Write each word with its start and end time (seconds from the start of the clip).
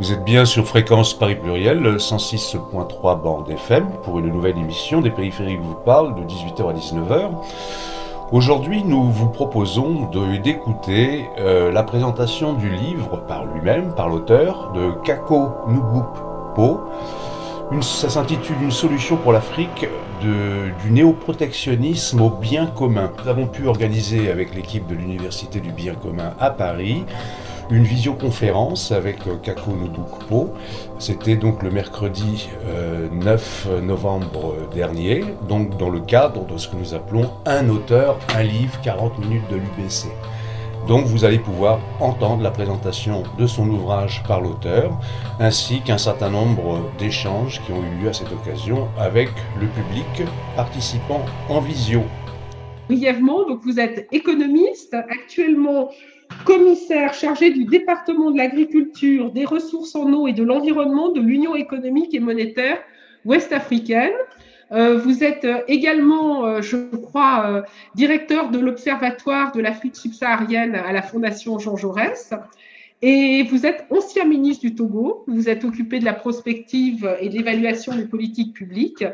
Vous 0.00 0.12
êtes 0.12 0.22
bien 0.22 0.44
sur 0.44 0.64
Fréquence 0.64 1.12
Paris 1.12 1.34
Pluriel, 1.34 1.96
106.3 1.96 3.20
bande 3.20 3.50
FM, 3.50 3.88
pour 4.04 4.20
une 4.20 4.28
nouvelle 4.28 4.56
émission 4.56 5.00
des 5.00 5.10
périphériques 5.10 5.60
vous 5.60 5.74
parle 5.74 6.14
de 6.14 6.20
18h 6.20 6.70
à 6.70 6.72
19h. 6.72 7.30
Aujourd'hui, 8.30 8.84
nous 8.84 9.10
vous 9.10 9.26
proposons 9.26 10.08
d'écouter 10.40 11.26
euh, 11.40 11.72
la 11.72 11.82
présentation 11.82 12.52
du 12.52 12.70
livre 12.70 13.24
par 13.26 13.44
lui-même, 13.46 13.92
par 13.92 14.08
l'auteur, 14.08 14.70
de 14.72 14.92
Kako 15.04 15.48
Nubupo. 15.66 16.80
ça 17.80 18.08
s'intitule 18.08 18.62
Une 18.62 18.70
solution 18.70 19.16
pour 19.16 19.32
l'Afrique 19.32 19.88
du 20.20 20.90
néoprotectionnisme 20.92 22.20
au 22.20 22.30
bien 22.30 22.66
commun. 22.66 23.10
Nous 23.24 23.28
avons 23.28 23.46
pu 23.46 23.66
organiser 23.66 24.30
avec 24.30 24.54
l'équipe 24.54 24.86
de 24.86 24.94
l'Université 24.94 25.58
du 25.58 25.72
bien 25.72 25.94
commun 25.94 26.34
à 26.38 26.50
Paris 26.50 27.04
une 27.70 27.84
visioconférence 27.84 28.92
avec 28.92 29.26
euh, 29.26 29.36
Kako 29.42 29.72
Nubukpo. 29.72 30.54
C'était 30.98 31.36
donc 31.36 31.62
le 31.62 31.70
mercredi 31.70 32.48
9 33.12 33.66
euh, 33.68 33.80
novembre 33.80 34.54
dernier, 34.74 35.24
donc 35.48 35.76
dans 35.76 35.90
le 35.90 36.00
cadre 36.00 36.46
de 36.46 36.56
ce 36.56 36.68
que 36.68 36.76
nous 36.76 36.94
appelons 36.94 37.30
un 37.46 37.68
auteur, 37.68 38.18
un 38.34 38.42
livre, 38.42 38.80
40 38.82 39.18
minutes 39.18 39.48
de 39.50 39.56
l'UBC. 39.56 40.08
Donc 40.86 41.04
vous 41.04 41.26
allez 41.26 41.38
pouvoir 41.38 41.80
entendre 42.00 42.42
la 42.42 42.50
présentation 42.50 43.22
de 43.38 43.46
son 43.46 43.68
ouvrage 43.68 44.22
par 44.26 44.40
l'auteur, 44.40 44.98
ainsi 45.38 45.82
qu'un 45.82 45.98
certain 45.98 46.30
nombre 46.30 46.80
d'échanges 46.98 47.60
qui 47.66 47.72
ont 47.72 47.82
eu 47.82 48.02
lieu 48.02 48.08
à 48.08 48.14
cette 48.14 48.32
occasion 48.32 48.88
avec 48.98 49.28
le 49.60 49.66
public 49.66 50.26
participant 50.56 51.20
en 51.50 51.60
visio. 51.60 52.02
Brièvement, 52.88 53.46
donc 53.46 53.60
vous 53.64 53.78
êtes 53.78 54.08
économiste, 54.12 54.94
actuellement 54.94 55.90
commissaire 56.44 57.14
chargé 57.14 57.50
du 57.50 57.64
département 57.64 58.30
de 58.30 58.38
l'agriculture, 58.38 59.30
des 59.32 59.44
ressources 59.44 59.94
en 59.94 60.12
eau 60.12 60.26
et 60.28 60.32
de 60.32 60.42
l'environnement 60.42 61.10
de 61.10 61.20
l'Union 61.20 61.54
économique 61.54 62.14
et 62.14 62.20
monétaire 62.20 62.78
ouest-africaine. 63.24 64.12
Euh, 64.70 64.98
vous 64.98 65.24
êtes 65.24 65.44
euh, 65.44 65.62
également, 65.66 66.44
euh, 66.44 66.60
je 66.60 66.76
crois, 66.76 67.64
directeur 67.94 68.50
de 68.50 68.58
l'Observatoire 68.58 69.52
de 69.52 69.60
l'Afrique 69.60 69.96
subsaharienne 69.96 70.74
à 70.74 70.92
la 70.92 71.02
Fondation 71.02 71.58
Jean 71.58 71.76
Jaurès. 71.76 72.34
Et 73.00 73.44
vous 73.44 73.64
êtes 73.64 73.86
ancien 73.90 74.24
ministre 74.24 74.62
du 74.62 74.74
Togo. 74.74 75.24
Vous 75.28 75.48
êtes 75.48 75.64
occupé 75.64 76.00
de 76.00 76.04
la 76.04 76.14
prospective 76.14 77.16
et 77.20 77.28
de 77.28 77.34
l'évaluation 77.34 77.94
des 77.94 78.06
politiques 78.06 78.54
publiques. 78.54 79.04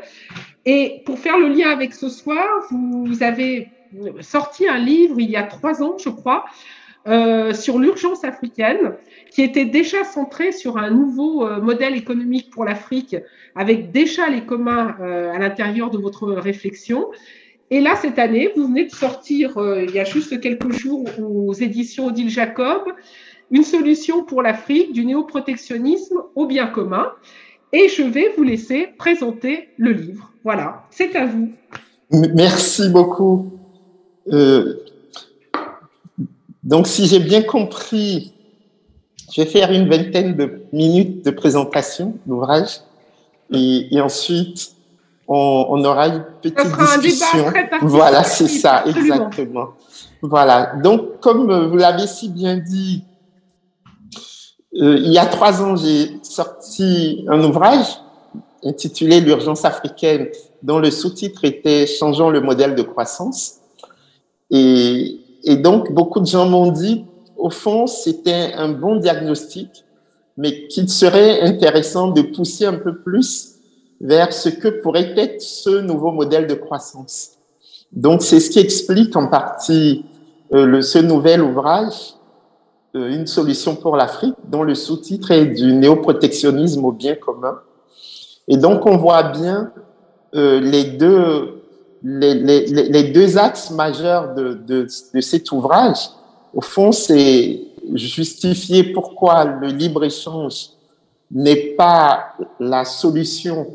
Et 0.65 1.03
pour 1.05 1.19
faire 1.19 1.37
le 1.37 1.49
lien 1.49 1.69
avec 1.69 1.93
ce 1.93 2.09
soir, 2.09 2.47
vous 2.71 3.21
avez 3.21 3.69
sorti 4.21 4.67
un 4.67 4.79
livre 4.79 5.19
il 5.19 5.29
y 5.29 5.35
a 5.35 5.43
trois 5.43 5.83
ans, 5.83 5.97
je 5.99 6.09
crois, 6.09 6.45
euh, 7.07 7.53
sur 7.53 7.77
l'urgence 7.77 8.23
africaine, 8.23 8.93
qui 9.29 9.43
était 9.43 9.65
déjà 9.65 10.03
centré 10.03 10.51
sur 10.51 10.77
un 10.77 10.89
nouveau 10.89 11.45
euh, 11.45 11.61
modèle 11.61 11.95
économique 11.95 12.49
pour 12.49 12.65
l'Afrique, 12.65 13.15
avec 13.53 13.91
déjà 13.91 14.27
les 14.27 14.43
communs 14.43 14.95
euh, 14.99 15.31
à 15.31 15.37
l'intérieur 15.37 15.91
de 15.91 15.99
votre 15.99 16.31
réflexion. 16.31 17.11
Et 17.69 17.79
là, 17.79 17.95
cette 17.95 18.17
année, 18.17 18.51
vous 18.55 18.67
venez 18.67 18.85
de 18.85 18.91
sortir, 18.91 19.53
il 19.57 19.91
y 19.91 19.99
a 19.99 20.03
juste 20.03 20.39
quelques 20.39 20.71
jours, 20.71 21.07
aux 21.19 21.53
éditions 21.53 22.07
Odile 22.07 22.29
Jacob, 22.29 22.81
une 23.51 23.63
solution 23.63 24.23
pour 24.23 24.41
l'Afrique 24.41 24.93
du 24.93 25.05
néoprotectionnisme 25.05 26.23
au 26.35 26.47
bien 26.47 26.67
commun. 26.67 27.11
Et 27.71 27.87
je 27.89 28.03
vais 28.03 28.33
vous 28.37 28.43
laisser 28.43 28.89
présenter 28.97 29.69
le 29.77 29.91
livre. 29.91 30.31
Voilà, 30.43 30.85
c'est 30.91 31.15
à 31.15 31.25
vous. 31.25 31.49
Merci 32.11 32.89
beaucoup. 32.89 33.51
Donc, 36.65 36.87
si 36.87 37.05
j'ai 37.05 37.19
bien 37.19 37.43
compris, 37.43 38.33
je 39.31 39.41
vais 39.41 39.47
faire 39.47 39.71
une 39.71 39.87
vingtaine 39.87 40.35
de 40.35 40.63
minutes 40.73 41.23
de 41.23 41.29
présentation 41.29 42.17
d'ouvrage 42.25 42.81
et, 43.53 43.95
et, 43.95 44.01
ensuite 44.01 44.71
on, 45.27 45.67
on, 45.69 45.85
aura 45.85 46.07
une 46.07 46.25
petite 46.41 46.57
discussion. 47.01 47.53
voilà, 47.81 48.23
c'est 48.23 48.47
ça, 48.47 48.83
exactement. 48.87 49.69
Voilà. 50.21 50.73
Donc, 50.83 51.19
comme 51.19 51.69
vous 51.69 51.77
l'avez 51.77 52.07
si 52.07 52.29
bien 52.29 52.57
dit, 52.57 53.03
euh, 54.81 54.97
il 54.97 55.11
y 55.11 55.19
a 55.19 55.25
trois 55.27 55.61
ans, 55.61 55.75
j'ai 55.75 56.17
sorti 56.23 57.25
un 57.29 57.43
ouvrage 57.43 57.99
intitulé 58.63 59.21
L'urgence 59.21 59.63
africaine, 59.65 60.29
dont 60.63 60.79
le 60.79 60.89
sous-titre 60.89 61.45
était 61.45 61.85
Changeons 61.85 62.31
le 62.31 62.41
modèle 62.41 62.73
de 62.73 62.81
croissance. 62.81 63.59
Et 64.49 65.19
et 65.45 65.57
donc, 65.57 65.91
beaucoup 65.93 66.19
de 66.19 66.25
gens 66.25 66.47
m'ont 66.47 66.71
dit, 66.71 67.05
au 67.37 67.51
fond, 67.51 67.85
c'était 67.85 68.53
un 68.55 68.69
bon 68.69 68.95
diagnostic, 68.95 69.85
mais 70.37 70.67
qu'il 70.67 70.89
serait 70.89 71.41
intéressant 71.41 72.07
de 72.07 72.23
pousser 72.23 72.65
un 72.65 72.73
peu 72.73 72.97
plus 72.97 73.53
vers 74.01 74.33
ce 74.33 74.49
que 74.49 74.67
pourrait 74.67 75.13
être 75.15 75.41
ce 75.41 75.81
nouveau 75.81 76.11
modèle 76.11 76.47
de 76.47 76.55
croissance. 76.55 77.33
Donc, 77.91 78.23
c'est 78.23 78.39
ce 78.39 78.49
qui 78.49 78.59
explique 78.59 79.15
en 79.15 79.27
partie 79.27 80.03
euh, 80.51 80.65
le, 80.65 80.81
ce 80.81 80.97
nouvel 80.97 81.41
ouvrage, 81.43 82.15
euh, 82.95 83.09
Une 83.09 83.27
solution 83.27 83.75
pour 83.75 83.95
l'Afrique, 83.95 84.35
dont 84.49 84.63
le 84.63 84.73
sous-titre 84.73 85.31
est 85.31 85.45
du 85.45 85.73
néoprotectionnisme 85.73 86.83
au 86.83 86.91
bien 86.91 87.15
commun. 87.15 87.59
Et 88.47 88.57
donc, 88.57 88.85
on 88.87 88.97
voit 88.97 89.23
bien 89.23 89.71
euh, 90.33 90.59
les 90.59 90.85
deux 90.85 91.61
les, 92.05 92.35
les, 92.35 92.65
les, 92.67 93.03
deux 93.05 93.37
axes 93.37 93.71
majeurs 93.71 94.35
de, 94.35 94.53
de, 94.53 94.87
de 95.13 95.21
cet 95.21 95.51
ouvrage, 95.51 96.09
au 96.53 96.61
fond, 96.61 96.91
c'est 96.91 97.61
justifier 97.93 98.83
pourquoi 98.93 99.43
le 99.45 99.67
libre-échange 99.69 100.69
n'est 101.31 101.73
pas 101.75 102.35
la 102.59 102.85
solution 102.85 103.67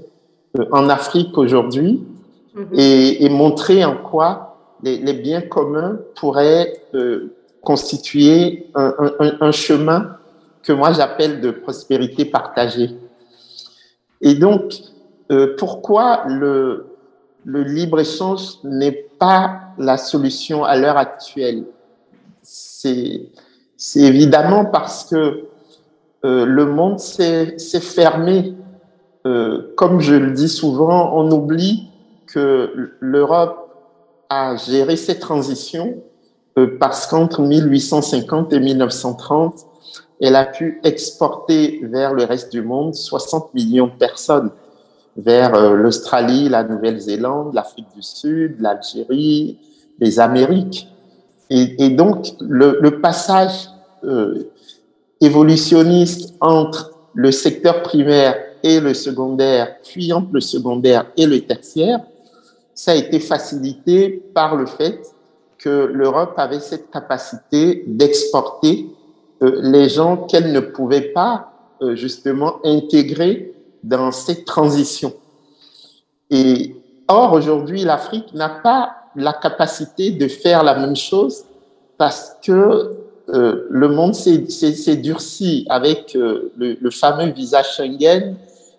euh, 0.56 0.64
en 0.70 0.88
Afrique 0.88 1.36
aujourd'hui 1.36 2.04
mm-hmm. 2.56 2.78
et, 2.78 3.24
et, 3.24 3.28
montrer 3.28 3.84
en 3.84 3.96
quoi 3.96 4.56
les, 4.84 4.98
les 4.98 5.14
biens 5.14 5.42
communs 5.42 5.98
pourraient 6.14 6.72
euh, 6.94 7.34
constituer 7.62 8.68
un, 8.76 8.94
un, 9.18 9.32
un, 9.40 9.52
chemin 9.52 10.16
que 10.62 10.72
moi 10.72 10.92
j'appelle 10.92 11.40
de 11.40 11.50
prospérité 11.50 12.24
partagée. 12.24 12.90
Et 14.20 14.34
donc, 14.34 14.74
euh, 15.32 15.56
pourquoi 15.58 16.22
le, 16.28 16.89
le 17.44 17.62
libre-échange 17.62 18.58
n'est 18.64 19.06
pas 19.18 19.60
la 19.78 19.96
solution 19.96 20.64
à 20.64 20.76
l'heure 20.76 20.96
actuelle. 20.96 21.64
C'est 22.42 23.30
évidemment 23.96 24.64
parce 24.64 25.04
que 25.04 25.44
euh, 26.24 26.44
le 26.44 26.66
monde 26.66 26.98
s'est 26.98 27.56
fermé. 27.80 28.54
Euh, 29.26 29.72
comme 29.76 30.00
je 30.00 30.14
le 30.14 30.32
dis 30.32 30.48
souvent, 30.48 31.12
on 31.14 31.30
oublie 31.30 31.88
que 32.26 32.92
l'Europe 33.00 33.70
a 34.28 34.56
géré 34.56 34.96
cette 34.96 35.20
transition 35.20 36.02
euh, 36.58 36.76
parce 36.78 37.06
qu'entre 37.06 37.42
1850 37.42 38.52
et 38.52 38.60
1930, 38.60 39.66
elle 40.20 40.36
a 40.36 40.44
pu 40.44 40.80
exporter 40.84 41.80
vers 41.84 42.12
le 42.14 42.24
reste 42.24 42.52
du 42.52 42.62
monde 42.62 42.94
60 42.94 43.54
millions 43.54 43.86
de 43.86 43.92
personnes 43.92 44.50
vers 45.16 45.54
euh, 45.54 45.74
l'Australie, 45.74 46.48
la 46.48 46.64
Nouvelle-Zélande, 46.64 47.54
l'Afrique 47.54 47.88
du 47.94 48.02
Sud, 48.02 48.56
l'Algérie, 48.60 49.58
les 49.98 50.20
Amériques. 50.20 50.88
Et, 51.52 51.90
donc, 51.90 52.28
le, 52.40 53.00
passage 53.00 53.68
euh, 54.04 54.44
évolutionniste 55.20 56.34
entre 56.40 56.92
le 57.12 57.32
secteur 57.32 57.82
primaire 57.82 58.36
et 58.62 58.78
le 58.78 58.94
secondaire, 58.94 59.76
puis 59.82 60.12
entre 60.12 60.28
le 60.32 60.40
secondaire 60.40 61.06
et 61.16 61.26
le 61.26 61.40
tertiaire, 61.40 61.98
ça 62.72 62.92
a 62.92 62.94
été 62.94 63.18
facilité 63.18 64.22
par 64.32 64.54
le 64.54 64.66
fait 64.66 65.00
que 65.58 65.90
l'Europe 65.92 66.34
avait 66.36 66.60
cette 66.60 66.88
capacité 66.92 67.82
d'exporter 67.84 68.86
euh, 69.42 69.58
les 69.60 69.88
gens 69.88 70.18
qu'elle 70.18 70.52
ne 70.52 70.60
pouvait 70.60 71.12
pas 71.12 71.48
justement 71.94 72.56
intégrer 72.62 73.54
dans 73.82 74.12
cette 74.12 74.44
transition. 74.44 75.12
Et 76.30 76.76
or, 77.08 77.32
aujourd'hui, 77.32 77.82
l'Afrique 77.82 78.32
n'a 78.34 78.48
pas 78.48 78.94
la 79.16 79.32
capacité 79.32 80.12
de 80.12 80.28
faire 80.28 80.62
la 80.62 80.78
même 80.78 80.96
chose 80.96 81.44
parce 81.98 82.36
que 82.42 82.96
euh, 83.28 83.66
le 83.68 83.88
monde 83.88 84.14
s'est 84.14 84.96
durci 84.96 85.66
avec 85.68 86.16
euh, 86.16 86.52
le, 86.56 86.76
le, 86.80 86.90
fameux 86.90 87.30
visa 87.30 87.62
Schengen. 87.62 88.36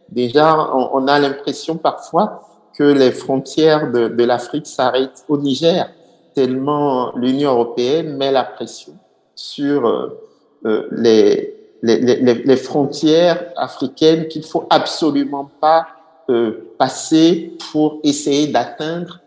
Déjà, 0.10 0.70
on, 0.74 0.90
on 0.94 1.08
a 1.08 1.20
l'impression 1.20 1.78
parfois 1.78 2.48
que 2.78 2.84
les 2.84 3.12
frontières 3.12 3.92
de, 3.92 4.08
de 4.08 4.24
l'Afrique 4.24 4.68
s'arrêtent 4.68 5.24
au 5.30 5.38
Niger, 5.38 5.90
tellement 6.34 7.16
l'Union 7.16 7.52
européenne 7.52 8.18
met 8.18 8.32
la 8.32 8.44
pression 8.44 8.94
sur 9.36 9.86
euh, 9.86 10.20
euh 10.66 10.88
les, 10.92 11.61
les, 11.82 12.00
les, 12.00 12.34
les, 12.36 12.58
frontières 12.58 13.46
africaines 13.56 14.28
qu'il 14.28 14.44
faut 14.44 14.68
absolument 14.70 15.50
pas 15.60 15.88
euh, 16.30 16.74
passer 16.78 17.58
pour 17.72 18.00
essayer 18.04 18.48
d'atteindre 18.48 19.20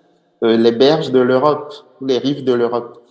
euh, 0.42 0.56
les 0.56 0.72
berges 0.72 1.10
de 1.10 1.18
l'Europe, 1.18 1.74
les 2.00 2.18
rives 2.18 2.44
de 2.44 2.52
l'Europe. 2.52 3.02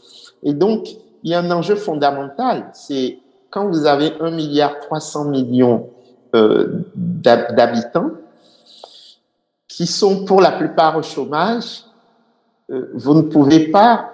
Et 0.43 0.53
donc, 0.53 0.87
il 1.23 1.31
y 1.31 1.33
a 1.33 1.39
un 1.39 1.51
enjeu 1.51 1.75
fondamental, 1.75 2.69
c'est 2.73 3.19
quand 3.49 3.67
vous 3.67 3.85
avez 3.85 4.13
1 4.19 4.31
milliard 4.31 4.79
300 4.79 5.25
millions 5.25 5.89
euh, 6.35 6.83
d'habitants 6.95 8.11
qui 9.67 9.85
sont 9.85 10.25
pour 10.25 10.41
la 10.41 10.51
plupart 10.51 10.97
au 10.97 11.03
chômage, 11.03 11.83
euh, 12.71 12.89
vous 12.93 13.13
ne 13.13 13.21
pouvez 13.21 13.67
pas 13.67 14.13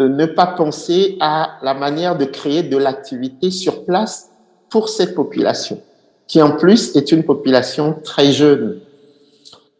euh, 0.00 0.08
ne 0.08 0.26
pas 0.26 0.46
penser 0.46 1.16
à 1.20 1.58
la 1.62 1.74
manière 1.74 2.16
de 2.16 2.24
créer 2.24 2.62
de 2.62 2.76
l'activité 2.76 3.50
sur 3.50 3.84
place 3.84 4.29
pour 4.70 4.88
cette 4.88 5.14
population, 5.14 5.80
qui 6.26 6.40
en 6.40 6.52
plus 6.52 6.96
est 6.96 7.12
une 7.12 7.24
population 7.24 7.96
très 8.02 8.32
jeune. 8.32 8.80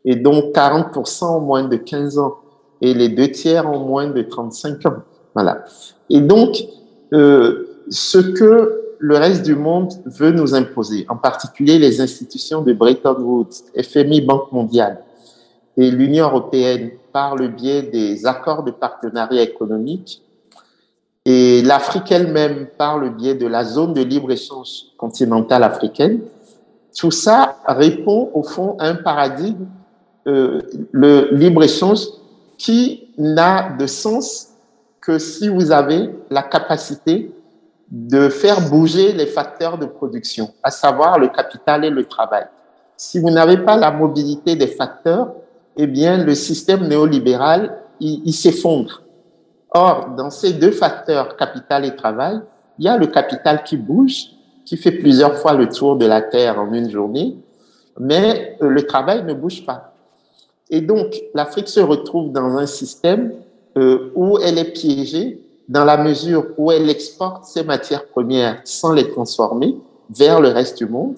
Et 0.04 0.16
donc 0.16 0.54
40% 0.54 1.36
ont 1.36 1.40
moins 1.40 1.64
de 1.64 1.76
15 1.76 2.18
ans 2.18 2.36
et 2.80 2.94
les 2.94 3.08
deux 3.08 3.30
tiers 3.30 3.70
ont 3.70 3.80
moins 3.80 4.08
de 4.08 4.22
35 4.22 4.86
ans. 4.86 4.96
Voilà. 5.34 5.64
Et 6.08 6.20
donc, 6.20 6.56
euh, 7.12 7.66
ce 7.88 8.18
que 8.18 8.80
le 8.98 9.16
reste 9.16 9.44
du 9.44 9.54
monde 9.54 9.92
veut 10.04 10.30
nous 10.30 10.54
imposer, 10.54 11.06
en 11.08 11.16
particulier 11.16 11.78
les 11.78 12.00
institutions 12.00 12.62
de 12.62 12.72
Bretton 12.72 13.16
Woods, 13.18 13.82
FMI, 13.82 14.20
Banque 14.20 14.52
mondiale 14.52 15.02
et 15.76 15.90
l'Union 15.90 16.26
européenne 16.26 16.90
par 17.12 17.36
le 17.36 17.48
biais 17.48 17.82
des 17.82 18.26
accords 18.26 18.62
de 18.62 18.70
partenariat 18.70 19.42
économique 19.42 20.22
et 21.24 21.62
l'Afrique 21.62 22.10
elle-même 22.10 22.66
par 22.78 22.98
le 22.98 23.10
biais 23.10 23.34
de 23.34 23.46
la 23.46 23.64
zone 23.64 23.94
de 23.94 24.02
libre-échange 24.02 24.86
continentale 24.96 25.62
africaine, 25.62 26.20
tout 26.96 27.10
ça 27.10 27.56
répond 27.66 28.30
au 28.34 28.42
fond 28.42 28.76
à 28.78 28.86
un 28.86 28.96
paradigme, 28.96 29.66
euh, 30.26 30.60
le 30.92 31.28
libre-échange, 31.32 32.00
qui 32.58 33.08
n'a 33.16 33.70
de 33.78 33.86
sens 33.86 34.48
que 35.00 35.18
si 35.18 35.48
vous 35.48 35.72
avez 35.72 36.10
la 36.30 36.42
capacité 36.42 37.32
de 37.90 38.28
faire 38.28 38.68
bouger 38.68 39.12
les 39.12 39.26
facteurs 39.26 39.78
de 39.78 39.86
production, 39.86 40.52
à 40.62 40.70
savoir 40.70 41.18
le 41.18 41.28
capital 41.28 41.84
et 41.84 41.90
le 41.90 42.04
travail. 42.04 42.44
Si 42.96 43.18
vous 43.18 43.30
n'avez 43.30 43.56
pas 43.56 43.76
la 43.76 43.90
mobilité 43.90 44.54
des 44.54 44.68
facteurs, 44.68 45.32
eh 45.76 45.86
bien, 45.86 46.22
le 46.22 46.34
système 46.34 46.86
néolibéral, 46.86 47.78
il, 47.98 48.32
s'effondre. 48.32 49.02
Or, 49.72 50.10
dans 50.16 50.30
ces 50.30 50.54
deux 50.54 50.72
facteurs, 50.72 51.36
capital 51.36 51.84
et 51.84 51.94
travail, 51.94 52.40
il 52.78 52.86
y 52.86 52.88
a 52.88 52.96
le 52.96 53.06
capital 53.06 53.62
qui 53.62 53.76
bouge, 53.76 54.30
qui 54.64 54.76
fait 54.76 54.92
plusieurs 54.92 55.36
fois 55.36 55.52
le 55.52 55.68
tour 55.68 55.96
de 55.96 56.06
la 56.06 56.22
Terre 56.22 56.58
en 56.58 56.72
une 56.72 56.90
journée, 56.90 57.36
mais 57.98 58.56
euh, 58.62 58.68
le 58.68 58.86
travail 58.86 59.24
ne 59.24 59.34
bouge 59.34 59.64
pas. 59.64 59.94
Et 60.70 60.80
donc, 60.80 61.20
l'Afrique 61.34 61.68
se 61.68 61.80
retrouve 61.80 62.32
dans 62.32 62.56
un 62.56 62.66
système 62.66 63.32
euh, 63.76 64.10
où 64.14 64.38
elle 64.38 64.58
est 64.58 64.72
piégée 64.72 65.40
dans 65.68 65.84
la 65.84 65.96
mesure 65.96 66.46
où 66.58 66.72
elle 66.72 66.90
exporte 66.90 67.44
ses 67.44 67.62
matières 67.62 68.06
premières 68.06 68.60
sans 68.64 68.92
les 68.92 69.08
transformer 69.10 69.76
vers 70.10 70.40
le 70.40 70.48
reste 70.48 70.78
du 70.78 70.86
monde, 70.86 71.16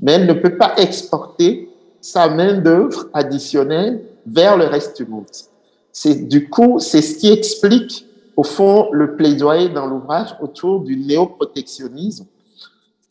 mais 0.00 0.12
elle 0.12 0.26
ne 0.26 0.34
peut 0.34 0.56
pas 0.56 0.74
exporter 0.76 1.70
sa 2.00 2.28
main-d'œuvre 2.28 3.08
additionnelle 3.14 4.02
vers 4.26 4.56
le 4.56 4.66
reste 4.66 4.96
du 4.96 5.06
monde. 5.06 5.26
C'est, 6.00 6.28
du 6.28 6.48
coup, 6.48 6.78
c'est 6.78 7.02
ce 7.02 7.18
qui 7.18 7.28
explique, 7.28 8.06
au 8.36 8.44
fond, 8.44 8.88
le 8.92 9.16
plaidoyer 9.16 9.68
dans 9.68 9.84
l'ouvrage 9.84 10.28
autour 10.40 10.78
du 10.78 10.96
néoprotectionnisme, 10.96 12.24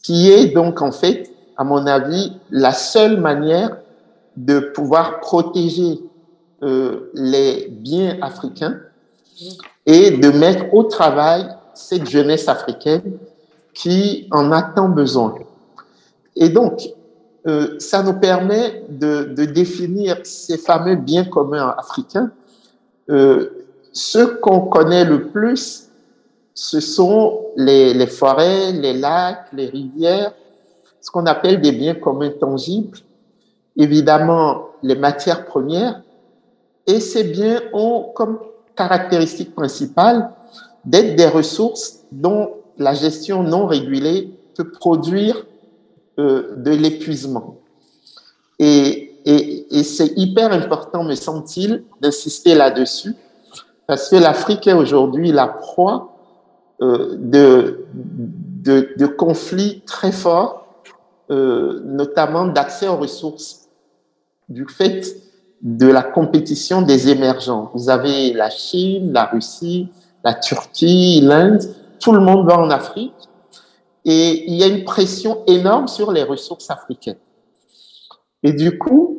qui 0.02 0.32
est 0.32 0.54
donc, 0.54 0.82
en 0.82 0.94
fait, 0.94 1.30
à 1.58 1.66
mon 1.66 1.86
avis, 1.86 2.32
la 2.50 2.72
seule 2.72 3.20
manière 3.20 3.76
de 4.38 4.60
pouvoir 4.60 5.20
protéger 5.20 6.00
euh, 6.64 7.12
les 7.14 7.68
biens 7.70 8.18
africains 8.22 8.80
et 9.86 10.12
de 10.12 10.30
mettre 10.30 10.74
au 10.74 10.84
travail 10.84 11.46
cette 11.74 12.10
jeunesse 12.10 12.48
africaine 12.48 13.18
qui 13.74 14.30
en 14.32 14.54
a 14.54 14.62
tant 14.62 14.88
besoin. 14.88 15.36
Et 16.38 16.48
donc, 16.48 16.88
euh, 17.48 17.76
ça 17.80 18.02
nous 18.02 18.18
permet 18.18 18.86
de, 18.88 19.34
de, 19.36 19.44
définir 19.44 20.20
ces 20.24 20.58
fameux 20.58 20.96
biens 20.96 21.26
communs 21.26 21.76
africains. 21.78 22.32
Euh, 23.10 23.66
ceux 23.92 24.36
qu'on 24.38 24.62
connaît 24.62 25.06
le 25.06 25.28
plus, 25.28 25.90
ce 26.54 26.80
sont 26.80 27.46
les, 27.56 27.94
les, 27.94 28.08
forêts, 28.08 28.72
les 28.72 28.94
lacs, 28.94 29.48
les 29.54 29.68
rivières, 29.68 30.34
ce 31.02 31.12
qu'on 31.12 31.26
appelle 31.26 31.62
des 31.62 31.72
biens 31.72 31.96
communs 31.96 32.32
tangibles. 32.32 32.98
Évidemment, 33.76 34.70
les 34.84 34.96
matières 34.96 35.46
premières. 35.46 36.02
Et 36.86 37.00
ces 37.00 37.24
biens 37.24 37.62
ont 37.74 38.12
comme 38.16 38.40
caractéristique 38.76 39.54
principale 39.54 40.30
d'être 40.86 41.16
des 41.16 41.28
ressources 41.28 42.00
dont 42.12 42.52
la 42.78 42.94
gestion 42.94 43.44
non 43.44 43.66
régulée 43.66 44.32
peut 44.56 44.70
produire 44.70 45.46
euh, 46.20 46.56
de 46.58 46.72
l'épuisement. 46.72 47.58
Et 48.60 48.97
c'est 49.88 50.14
hyper 50.18 50.52
important, 50.52 51.04
me 51.04 51.16
semble-t-il, 51.16 51.84
d'insister 52.02 52.56
là-dessus, 52.56 53.16
parce 53.88 54.10
que 54.10 54.16
l'Afrique 54.18 54.68
est 54.68 54.74
aujourd'hui 54.74 55.32
la 55.32 55.48
proie 55.48 56.14
euh, 56.82 57.16
de, 57.18 57.86
de, 58.64 59.08
conflits 59.08 59.82
très 59.86 60.12
forts, 60.12 60.66
euh, 61.32 61.82
notamment 61.86 62.46
d'accès 62.46 62.88
aux 62.88 62.98
ressources, 62.98 63.70
du 64.50 64.68
fait 64.68 65.16
de 65.62 65.88
la 65.88 66.04
compétition 66.04 66.82
des 66.82 67.10
émergents. 67.10 67.72
Vous 67.74 67.90
avez 67.90 68.34
la 68.34 68.50
Chine, 68.50 69.12
la 69.14 69.26
Russie, 69.26 69.90
la 70.24 70.34
Turquie, 70.34 71.22
l'Inde, 71.22 71.64
tout 72.00 72.12
le 72.12 72.20
monde 72.20 72.46
va 72.46 72.60
en 72.60 72.70
Afrique 72.70 73.14
et 74.06 74.50
il 74.50 74.56
y 74.56 74.64
a 74.64 74.68
une 74.68 74.84
pression 74.84 75.44
énorme 75.48 75.88
sur 75.88 76.12
les 76.12 76.24
ressources 76.24 76.70
africaines. 76.70 77.18
Et 78.44 78.54
du 78.54 78.78
coup, 78.78 79.17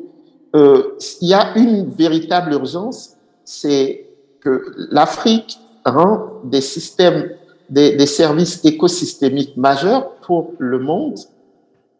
euh, 0.54 0.96
il 1.20 1.28
y 1.28 1.34
a 1.34 1.56
une 1.56 1.90
véritable 1.90 2.52
urgence, 2.52 3.16
c'est 3.44 4.06
que 4.40 4.72
l'Afrique 4.90 5.58
rend 5.84 6.40
des 6.44 6.60
systèmes, 6.60 7.30
des, 7.68 8.06
services 8.06 8.64
écosystémiques 8.64 9.56
majeurs 9.56 10.10
pour 10.22 10.54
le 10.58 10.78
monde, 10.78 11.18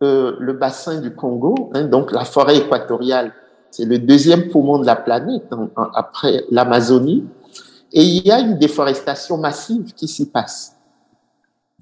euh, 0.03 0.37
le 0.39 0.53
bassin 0.53 1.00
du 1.00 1.15
Congo, 1.15 1.71
hein, 1.75 1.85
donc 1.85 2.12
la 2.12 2.25
forêt 2.25 2.59
équatoriale, 2.59 3.33
c'est 3.71 3.85
le 3.85 3.99
deuxième 3.99 4.49
poumon 4.49 4.79
de 4.79 4.87
la 4.87 4.97
planète 4.97 5.47
hein, 5.50 5.69
après 5.95 6.45
l'Amazonie, 6.50 7.27
et 7.93 8.03
il 8.03 8.27
y 8.27 8.31
a 8.31 8.41
une 8.41 8.59
déforestation 8.59 9.37
massive 9.39 9.93
qui 9.95 10.09
s'y 10.09 10.31
passe. 10.31 10.77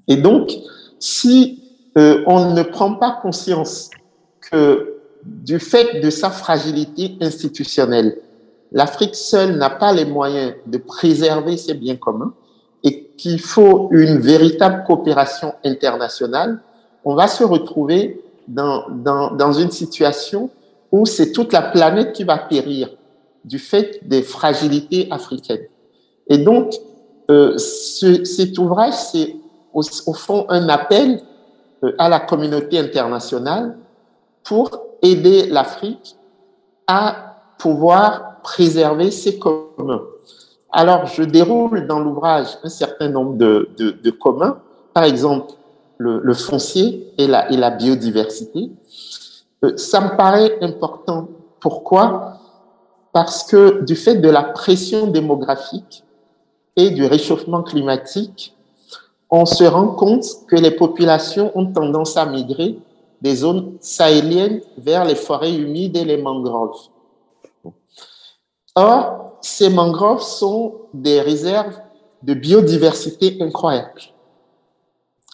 Et 0.07 0.15
donc, 0.17 0.51
si 0.99 1.63
euh, 1.97 2.23
on 2.27 2.53
ne 2.53 2.63
prend 2.63 2.93
pas 2.93 3.19
conscience 3.21 3.89
que 4.39 4.96
du 5.27 5.59
fait 5.59 5.99
de 5.99 6.09
sa 6.09 6.29
fragilité 6.29 7.17
institutionnelle, 7.21 8.17
l'Afrique 8.71 9.15
seule 9.15 9.57
n'a 9.57 9.69
pas 9.69 9.93
les 9.93 10.05
moyens 10.05 10.53
de 10.65 10.77
préserver 10.77 11.57
ses 11.57 11.73
biens 11.73 11.95
communs 11.95 12.33
et 12.83 13.05
qu'il 13.17 13.39
faut 13.39 13.89
une 13.91 14.19
véritable 14.19 14.83
coopération 14.85 15.53
internationale, 15.63 16.59
on 17.03 17.15
va 17.15 17.27
se 17.27 17.43
retrouver 17.43 18.21
dans, 18.47 18.85
dans, 18.89 19.31
dans 19.31 19.53
une 19.53 19.71
situation 19.71 20.49
où 20.91 21.05
c'est 21.05 21.31
toute 21.31 21.51
la 21.51 21.61
planète 21.61 22.13
qui 22.13 22.23
va 22.23 22.37
périr 22.37 22.89
du 23.43 23.59
fait 23.59 23.99
des 24.07 24.21
fragilités 24.21 25.07
africaines. 25.11 25.67
Et 26.27 26.37
donc, 26.37 26.73
euh, 27.29 27.57
ce, 27.57 28.23
cet 28.23 28.57
ouvrage, 28.57 28.93
c'est 28.93 29.35
au, 29.73 30.13
fond 30.13 30.45
un 30.49 30.69
appel 30.69 31.21
euh, 31.83 31.93
à 31.97 32.09
la 32.09 32.19
communauté 32.19 32.79
internationale 32.79 33.77
pour 34.43 34.86
aider 35.01 35.47
l'Afrique 35.47 36.15
à 36.87 37.35
pouvoir 37.57 38.41
préserver 38.41 39.11
ses 39.11 39.39
communs. 39.39 40.03
Alors, 40.71 41.05
je 41.07 41.23
déroule 41.23 41.87
dans 41.87 41.99
l'ouvrage 41.99 42.57
un 42.63 42.69
certain 42.69 43.09
nombre 43.09 43.35
de, 43.37 44.09
communs, 44.11 44.59
par 44.93 45.03
exemple 45.03 45.53
le, 45.97 46.33
foncier 46.33 47.13
et 47.17 47.27
la, 47.27 47.51
et 47.51 47.57
la 47.57 47.71
biodiversité. 47.71 48.71
Euh, 49.63 49.75
ça 49.77 50.01
me 50.01 50.15
paraît 50.15 50.57
important. 50.61 51.29
Pourquoi? 51.59 52.33
Parce 53.11 53.43
que 53.43 53.83
du 53.83 53.95
fait 53.95 54.15
de 54.15 54.29
la 54.29 54.43
pression 54.43 55.07
démographique 55.07 56.03
et 56.75 56.91
du 56.91 57.05
réchauffement 57.05 57.63
climatique, 57.63 58.55
on 59.29 59.45
se 59.45 59.63
rend 59.63 59.87
compte 59.87 60.25
que 60.47 60.55
les 60.55 60.71
populations 60.71 61.51
ont 61.55 61.65
tendance 61.65 62.15
à 62.15 62.25
migrer 62.25 62.77
des 63.21 63.35
zones 63.35 63.77
sahéliennes 63.81 64.61
vers 64.77 65.05
les 65.05 65.15
forêts 65.15 65.55
humides 65.55 65.97
et 65.97 66.05
les 66.05 66.17
mangroves. 66.17 66.89
Or, 68.75 69.37
ces 69.41 69.69
mangroves 69.69 70.21
sont 70.21 70.75
des 70.93 71.21
réserves 71.21 71.79
de 72.23 72.33
biodiversité 72.33 73.37
incroyables. 73.41 74.01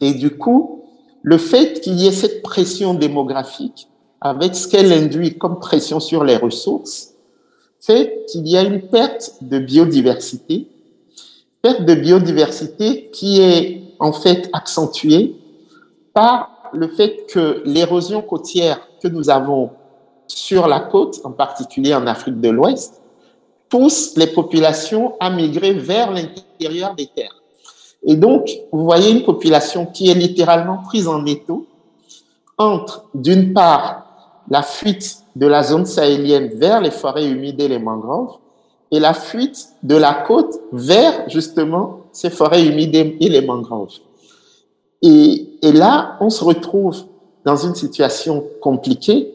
Et 0.02 0.14
du 0.14 0.38
coup, 0.38 0.86
le 1.22 1.38
fait 1.38 1.82
qu'il 1.82 2.00
y 2.00 2.08
ait 2.08 2.12
cette 2.12 2.42
pression 2.42 2.94
démographique, 2.94 3.90
avec 4.22 4.56
ce 4.56 4.68
qu'elle 4.68 4.92
induit 4.92 5.38
comme 5.38 5.60
pression 5.60 6.00
sur 6.00 6.24
les 6.24 6.38
ressources, 6.38 7.14
fait 7.80 8.26
qu'il 8.30 8.48
y 8.48 8.56
a 8.56 8.62
une 8.62 8.82
perte 8.88 9.36
de 9.42 9.60
biodiversité, 9.60 10.68
perte 11.62 11.86
de 11.86 11.96
biodiversité 11.96 13.10
qui 13.12 13.42
est 13.42 13.82
en 14.00 14.14
fait 14.14 14.50
accentuée 14.54 15.36
par 16.14 16.53
le 16.74 16.88
fait 16.88 17.26
que 17.28 17.62
l'érosion 17.66 18.22
côtière 18.22 18.80
que 19.02 19.08
nous 19.08 19.30
avons 19.30 19.72
sur 20.28 20.68
la 20.68 20.80
côte, 20.80 21.22
en 21.24 21.32
particulier 21.32 21.94
en 21.94 22.08
Afrique 22.08 22.40
de 22.40 22.50
l'Ouest, 22.50 23.02
pousse 23.70 24.16
les 24.18 24.28
populations 24.28 25.16
à 25.20 25.30
migrer 25.30 25.74
vers 25.74 26.12
l'intérieur 26.12 26.96
des 26.96 27.08
terres. 27.08 27.42
Et 28.06 28.16
donc, 28.16 28.50
vous 28.72 28.84
voyez 28.84 29.12
une 29.12 29.24
population 29.24 29.86
qui 29.86 30.10
est 30.10 30.14
littéralement 30.14 30.78
prise 30.78 31.08
en 31.08 31.26
étau 31.26 31.66
entre, 32.58 33.06
d'une 33.14 33.54
part, 33.54 34.06
la 34.50 34.62
fuite 34.62 35.24
de 35.36 35.48
la 35.48 35.64
zone 35.64 35.86
sahélienne 35.86 36.52
vers 36.56 36.82
les 36.82 36.92
forêts 36.92 37.28
humides 37.28 37.62
et 37.62 37.68
les 37.68 37.80
mangroves, 37.80 38.38
et 38.92 39.00
la 39.00 39.14
fuite 39.14 39.70
de 39.82 39.96
la 39.96 40.14
côte 40.14 40.60
vers, 40.72 41.28
justement, 41.30 42.02
ces 42.12 42.30
forêts 42.30 42.66
humides 42.66 42.96
et 42.96 43.30
les 43.30 43.42
mangroves. 43.42 44.00
Et, 45.04 45.50
là, 45.62 46.18
on 46.22 46.30
se 46.30 46.44
retrouve 46.44 47.04
dans 47.44 47.58
une 47.58 47.76
situation 47.76 48.46
compliquée, 48.62 49.34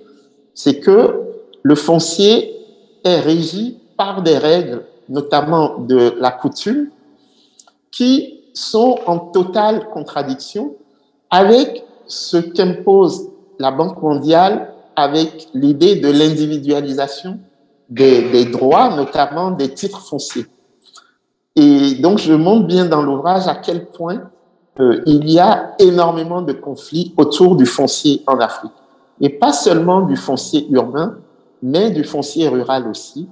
c'est 0.55 0.81
que 0.81 1.21
le 1.63 1.75
foncier 1.75 2.57
est 3.05 3.21
régi 3.21 3.79
par 3.97 4.23
des 4.23 4.39
règles, 4.39 4.85
notamment 5.11 5.79
de 5.79 6.15
la 6.19 6.31
coutume, 6.31 6.89
qui 7.91 8.41
sont 8.55 8.99
en 9.07 9.19
totale 9.19 9.89
contradiction 9.91 10.75
avec 11.31 11.85
ce 12.07 12.39
qu'impose 12.39 13.29
la 13.59 13.71
Banque 13.71 14.01
mondiale 14.01 14.73
avec 14.97 15.49
l'idée 15.53 15.97
de 15.97 16.09
l'individualisation 16.09 17.39
des, 17.91 18.47
droits, 18.47 18.97
notamment 18.97 19.51
des 19.51 19.69
titres 19.75 20.01
fonciers. 20.01 20.47
Et 21.57 21.97
donc, 21.97 22.19
je 22.19 22.33
montre 22.33 22.67
bien 22.67 22.87
dans 22.87 23.03
l'ouvrage 23.03 23.49
à 23.49 23.55
quel 23.55 23.87
point 23.87 24.31
il 24.78 25.28
y 25.28 25.38
a 25.38 25.75
énormément 25.78 26.42
de 26.42 26.52
conflits 26.52 27.12
autour 27.16 27.56
du 27.56 27.66
foncier 27.66 28.23
en 28.26 28.38
Afrique. 28.38 28.73
Et 29.20 29.28
pas 29.28 29.52
seulement 29.52 30.02
du 30.02 30.16
foncier 30.16 30.66
urbain, 30.70 31.18
mais 31.62 31.90
du 31.90 32.04
foncier 32.04 32.49
rural 32.49 32.87
aussi. 32.87 33.28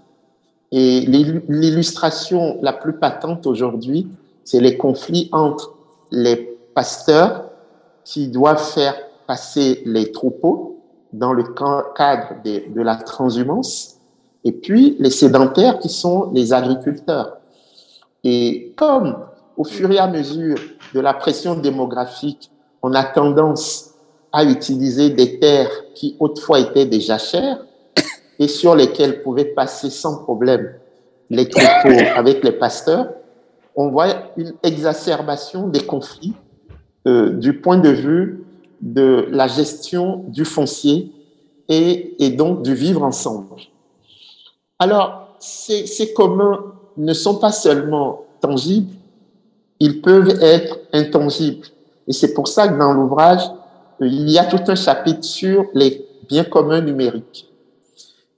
Et 0.73 1.01
l'illustration 1.01 2.59
la 2.63 2.73
plus 2.73 2.95
patente 2.95 3.47
aujourd'hui, 3.47 4.09
c'est 4.45 4.61
les 4.61 4.77
conflits 4.77 5.29
entre 5.33 5.75
les 6.11 6.59
pasteurs 6.75 7.51
qui 8.05 8.29
doivent 8.29 8.63
faire 8.63 8.97
passer 9.27 9.83
les 9.87 10.13
troupeaux 10.13 10.81
dans 11.13 11.33
le 11.33 11.45
cadre 11.45 12.43
de 12.45 12.81
la 12.81 12.97
transhumance, 12.97 13.97
et 14.45 14.53
puis 14.53 14.97
les 14.99 15.11
sédentaires 15.11 15.79
qui 15.79 15.89
sont 15.89 16.31
les 16.33 16.53
agriculteurs. 16.53 17.39
Et 18.23 18.73
comme 18.77 19.17
au 19.57 19.65
fur 19.65 19.91
et 19.91 19.99
à 19.99 20.07
mesure 20.09 20.59
de 20.97 21.01
la 21.03 21.13
pression 21.13 21.55
démographique, 21.55 22.51
on 22.83 22.95
a 22.95 23.05
tendance 23.05 23.91
à 24.33 24.45
utiliser 24.45 25.11
des 25.11 25.39
terres 25.39 25.71
qui 25.95 26.17
autrefois 26.19 26.59
étaient 26.59 26.87
déjà 26.87 27.19
chères 27.19 27.59
et 28.39 28.49
sur 28.49 28.75
lesquelles 28.75 29.23
pouvaient 29.23 29.45
passer 29.45 29.91
sans 29.91 30.23
problème 30.25 30.73
les 31.29 31.49
troupeaux 31.51 31.99
avec 32.17 32.43
les 32.43 32.53
pasteurs, 32.53 33.11
on 33.75 33.91
voit 33.91 34.33
une 34.39 34.55
exacerbation 34.63 35.69
des 35.69 35.85
conflits 35.85 36.33
euh, 37.07 37.29
du 37.31 37.61
point 37.61 37.77
de 37.77 37.91
vue 37.91 38.45
de 38.81 39.29
la 39.31 39.49
gestion 39.49 40.25
du 40.29 40.47
foncier 40.47 41.13
et, 41.69 42.25
et 42.25 42.31
donc 42.31 42.63
du 42.63 42.75
vivre 42.75 43.03
ensemble. 43.03 43.49
Alors, 44.79 45.37
ces, 45.41 45.87
ces 45.87 46.15
communs 46.15 46.65
ne 46.97 47.13
sont 47.13 47.37
pas 47.39 47.53
seulement 47.53 48.25
tangibles, 48.41 48.95
ils 49.81 50.01
peuvent 50.01 50.39
être 50.41 50.79
intangibles. 50.93 51.67
Et 52.09 52.13
c'est 52.13 52.35
pour 52.35 52.49
ça 52.49 52.69
que 52.69 52.79
dans 52.79 52.93
l'ouvrage, 52.93 53.43
il 54.01 54.29
y 54.31 54.39
a 54.39 54.45
tout 54.45 54.61
un 54.69 54.75
chapitre 54.75 55.25
sur 55.25 55.67
les 55.75 56.07
biens 56.29 56.45
communs 56.45 56.81
numériques. 56.81 57.49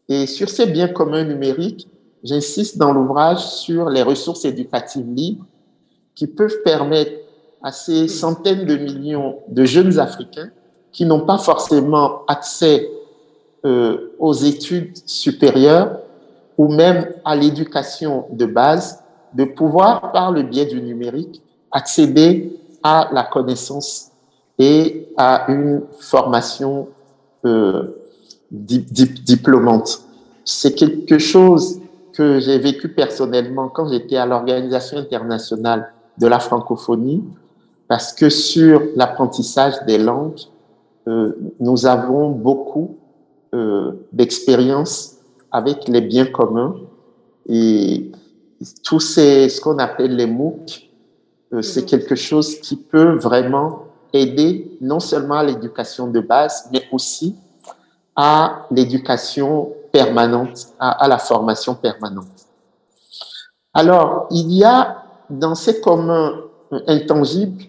Et 0.09 0.27
sur 0.27 0.49
ces 0.49 0.67
biens 0.67 0.89
communs 0.89 1.25
numériques, 1.25 1.87
j'insiste 2.25 2.79
dans 2.79 2.93
l'ouvrage 2.93 3.45
sur 3.45 3.91
les 3.91 4.03
ressources 4.03 4.45
éducatives 4.45 5.07
libres 5.07 5.45
qui 6.15 6.27
peuvent 6.27 6.63
permettre 6.65 7.13
à 7.63 7.73
ces 7.73 8.09
centaines 8.09 8.65
de 8.65 8.77
millions 8.77 9.39
de 9.49 9.65
jeunes 9.65 9.99
Africains 9.99 10.51
qui 10.93 11.05
n'ont 11.05 11.21
pas 11.27 11.39
forcément 11.39 12.25
accès 12.27 12.91
euh, 13.65 14.13
aux 14.19 14.33
études 14.33 14.97
supérieures 15.07 15.99
ou 16.57 16.69
même 16.69 17.13
à 17.25 17.37
l'éducation 17.37 18.27
de 18.33 18.47
base, 18.47 19.03
de 19.35 19.45
pouvoir, 19.45 20.13
par 20.13 20.33
le 20.33 20.43
biais 20.43 20.67
du 20.67 20.81
numérique, 20.81 21.43
accéder 21.71 22.53
à 22.83 23.09
la 23.13 23.25
connaissance 23.25 24.11
et 24.59 25.09
à 25.17 25.51
une 25.51 25.83
formation 26.01 26.89
euh, 27.45 27.95
diplômante. 28.51 30.01
C'est 30.45 30.75
quelque 30.75 31.19
chose 31.19 31.81
que 32.13 32.41
j'ai 32.41 32.59
vécu 32.59 32.89
personnellement 32.89 33.69
quand 33.69 33.89
j'étais 33.89 34.17
à 34.17 34.27
l'Organisation 34.27 34.99
internationale 34.99 35.93
de 36.17 36.27
la 36.27 36.41
francophonie, 36.41 37.23
parce 37.87 38.13
que 38.13 38.29
sur 38.29 38.83
l'apprentissage 38.97 39.75
des 39.87 39.99
langues, 39.99 40.41
euh, 41.07 41.33
nous 41.61 41.87
avons 41.87 42.31
beaucoup 42.31 42.97
euh, 43.55 43.93
d'expérience 44.13 45.17
avec 45.51 45.89
les 45.89 46.01
biens 46.01 46.27
communs 46.27 46.75
et 47.49 48.11
tout 48.85 49.01
ces, 49.01 49.49
ce 49.49 49.61
qu'on 49.61 49.79
appelle 49.79 50.17
les 50.17 50.27
MOOC, 50.27 50.89
euh, 51.53 51.63
c'est 51.63 51.83
mhm. 51.83 51.87
quelque 51.87 52.15
chose 52.15 52.61
qui 52.61 52.77
peut 52.77 53.13
vraiment 53.13 53.85
aider 54.13 54.77
non 54.81 55.01
seulement 55.01 55.35
à 55.35 55.45
l'éducation 55.45 56.09
de 56.09 56.21
base, 56.21 56.69
mais 56.73 56.85
aussi 56.93 57.37
à 58.17 58.67
l'éducation 58.71 59.73
permanente, 59.93 60.69
à, 60.79 61.05
à, 61.05 61.09
la 61.09 61.19
formation 61.19 61.75
permanente. 61.75 62.27
Alors, 63.73 64.27
il 64.31 64.53
y 64.53 64.65
a 64.65 65.05
dans 65.31 65.55
ces 65.55 65.81
communs 65.81 66.41
intangibles 66.87 67.65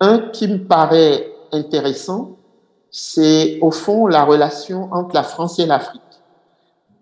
un 0.00 0.18
qui 0.18 0.48
me 0.48 0.58
paraît 0.58 1.32
intéressant, 1.52 2.36
c'est 2.90 3.58
au 3.60 3.70
fond 3.70 4.06
la 4.06 4.24
relation 4.24 4.92
entre 4.92 5.14
la 5.14 5.22
France 5.22 5.58
et 5.58 5.66
l'Afrique. 5.66 6.02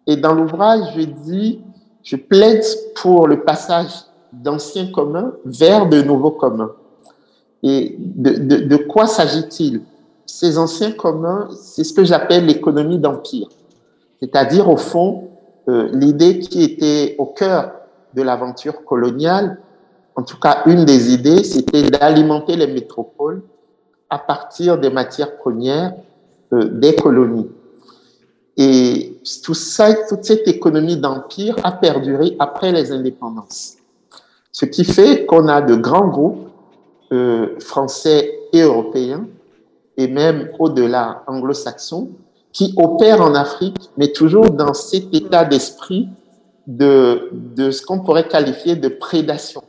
Et 0.06 0.16
dans 0.16 0.34
l'ouvrage, 0.34 0.92
je 0.96 1.02
dis 1.02 1.60
je 2.04 2.16
plaide 2.16 2.62
pour 2.94 3.26
le 3.26 3.40
passage 3.42 3.90
d'anciens 4.32 4.90
communs 4.92 5.32
vers 5.44 5.88
de 5.88 6.02
nouveaux 6.02 6.30
communs. 6.30 6.72
Et 7.62 7.96
de, 7.98 8.76
quoi 8.76 9.06
s'agit-il? 9.06 9.80
Ces 10.26 10.58
anciens 10.58 10.92
communs, 10.92 11.48
c'est 11.58 11.82
ce 11.82 11.94
que 11.94 12.04
j'appelle 12.04 12.44
l'économie 12.44 12.98
d'empire. 12.98 13.48
C'est-à-dire, 14.20 14.68
au 14.68 14.76
fond, 14.76 15.30
euh, 15.68 15.88
l'idée 15.92 16.40
qui 16.40 16.62
était 16.62 17.14
au 17.18 17.26
cœur 17.26 17.72
de 18.12 18.22
l'aventure 18.22 18.84
coloniale, 18.84 19.58
en 20.14 20.22
tout 20.22 20.38
cas 20.38 20.62
une 20.66 20.84
des 20.84 21.12
idées, 21.12 21.42
c'était 21.42 21.82
d'alimenter 21.90 22.56
les 22.56 22.66
métropoles 22.66 23.42
à 24.10 24.18
partir 24.18 24.78
des 24.78 24.90
matières 24.90 25.36
premières 25.36 25.94
euh, 26.52 26.64
des 26.64 26.94
colonies. 26.94 27.48
Et 28.56 29.18
tout 29.42 29.54
ça, 29.54 29.94
toute 30.08 30.24
cette 30.24 30.46
économie 30.46 30.96
d'empire 30.96 31.56
a 31.64 31.72
perduré 31.72 32.36
après 32.38 32.72
les 32.72 32.92
indépendances. 32.92 33.76
Ce 34.52 34.64
qui 34.64 34.84
fait 34.84 35.26
qu'on 35.26 35.48
a 35.48 35.60
de 35.60 35.74
grands 35.74 36.08
groupes 36.08 36.48
euh, 37.12 37.58
français 37.58 38.32
et 38.52 38.60
européens, 38.60 39.26
et 39.96 40.06
même 40.06 40.50
au-delà 40.58 41.24
anglo-saxons, 41.26 42.10
qui 42.52 42.72
opèrent 42.76 43.20
en 43.20 43.34
Afrique, 43.34 43.90
mais 43.96 44.12
toujours 44.12 44.50
dans 44.50 44.74
cet 44.74 45.12
état 45.12 45.44
d'esprit 45.44 46.08
de, 46.66 47.30
de 47.32 47.72
ce 47.72 47.84
qu'on 47.84 48.00
pourrait 48.00 48.28
qualifier 48.28 48.76
de 48.76 48.88
prédation. 48.88 49.64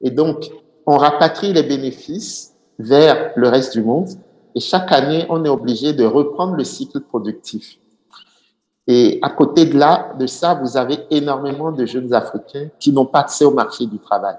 Et 0.00 0.10
donc, 0.10 0.50
on 0.86 0.96
rapatrie 0.96 1.52
les 1.52 1.62
bénéfices 1.62 2.54
vers 2.78 3.32
le 3.36 3.48
reste 3.48 3.74
du 3.74 3.82
monde, 3.82 4.08
et 4.58 4.60
chaque 4.60 4.90
année, 4.90 5.24
on 5.28 5.44
est 5.44 5.48
obligé 5.48 5.92
de 5.92 6.04
reprendre 6.04 6.56
le 6.56 6.64
cycle 6.64 6.98
productif. 6.98 7.78
Et 8.88 9.20
à 9.22 9.30
côté 9.30 9.66
de 9.66 9.78
là, 9.78 10.14
de 10.18 10.26
ça, 10.26 10.54
vous 10.54 10.76
avez 10.76 10.98
énormément 11.12 11.70
de 11.70 11.86
jeunes 11.86 12.12
Africains 12.12 12.66
qui 12.80 12.90
n'ont 12.90 13.06
pas 13.06 13.20
accès 13.20 13.44
au 13.44 13.52
marché 13.52 13.86
du 13.86 14.00
travail 14.00 14.34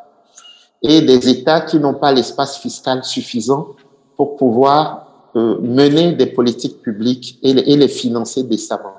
et 0.81 0.99
des 0.99 1.29
États 1.29 1.61
qui 1.61 1.79
n'ont 1.79 1.93
pas 1.93 2.11
l'espace 2.11 2.57
fiscal 2.57 3.05
suffisant 3.05 3.69
pour 4.17 4.35
pouvoir 4.35 5.29
euh, 5.37 5.57
mener 5.61 6.11
des 6.11 6.25
politiques 6.25 6.81
publiques 6.81 7.39
et 7.41 7.53
les, 7.53 7.87
financer 7.87 8.43
décemment. 8.43 8.95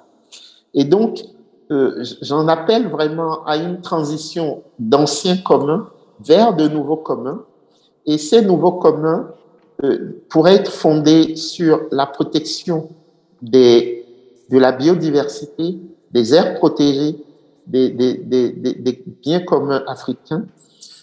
Et 0.72 0.84
donc, 0.84 1.22
euh, 1.70 2.02
j'en 2.22 2.48
appelle 2.48 2.88
vraiment 2.88 3.44
à 3.44 3.58
une 3.58 3.82
transition 3.82 4.62
d'anciens 4.78 5.36
communs 5.36 5.86
vers 6.24 6.56
de 6.56 6.66
nouveaux 6.66 6.96
communs. 6.96 7.44
Et 8.06 8.16
ces 8.16 8.40
nouveaux 8.40 8.72
communs 8.72 9.28
euh, 9.82 10.22
pourraient 10.28 10.56
être 10.56 10.72
fondés 10.72 11.36
sur 11.36 11.82
la 11.90 12.06
protection 12.06 12.90
des 13.40 14.00
de 14.50 14.58
la 14.58 14.72
biodiversité, 14.72 15.78
des 16.10 16.34
aires 16.34 16.54
protégées, 16.56 17.24
des, 17.66 17.90
des, 17.90 18.14
des, 18.14 18.50
des, 18.50 19.04
biens 19.22 19.40
communs 19.40 19.82
africains. 19.86 20.44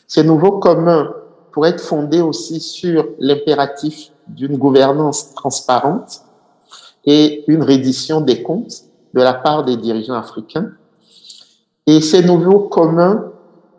Ces 0.05 0.23
nouveaux 0.23 0.59
communs 0.59 1.13
pourraient 1.51 1.69
être 1.69 1.81
fondés 1.81 2.21
aussi 2.21 2.59
sur 2.59 3.07
l'impératif 3.19 4.11
d'une 4.27 4.57
gouvernance 4.57 5.33
transparente 5.33 6.21
et 7.05 7.45
une 7.47 7.63
reddition 7.63 8.19
des 8.19 8.43
comptes 8.43 8.83
de 9.13 9.21
la 9.21 9.33
part 9.33 9.63
des 9.63 9.77
dirigeants 9.77 10.15
africains. 10.15 10.71
Et 11.85 12.01
ces 12.01 12.21
nouveaux 12.21 12.59
communs 12.59 13.31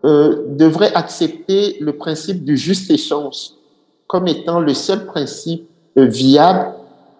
euh, 0.04 0.46
devraient 0.56 0.94
accepter 0.94 1.76
le 1.80 1.94
principe 1.98 2.42
du 2.42 2.56
juste 2.56 2.90
échange 2.90 3.50
comme 4.08 4.26
étant 4.26 4.58
le 4.58 4.74
seul 4.74 5.06
principe 5.06 5.68
viable 5.96 6.72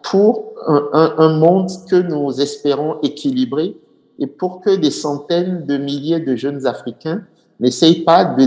pour 0.03 0.53
un, 0.67 1.15
un, 1.19 1.29
monde 1.39 1.71
que 1.89 1.97
nous 1.97 2.41
espérons 2.41 2.97
équilibré 3.03 3.77
et 4.19 4.27
pour 4.27 4.61
que 4.61 4.75
des 4.75 4.91
centaines 4.91 5.65
de 5.67 5.77
milliers 5.77 6.21
de 6.21 6.35
jeunes 6.35 6.67
Africains 6.67 7.23
n'essayent 7.61 8.03
pas 8.03 8.25
de 8.25 8.47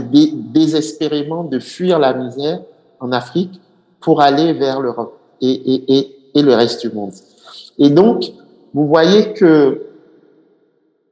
désespérément 0.53 1.43
de 1.43 1.59
fuir 1.59 1.99
la 1.99 2.13
misère 2.13 2.61
en 2.99 3.11
Afrique 3.11 3.59
pour 3.99 4.21
aller 4.21 4.53
vers 4.53 4.79
l'Europe 4.79 5.17
et, 5.39 5.51
et, 5.51 5.97
et, 5.97 6.15
et, 6.35 6.41
le 6.41 6.53
reste 6.53 6.81
du 6.81 6.93
monde. 6.93 7.11
Et 7.77 7.89
donc, 7.89 8.31
vous 8.73 8.87
voyez 8.87 9.33
que 9.33 9.81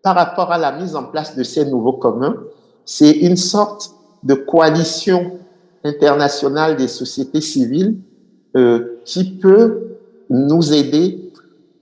par 0.02 0.16
rapport 0.16 0.52
à 0.52 0.58
la 0.58 0.72
mise 0.72 0.96
en 0.96 1.04
place 1.04 1.36
de 1.36 1.44
ces 1.44 1.66
nouveaux 1.66 1.94
communs, 1.94 2.38
c'est 2.86 3.12
une 3.12 3.38
sorte 3.38 3.92
de 4.24 4.34
coalition 4.34 5.40
internationale 5.84 6.76
des 6.76 6.88
sociétés 6.88 7.42
civiles 7.42 7.96
euh, 8.56 9.00
qui 9.06 9.32
peut 9.32 9.90
nous 10.30 10.74
aider 10.74 11.32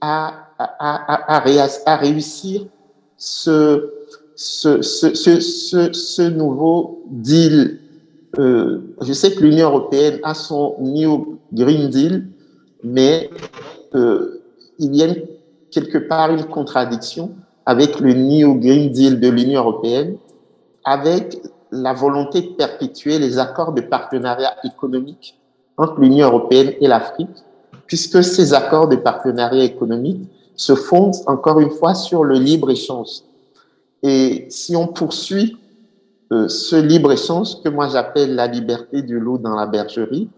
à, 0.00 0.48
à, 0.58 1.36
à, 1.38 1.68
à 1.86 1.96
réussir 1.96 2.66
ce, 3.16 3.90
ce, 4.34 4.82
ce, 4.82 5.14
ce, 5.14 5.92
ce, 5.92 6.22
nouveau 6.22 7.02
deal. 7.10 7.80
Euh, 8.38 8.80
je 9.02 9.12
sais 9.12 9.32
que 9.32 9.42
l'Union 9.42 9.68
européenne 9.68 10.20
a 10.22 10.34
son 10.34 10.76
New 10.80 11.38
Green 11.52 11.88
Deal, 11.88 12.26
mais 12.84 13.30
euh, 13.94 14.42
il 14.78 14.94
y 14.94 15.02
a 15.02 15.08
quelque 15.70 15.98
part 15.98 16.30
une 16.30 16.44
contradiction 16.44 17.32
avec 17.66 18.00
le 18.00 18.14
New 18.14 18.54
Green 18.54 18.90
Deal 18.90 19.20
de 19.20 19.28
l'Union 19.28 19.60
européenne, 19.60 20.16
avec 20.84 21.42
la 21.70 21.92
volonté 21.92 22.42
de 22.42 22.48
perpétuer 22.48 23.18
les 23.18 23.38
accords 23.38 23.72
de 23.72 23.80
partenariat 23.80 24.54
économique 24.64 25.38
entre 25.76 26.00
l'Union 26.00 26.26
européenne 26.26 26.72
et 26.80 26.88
l'Afrique, 26.88 27.44
puisque 27.86 28.22
ces 28.22 28.54
accords 28.54 28.88
de 28.88 28.96
partenariat 28.96 29.64
économique 29.64 30.28
se 30.56 30.74
fondent 30.74 31.14
encore 31.26 31.60
une 31.60 31.70
fois 31.70 31.94
sur 31.94 32.24
le 32.24 32.36
libre-échange. 32.36 33.22
Et 34.02 34.46
si 34.50 34.74
on 34.76 34.88
poursuit 34.88 35.56
euh, 36.32 36.48
ce 36.48 36.76
libre-échange 36.76 37.62
que 37.62 37.68
moi 37.68 37.88
j'appelle 37.88 38.34
la 38.34 38.46
liberté 38.46 39.02
du 39.02 39.18
loup 39.18 39.38
dans 39.38 39.54
la 39.54 39.66
bergerie, 39.66 40.28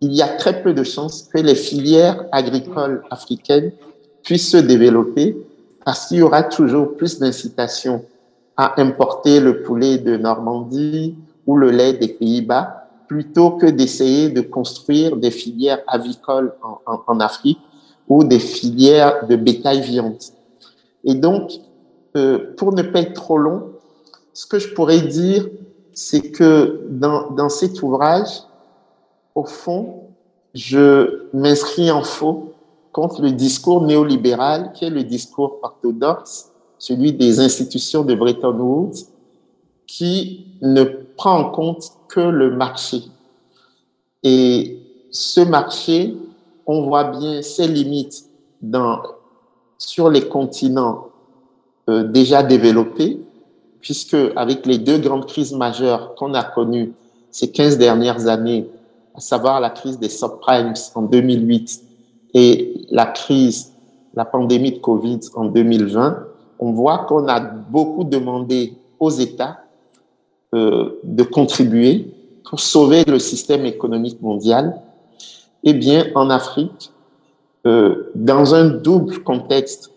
il 0.00 0.12
y 0.12 0.22
a 0.22 0.28
très 0.28 0.62
peu 0.62 0.74
de 0.74 0.84
chances 0.84 1.22
que 1.22 1.38
les 1.38 1.54
filières 1.54 2.24
agricoles 2.32 3.02
africaines 3.10 3.72
puissent 4.22 4.50
se 4.50 4.58
développer 4.58 5.36
parce 5.84 6.06
qu'il 6.06 6.18
y 6.18 6.22
aura 6.22 6.42
toujours 6.42 6.96
plus 6.96 7.18
d'incitation 7.18 8.04
à 8.56 8.80
importer 8.80 9.40
le 9.40 9.62
poulet 9.62 9.98
de 9.98 10.16
Normandie 10.16 11.16
ou 11.46 11.56
le 11.56 11.70
lait 11.70 11.92
des 11.92 12.08
Pays-Bas 12.08 12.88
plutôt 13.06 13.52
que 13.52 13.66
d'essayer 13.66 14.30
de 14.30 14.40
construire 14.40 15.16
des 15.16 15.30
filières 15.30 15.82
avicoles 15.86 16.54
en, 16.86 17.20
Afrique 17.20 17.60
ou 18.08 18.24
des 18.24 18.38
filières 18.40 19.26
de 19.26 19.36
bétail 19.36 19.80
viande. 19.80 20.18
Et 21.04 21.14
donc, 21.14 21.52
euh, 22.16 22.54
pour 22.56 22.72
ne 22.72 22.82
pas 22.82 23.00
être 23.00 23.14
trop 23.14 23.38
long, 23.38 23.72
ce 24.32 24.46
que 24.46 24.58
je 24.58 24.74
pourrais 24.74 25.00
dire, 25.00 25.48
c'est 25.92 26.30
que 26.32 26.86
dans, 26.90 27.30
dans 27.30 27.48
cet 27.48 27.82
ouvrage, 27.82 28.42
au 29.34 29.44
fond, 29.44 30.02
je 30.54 31.28
m'inscris 31.32 31.90
en 31.90 32.02
faux 32.02 32.54
contre 32.92 33.22
le 33.22 33.32
discours 33.32 33.82
néolibéral 33.82 34.72
qui 34.72 34.86
est 34.86 34.90
le 34.90 35.04
discours 35.04 35.58
orthodoxe 35.62 36.50
celui 36.78 37.12
des 37.12 37.40
institutions 37.40 38.04
de 38.04 38.14
Bretton 38.14 38.58
Woods, 38.58 39.06
qui 39.86 40.46
ne 40.60 40.84
prend 41.16 41.40
en 41.40 41.50
compte 41.50 41.92
que 42.08 42.20
le 42.20 42.54
marché. 42.54 43.02
Et 44.22 44.78
ce 45.10 45.40
marché, 45.40 46.16
on 46.66 46.82
voit 46.82 47.04
bien 47.04 47.42
ses 47.42 47.68
limites 47.68 48.24
dans, 48.60 49.00
sur 49.78 50.10
les 50.10 50.28
continents 50.28 51.08
euh, 51.88 52.02
déjà 52.02 52.42
développés, 52.42 53.20
puisque 53.80 54.16
avec 54.34 54.66
les 54.66 54.78
deux 54.78 54.98
grandes 54.98 55.26
crises 55.26 55.52
majeures 55.52 56.14
qu'on 56.16 56.34
a 56.34 56.42
connues 56.42 56.92
ces 57.30 57.50
15 57.50 57.78
dernières 57.78 58.26
années, 58.26 58.68
à 59.14 59.20
savoir 59.20 59.60
la 59.60 59.70
crise 59.70 59.98
des 59.98 60.08
subprimes 60.08 60.74
en 60.94 61.02
2008 61.02 61.82
et 62.34 62.74
la 62.90 63.06
crise, 63.06 63.72
la 64.14 64.24
pandémie 64.24 64.72
de 64.72 64.78
Covid 64.78 65.20
en 65.34 65.44
2020, 65.44 66.25
on 66.58 66.72
voit 66.72 66.98
qu'on 66.98 67.28
a 67.28 67.40
beaucoup 67.40 68.04
demandé 68.04 68.74
aux 68.98 69.10
États 69.10 69.60
euh, 70.54 71.00
de 71.02 71.22
contribuer 71.22 72.12
pour 72.48 72.60
sauver 72.60 73.04
le 73.04 73.18
système 73.18 73.66
économique 73.66 74.22
mondial. 74.22 74.80
Eh 75.64 75.74
bien, 75.74 76.06
en 76.14 76.30
Afrique, 76.30 76.92
euh, 77.66 78.10
dans 78.14 78.54
un 78.54 78.66
double 78.66 79.18
contexte 79.24 79.90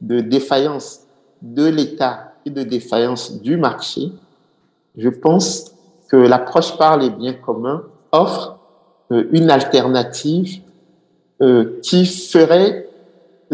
de 0.00 0.20
défaillance 0.20 1.00
de 1.40 1.66
l'État 1.66 2.34
et 2.44 2.50
de 2.50 2.62
défaillance 2.62 3.40
du 3.40 3.56
marché, 3.56 4.12
je 4.96 5.08
pense 5.08 5.72
que 6.08 6.16
l'approche 6.16 6.76
par 6.76 6.98
les 6.98 7.10
biens 7.10 7.34
communs 7.34 7.82
offre 8.12 8.58
euh, 9.10 9.24
une 9.32 9.50
alternative 9.50 10.60
qui 11.82 12.06
ferait 12.06 12.83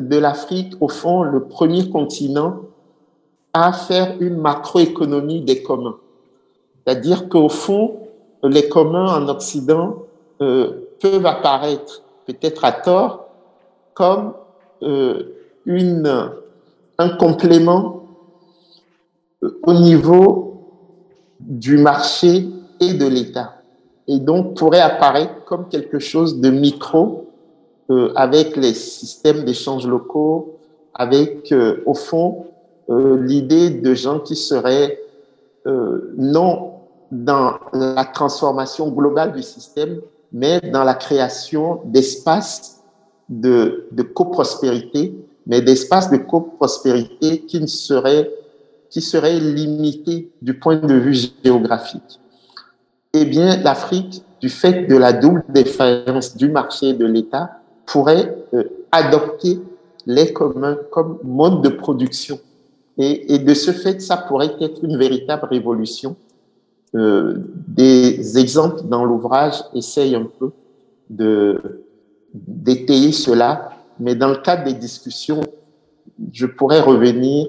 de 0.09 0.17
l'Afrique, 0.19 0.75
au 0.81 0.89
fond, 0.89 1.23
le 1.23 1.45
premier 1.45 1.89
continent 1.91 2.61
à 3.53 3.73
faire 3.73 4.17
une 4.21 4.37
macroéconomie 4.37 5.41
des 5.43 5.63
communs. 5.63 5.97
C'est-à-dire 6.85 7.29
qu'au 7.29 7.49
fond, 7.49 7.99
les 8.43 8.69
communs 8.69 9.13
en 9.13 9.29
Occident 9.29 10.05
euh, 10.41 10.89
peuvent 11.01 11.27
apparaître, 11.27 12.03
peut-être 12.27 12.65
à 12.65 12.73
tort, 12.73 13.29
comme 13.95 14.33
euh, 14.83 15.35
une, 15.67 16.31
un 16.99 17.09
complément 17.11 18.05
euh, 19.43 19.59
au 19.63 19.75
niveau 19.75 20.47
du 21.41 21.79
marché 21.79 22.49
et 22.81 22.95
de 22.95 23.07
l'État. 23.07 23.63
Et 24.07 24.19
donc 24.19 24.57
pourrait 24.57 24.81
apparaître 24.81 25.45
comme 25.45 25.69
quelque 25.69 25.99
chose 25.99 26.41
de 26.41 26.51
micro 26.51 27.30
euh, 27.91 28.13
avec 28.15 28.57
les 28.57 28.73
systèmes 28.73 29.45
d'échange 29.45 29.85
locaux, 29.85 30.59
avec 30.95 31.51
euh, 31.51 31.83
au 31.87 31.95
fond 31.95 32.47
euh, 32.89 33.21
l'idée 33.21 33.71
de 33.71 33.95
gens 33.95 34.21
qui 34.21 34.37
seraient 34.37 34.99
non 36.17 36.73
dans 37.11 37.59
la 37.75 38.05
transformation 38.07 38.89
globale 38.89 39.33
du 39.33 39.43
système, 39.43 40.01
mais 40.33 40.59
dans 40.61 40.85
la 40.85 40.95
création 40.95 41.83
d'espaces 41.85 42.83
de, 43.29 43.87
de 43.93 44.03
coprospérité, 44.03 45.15
mais 45.47 45.61
d'espaces 45.61 46.11
de 46.11 46.17
coprospérité 46.17 47.41
qui 47.41 47.61
ne 47.61 47.67
seraient 47.67 48.31
qui 48.89 49.03
seraient 49.03 49.39
limités 49.39 50.31
du 50.41 50.59
point 50.59 50.77
de 50.77 50.95
vue 50.95 51.17
géographique. 51.45 52.21
Eh 53.13 53.25
bien, 53.25 53.57
l'Afrique, 53.59 54.25
du 54.41 54.49
fait 54.49 54.87
de 54.87 54.97
la 54.97 55.13
double 55.13 55.45
défaillance 55.49 56.37
du 56.37 56.49
marché 56.49 56.89
et 56.89 56.95
de 56.95 57.05
l'État, 57.05 57.60
pourrait 57.87 58.37
euh, 58.55 58.65
adopter 58.93 59.59
les 60.07 60.33
communs 60.33 60.77
comme 60.91 61.19
mode 61.25 61.63
de 61.63 61.69
production. 61.69 62.39
Et, 62.99 63.35
et, 63.35 63.39
de 63.39 63.55
ce 63.55 63.71
fait, 63.71 64.01
ça 64.01 64.17
pourrait 64.17 64.55
être 64.61 64.85
une 64.85 64.97
véritable 64.97 65.47
révolution. 65.47 66.17
Euh, 66.95 67.37
des 67.69 68.39
exemples 68.39 68.83
dans 68.85 69.05
l'ouvrage 69.05 69.63
essayent 69.75 70.17
un 70.17 70.29
peu 70.39 70.51
de 71.09 71.61
d'étayer 72.35 73.13
cela, 73.13 73.71
mais 73.99 74.15
dans 74.15 74.29
le 74.29 74.37
cadre 74.37 74.65
des 74.65 74.75
discussions, 74.75 75.41
je 76.33 76.47
pourrais 76.47 76.81
revenir 76.81 77.49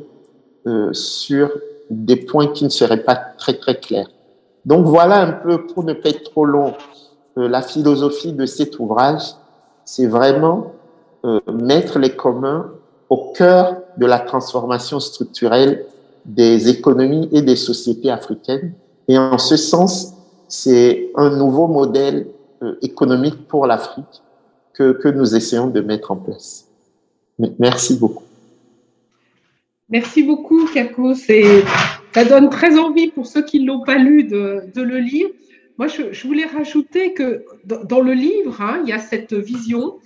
euh, 0.67 0.91
sur 0.93 1.51
des 1.89 2.15
points 2.15 2.47
qui 2.47 2.63
ne 2.63 2.69
seraient 2.69 3.03
pas 3.03 3.15
très 3.15 3.53
très 3.53 3.79
clairs. 3.79 4.09
Donc 4.65 4.85
voilà 4.85 5.21
un 5.21 5.31
peu, 5.33 5.65
pour 5.65 5.83
ne 5.83 5.93
pas 5.93 6.09
être 6.09 6.23
trop 6.23 6.45
long, 6.45 6.73
euh, 7.37 7.47
la 7.47 7.61
philosophie 7.61 8.33
de 8.33 8.45
cet 8.45 8.79
ouvrage 8.79 9.23
c'est 9.91 10.07
vraiment 10.07 10.71
euh, 11.25 11.41
mettre 11.51 11.99
les 11.99 12.15
communs 12.15 12.71
au 13.09 13.33
cœur 13.33 13.81
de 13.97 14.05
la 14.05 14.19
transformation 14.19 15.01
structurelle 15.01 15.85
des 16.23 16.69
économies 16.69 17.27
et 17.33 17.41
des 17.41 17.57
sociétés 17.57 18.09
africaines. 18.09 18.71
Et 19.09 19.17
en 19.17 19.37
ce 19.37 19.57
sens, 19.57 20.13
c'est 20.47 21.11
un 21.15 21.29
nouveau 21.35 21.67
modèle 21.67 22.27
euh, 22.63 22.75
économique 22.81 23.49
pour 23.49 23.67
l'Afrique 23.67 24.15
que, 24.73 24.93
que 24.93 25.09
nous 25.09 25.35
essayons 25.35 25.67
de 25.67 25.81
mettre 25.81 26.11
en 26.11 26.15
place. 26.15 26.69
Merci 27.59 27.97
beaucoup. 27.97 28.23
Merci 29.89 30.23
beaucoup, 30.23 30.67
Kako. 30.73 31.15
Ça 31.15 32.23
donne 32.23 32.49
très 32.49 32.79
envie 32.79 33.09
pour 33.09 33.25
ceux 33.25 33.43
qui 33.43 33.59
ne 33.59 33.67
l'ont 33.67 33.83
pas 33.83 33.97
lu 33.97 34.23
de, 34.23 34.63
de 34.73 34.81
le 34.81 34.99
lire. 34.99 35.27
Moi, 35.81 35.87
je, 35.87 36.27
voulais 36.27 36.45
rajouter 36.45 37.15
que 37.15 37.43
dans, 37.65 38.01
le 38.01 38.13
livre, 38.13 38.61
hein, 38.61 38.83
il 38.83 38.89
y 38.89 38.93
a 38.93 38.99
cette 38.99 39.33
vision, 39.33 39.97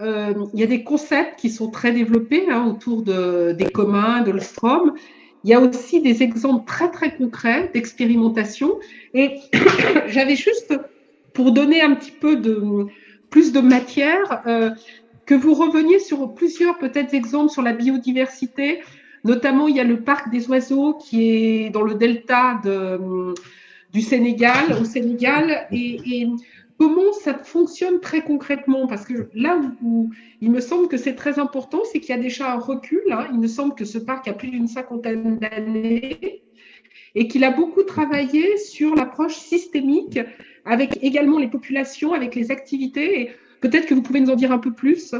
euh, 0.00 0.34
il 0.52 0.58
y 0.58 0.64
a 0.64 0.66
des 0.66 0.82
concepts 0.82 1.38
qui 1.38 1.50
sont 1.50 1.70
très 1.70 1.92
développés 1.92 2.50
hein, 2.50 2.66
autour 2.66 3.02
de, 3.02 3.52
des 3.52 3.66
communs, 3.66 4.22
de 4.22 4.32
l'ostrom. 4.32 4.92
Il 5.44 5.50
y 5.50 5.54
a 5.54 5.60
aussi 5.60 6.00
des 6.00 6.24
exemples 6.24 6.66
très, 6.66 6.90
très 6.90 7.16
concrets 7.16 7.70
d'expérimentation. 7.72 8.80
Et 9.14 9.36
j'avais 10.08 10.34
juste, 10.34 10.76
pour 11.32 11.52
donner 11.52 11.80
un 11.80 11.94
petit 11.94 12.10
peu 12.10 12.34
de 12.34 12.86
plus 13.30 13.52
de 13.52 13.60
matière, 13.60 14.42
euh, 14.48 14.70
que 15.26 15.36
vous 15.36 15.54
reveniez 15.54 16.00
sur 16.00 16.34
plusieurs 16.34 16.76
peut-être 16.76 17.14
exemples 17.14 17.52
sur 17.52 17.62
la 17.62 17.72
biodiversité. 17.72 18.80
Notamment, 19.22 19.68
il 19.68 19.76
y 19.76 19.80
a 19.80 19.84
le 19.84 20.00
parc 20.00 20.28
des 20.28 20.48
oiseaux 20.48 20.94
qui 20.94 21.30
est 21.30 21.70
dans 21.70 21.82
le 21.82 21.94
delta 21.94 22.60
de, 22.64 22.98
du 23.92 24.00
Sénégal, 24.02 24.76
au 24.80 24.84
Sénégal, 24.84 25.66
et, 25.72 26.28
comment 26.78 27.12
ça 27.12 27.34
fonctionne 27.34 28.00
très 28.00 28.22
concrètement? 28.22 28.86
Parce 28.86 29.04
que 29.04 29.28
là 29.34 29.60
où, 29.82 30.10
il 30.40 30.50
me 30.50 30.60
semble 30.60 30.88
que 30.88 30.96
c'est 30.96 31.14
très 31.14 31.38
important, 31.38 31.82
c'est 31.90 32.00
qu'il 32.00 32.14
y 32.14 32.18
a 32.18 32.22
déjà 32.22 32.54
un 32.54 32.58
recul. 32.58 33.02
Hein. 33.10 33.26
Il 33.32 33.38
me 33.38 33.48
semble 33.48 33.74
que 33.74 33.84
ce 33.84 33.98
parc 33.98 34.28
a 34.28 34.32
plus 34.32 34.50
d'une 34.50 34.68
cinquantaine 34.68 35.38
d'années 35.38 36.42
et 37.14 37.28
qu'il 37.28 37.44
a 37.44 37.50
beaucoup 37.50 37.82
travaillé 37.82 38.56
sur 38.56 38.94
l'approche 38.94 39.36
systémique 39.36 40.18
avec 40.64 40.98
également 41.02 41.38
les 41.38 41.48
populations, 41.48 42.12
avec 42.12 42.34
les 42.34 42.50
activités. 42.50 43.30
Peut-être 43.60 43.86
que 43.86 43.94
vous 43.94 44.02
pouvez 44.02 44.20
nous 44.20 44.30
en 44.30 44.36
dire 44.36 44.52
un 44.52 44.58
peu 44.58 44.72
plus. 44.72 45.14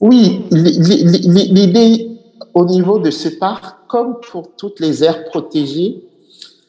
Oui, 0.00 0.42
l'idée 0.52 2.08
au 2.54 2.64
niveau 2.64 2.98
de 2.98 3.10
ce 3.10 3.28
parc, 3.28 3.88
comme 3.88 4.20
pour 4.20 4.54
toutes 4.54 4.80
les 4.80 5.02
aires 5.02 5.24
protégées, 5.24 6.07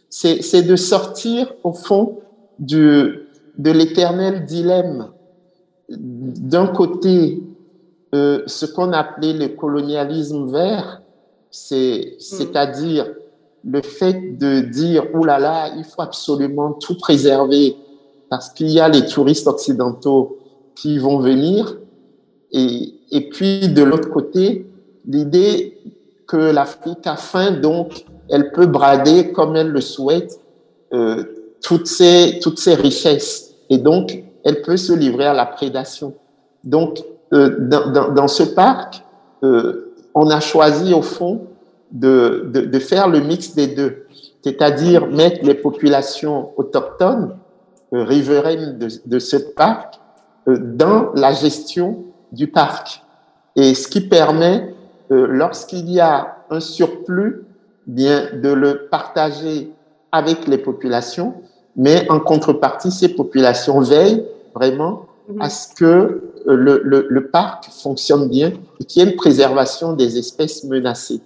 c'est 0.09 0.63
de 0.63 0.75
sortir 0.75 1.53
au 1.63 1.73
fond 1.73 2.19
du, 2.57 3.27
de 3.57 3.71
l'éternel 3.71 4.45
dilemme. 4.45 5.09
D'un 5.89 6.67
côté, 6.67 7.43
euh, 8.15 8.41
ce 8.47 8.65
qu'on 8.65 8.91
appelait 8.91 9.33
le 9.33 9.49
colonialisme 9.49 10.51
vert, 10.51 11.01
c'est-à-dire 11.51 13.07
le 13.63 13.81
fait 13.81 14.37
de 14.37 14.61
dire, 14.61 15.05
oulala, 15.13 15.39
là 15.39 15.67
là, 15.69 15.75
il 15.77 15.83
faut 15.83 16.01
absolument 16.01 16.73
tout 16.73 16.97
préserver 16.97 17.75
parce 18.29 18.49
qu'il 18.49 18.69
y 18.69 18.79
a 18.79 18.87
les 18.87 19.05
touristes 19.05 19.47
occidentaux 19.47 20.37
qui 20.75 20.97
vont 20.99 21.19
venir. 21.19 21.77
Et, 22.51 22.93
et 23.11 23.29
puis, 23.29 23.69
de 23.69 23.83
l'autre 23.83 24.09
côté, 24.09 24.65
l'idée 25.05 25.77
que 26.27 26.37
l'Afrique 26.37 27.05
a 27.05 27.15
faim, 27.15 27.51
donc 27.51 28.05
elle 28.29 28.51
peut 28.51 28.65
brader 28.65 29.31
comme 29.31 29.55
elle 29.55 29.69
le 29.69 29.81
souhaite 29.81 30.39
euh, 30.93 31.23
toutes, 31.61 31.87
ces, 31.87 32.39
toutes 32.41 32.59
ces 32.59 32.75
richesses. 32.75 33.55
Et 33.69 33.77
donc, 33.77 34.23
elle 34.43 34.61
peut 34.61 34.77
se 34.77 34.93
livrer 34.93 35.25
à 35.25 35.33
la 35.33 35.45
prédation. 35.45 36.13
Donc, 36.63 37.03
euh, 37.33 37.57
dans, 37.59 38.11
dans, 38.11 38.27
ce 38.27 38.43
parc, 38.43 39.03
euh, 39.43 39.93
on 40.15 40.29
a 40.29 40.39
choisi 40.39 40.93
au 40.93 41.01
fond 41.01 41.41
de, 41.91 42.49
de, 42.51 42.61
de 42.61 42.79
faire 42.79 43.07
le 43.07 43.19
mix 43.19 43.53
des 43.55 43.67
deux, 43.67 44.05
c'est-à-dire 44.43 45.07
mettre 45.07 45.45
les 45.45 45.53
populations 45.53 46.51
autochtones 46.57 47.35
riveraines 47.91 48.77
de, 48.77 48.87
de 49.05 49.19
ce 49.19 49.35
parc 49.35 49.99
dans 50.47 51.11
la 51.15 51.33
gestion 51.33 52.03
du 52.31 52.47
parc. 52.47 53.03
Et 53.55 53.73
ce 53.73 53.87
qui 53.87 54.01
permet, 54.01 54.73
lorsqu'il 55.09 55.89
y 55.89 55.99
a 55.99 56.37
un 56.51 56.59
surplus 56.59 57.45
bien 57.89 58.29
de 58.35 58.49
le 58.49 58.87
partager 58.89 59.71
avec 60.11 60.47
les 60.47 60.57
populations, 60.57 61.33
mais 61.75 62.09
en 62.09 62.19
contrepartie, 62.19 62.91
ces 62.91 63.09
populations 63.09 63.79
veillent 63.81 64.25
vraiment 64.53 65.05
à 65.39 65.49
ce 65.49 65.73
que 65.75 65.85
euh, 65.85 66.21
le, 66.47 66.81
le, 66.83 67.07
le 67.09 67.27
parc 67.27 67.69
fonctionne 67.71 68.27
bien 68.29 68.51
et 68.79 68.83
qu'il 68.85 69.03
y 69.03 69.05
ait 69.05 69.09
une 69.11 69.15
préservation 69.15 69.93
des 69.93 70.17
espèces 70.17 70.63
menacées. 70.63 71.21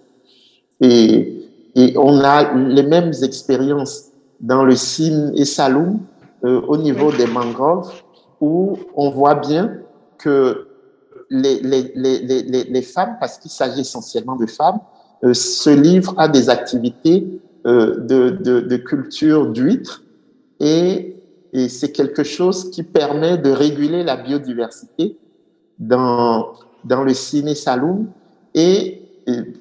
Et, 0.82 1.49
et 1.76 1.97
on 1.97 2.19
a 2.19 2.54
les 2.54 2.84
mêmes 2.84 3.13
expériences 3.23 4.10
dans 4.39 4.63
le 4.63 4.76
Sine 4.76 5.32
et 5.36 5.45
Saloum 5.45 5.99
euh, 6.43 6.62
au 6.67 6.78
niveau 6.78 7.12
des 7.12 7.28
mangroves 7.28 7.91
où 8.41 8.78
on 8.95 9.10
voit 9.10 9.36
bien 9.36 9.63
que 10.17 10.67
les, 11.30 11.62
les, 11.62 11.93
les, 11.95 12.63
les 12.65 12.82
femmes, 12.82 13.15
parce 13.19 13.38
qu'il 13.38 13.52
s'agit 13.52 13.82
essentiellement 13.82 14.36
de 14.36 14.45
femmes, 14.45 14.80
euh, 15.23 15.33
se 15.33 15.69
livrent 15.69 16.15
à 16.17 16.27
des 16.27 16.49
activités 16.49 17.25
euh, 17.65 17.95
de, 17.97 18.29
de, 18.29 18.59
de, 18.59 18.75
culture 18.75 19.47
d'huîtres 19.47 20.03
et, 20.59 21.15
et 21.53 21.69
c'est 21.69 21.91
quelque 21.91 22.23
chose 22.23 22.71
qui 22.71 22.83
permet 22.83 23.38
de 23.38 23.49
réguler 23.49 24.03
la 24.03 24.17
biodiversité 24.17 25.17
dans, 25.79 26.51
dans 26.83 27.03
le 27.03 27.13
ciné 27.13 27.55
Saloum. 27.55 28.07
Et, 28.53 28.99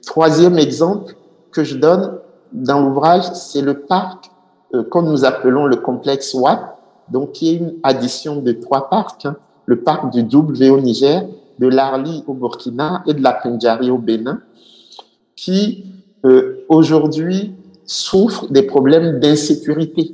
troisième 0.05 0.59
exemple 0.59 1.15
que 1.53 1.63
je 1.63 1.77
donne 1.77 2.19
dans 2.53 2.81
l'ouvrage, 2.81 3.33
c'est 3.35 3.61
le 3.61 3.75
parc 3.75 4.33
euh, 4.75 4.83
que 4.83 4.99
nous 4.99 5.25
appelons 5.25 5.67
le 5.67 5.77
complexe 5.77 6.35
Watt, 6.35 6.77
donc 7.09 7.33
qui 7.33 7.51
est 7.51 7.57
une 7.59 7.75
addition 7.85 8.41
de 8.41 8.51
trois 8.51 8.91
parcs, 8.91 9.27
hein. 9.27 9.37
le 9.67 9.81
parc 9.81 10.11
du 10.13 10.25
W 10.25 10.71
au 10.71 10.81
Niger, 10.81 11.23
de 11.61 11.69
l'Arli 11.69 12.25
au 12.27 12.35
Burkina 12.35 13.05
et 13.07 13.15
de 13.15 13.23
la 13.23 13.33
Pendjari 13.33 13.91
au 13.91 13.99
Bénin 13.99 14.41
qui 15.43 15.87
euh, 16.25 16.65
aujourd'hui 16.69 17.53
souffrent 17.85 18.47
des 18.53 18.63
problèmes 18.63 19.19
d'insécurité, 19.19 20.13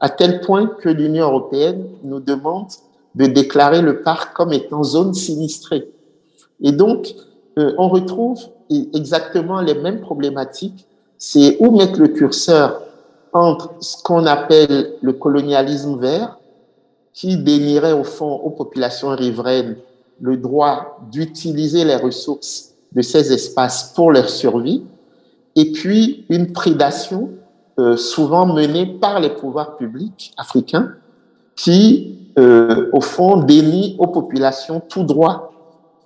à 0.00 0.08
tel 0.08 0.40
point 0.40 0.66
que 0.66 0.88
l'Union 0.88 1.26
européenne 1.28 1.86
nous 2.02 2.18
demande 2.18 2.66
de 3.14 3.26
déclarer 3.26 3.82
le 3.82 4.02
parc 4.02 4.34
comme 4.34 4.52
étant 4.52 4.82
zone 4.82 5.14
sinistrée. 5.14 5.88
Et 6.60 6.72
donc, 6.72 7.14
euh, 7.56 7.72
on 7.78 7.88
retrouve 7.88 8.40
exactement 8.68 9.60
les 9.60 9.74
mêmes 9.74 10.00
problématiques. 10.00 10.88
C'est 11.18 11.56
où 11.60 11.70
mettre 11.70 12.00
le 12.00 12.08
curseur 12.08 12.82
entre 13.32 13.74
ce 13.78 14.02
qu'on 14.02 14.26
appelle 14.26 14.94
le 15.00 15.12
colonialisme 15.12 16.00
vert, 16.00 16.36
qui 17.12 17.36
dénierait 17.36 17.92
au 17.92 18.02
fond 18.02 18.32
aux 18.32 18.50
populations 18.50 19.10
riveraines 19.10 19.76
le 20.20 20.36
droit 20.36 20.98
d'utiliser 21.12 21.84
les 21.84 21.94
ressources 21.94 22.73
de 22.94 23.02
ces 23.02 23.32
espaces 23.32 23.92
pour 23.94 24.12
leur 24.12 24.28
survie, 24.28 24.82
et 25.56 25.72
puis 25.72 26.24
une 26.28 26.52
prédation 26.52 27.30
euh, 27.78 27.96
souvent 27.96 28.46
menée 28.46 28.86
par 28.86 29.20
les 29.20 29.30
pouvoirs 29.30 29.76
publics 29.76 30.32
africains 30.36 30.92
qui, 31.56 32.18
euh, 32.38 32.88
au 32.92 33.00
fond, 33.00 33.38
dénient 33.38 33.96
aux 33.98 34.06
populations 34.06 34.80
tout 34.80 35.02
droit. 35.02 35.52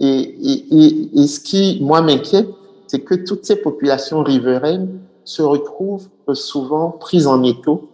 Et, 0.01 0.21
et, 0.21 1.21
et, 1.21 1.27
ce 1.27 1.41
qui, 1.41 1.79
moi, 1.83 2.01
m'inquiète, 2.01 2.49
c'est 2.87 3.01
que 3.01 3.15
toutes 3.15 3.45
ces 3.45 3.57
populations 3.57 4.23
riveraines 4.23 5.01
se 5.25 5.43
retrouvent 5.43 6.09
euh, 6.29 6.35
souvent 6.35 6.91
prises 6.91 7.27
en 7.27 7.43
étau 7.43 7.91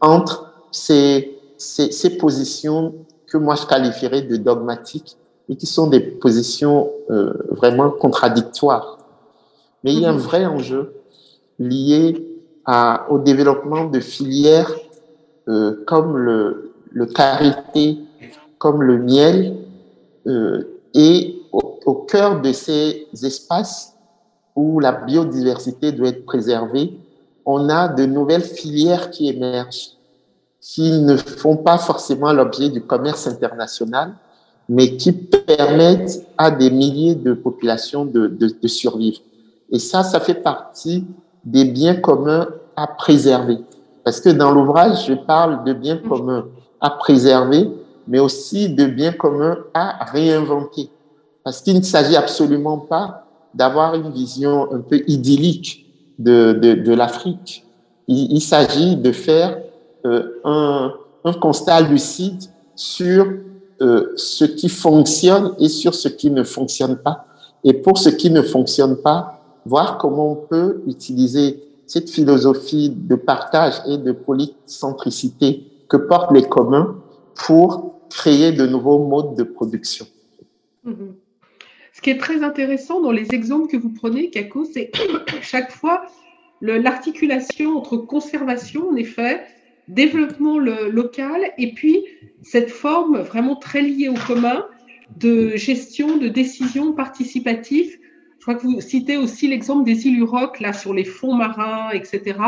entre 0.00 0.52
ces, 0.72 1.38
ces, 1.56 1.92
ces 1.92 2.16
positions 2.16 2.94
que 3.28 3.38
moi 3.38 3.54
je 3.54 3.64
qualifierais 3.64 4.22
de 4.22 4.36
dogmatiques 4.36 5.16
et 5.50 5.56
qui 5.56 5.66
sont 5.66 5.88
des 5.88 6.00
positions 6.00 6.90
euh, 7.10 7.34
vraiment 7.50 7.90
contradictoires. 7.90 8.98
Mais 9.82 9.92
il 9.92 10.00
y 10.00 10.06
a 10.06 10.10
un 10.10 10.14
mhm. 10.14 10.18
vrai 10.18 10.46
enjeu 10.46 10.94
lié 11.58 12.24
à, 12.64 13.06
au 13.10 13.18
développement 13.18 13.86
de 13.86 13.98
filières 13.98 14.72
euh, 15.48 15.82
comme 15.86 16.16
le, 16.16 16.72
le 16.92 17.06
karité, 17.06 17.98
comme 18.58 18.82
le 18.82 18.98
miel, 18.98 19.56
euh, 20.28 20.80
et 20.94 21.42
au, 21.50 21.80
au, 21.84 21.94
cœur 21.94 22.40
de 22.40 22.52
ces 22.52 23.08
espaces 23.12 23.96
où 24.54 24.78
la 24.78 24.92
biodiversité 24.92 25.90
doit 25.90 26.08
être 26.08 26.24
préservée, 26.24 26.92
on 27.44 27.68
a 27.68 27.88
de 27.88 28.06
nouvelles 28.06 28.44
filières 28.44 29.10
qui 29.10 29.28
émergent, 29.28 29.96
qui 30.60 31.00
ne 31.00 31.16
font 31.16 31.56
pas 31.56 31.78
forcément 31.78 32.32
l'objet 32.32 32.68
du 32.68 32.82
commerce 32.82 33.26
international, 33.26 34.14
mais 34.72 34.96
qui 34.96 35.10
permettent 35.10 36.24
à 36.38 36.52
des 36.52 36.70
milliers 36.70 37.16
de 37.16 37.32
populations 37.34 38.04
de, 38.04 38.28
de, 38.28 38.48
de 38.62 38.68
survivre. 38.68 39.18
Et 39.72 39.80
ça, 39.80 40.04
ça 40.04 40.20
fait 40.20 40.34
partie 40.34 41.04
des 41.44 41.64
biens 41.64 41.96
communs 41.96 42.46
à 42.76 42.86
préserver. 42.86 43.58
Parce 44.04 44.20
que 44.20 44.28
dans 44.28 44.52
l'ouvrage, 44.52 45.08
je 45.08 45.14
parle 45.14 45.64
de 45.64 45.72
biens 45.72 45.96
communs 45.96 46.46
à 46.80 46.90
préserver, 46.90 47.68
mais 48.06 48.20
aussi 48.20 48.68
de 48.68 48.86
biens 48.86 49.12
communs 49.12 49.58
à 49.74 50.04
réinventer. 50.04 50.88
Parce 51.42 51.60
qu'il 51.62 51.76
ne 51.76 51.82
s'agit 51.82 52.14
absolument 52.14 52.78
pas 52.78 53.26
d'avoir 53.52 53.96
une 53.96 54.12
vision 54.12 54.72
un 54.72 54.78
peu 54.78 55.02
idyllique 55.08 55.84
de, 56.16 56.52
de, 56.52 56.74
de 56.74 56.94
l'Afrique. 56.94 57.66
Il, 58.06 58.34
il 58.34 58.40
s'agit 58.40 58.94
de 58.94 59.10
faire 59.10 59.58
euh, 60.06 60.38
un, 60.44 60.92
un 61.24 61.32
constat 61.32 61.80
lucide 61.80 62.44
sur 62.76 63.26
euh, 63.82 64.12
ce 64.16 64.44
qui 64.44 64.68
fonctionne 64.68 65.54
et 65.58 65.68
sur 65.68 65.94
ce 65.94 66.08
qui 66.08 66.30
ne 66.30 66.44
fonctionne 66.44 66.96
pas. 66.96 67.26
Et 67.64 67.72
pour 67.72 67.98
ce 67.98 68.08
qui 68.08 68.30
ne 68.30 68.42
fonctionne 68.42 68.96
pas, 68.96 69.42
voir 69.64 69.98
comment 69.98 70.32
on 70.32 70.36
peut 70.36 70.82
utiliser 70.86 71.62
cette 71.86 72.10
philosophie 72.10 72.90
de 72.90 73.14
partage 73.16 73.74
et 73.88 73.98
de 73.98 74.12
polycentricité 74.12 75.64
que 75.88 75.96
portent 75.96 76.32
les 76.32 76.42
communs 76.42 76.96
pour 77.46 78.00
créer 78.10 78.52
de 78.52 78.66
nouveaux 78.66 78.98
modes 78.98 79.34
de 79.36 79.42
production. 79.42 80.06
Mhm. 80.84 81.14
Ce 81.92 82.00
qui 82.00 82.10
est 82.10 82.18
très 82.18 82.42
intéressant 82.42 83.00
dans 83.00 83.12
les 83.12 83.28
exemples 83.32 83.68
que 83.68 83.76
vous 83.76 83.90
prenez, 83.90 84.30
Kako, 84.30 84.64
c'est 84.64 84.90
chaque 85.42 85.72
fois 85.72 86.02
l'articulation 86.60 87.76
entre 87.76 87.96
conservation, 87.96 88.90
en 88.90 88.96
effet, 88.96 89.40
développement 89.90 90.58
local, 90.58 91.52
et 91.58 91.72
puis 91.72 92.04
cette 92.42 92.70
forme 92.70 93.18
vraiment 93.18 93.56
très 93.56 93.82
liée 93.82 94.08
au 94.08 94.14
commun 94.26 94.64
de 95.18 95.56
gestion, 95.56 96.16
de 96.16 96.28
décision 96.28 96.92
participative. 96.92 97.98
Je 98.38 98.44
crois 98.44 98.54
que 98.54 98.62
vous 98.62 98.80
citez 98.80 99.16
aussi 99.16 99.48
l'exemple 99.48 99.84
des 99.84 100.06
îles 100.06 100.18
Uroc, 100.18 100.60
là, 100.60 100.72
sur 100.72 100.94
les 100.94 101.04
fonds 101.04 101.34
marins, 101.34 101.90
etc. 101.90 102.38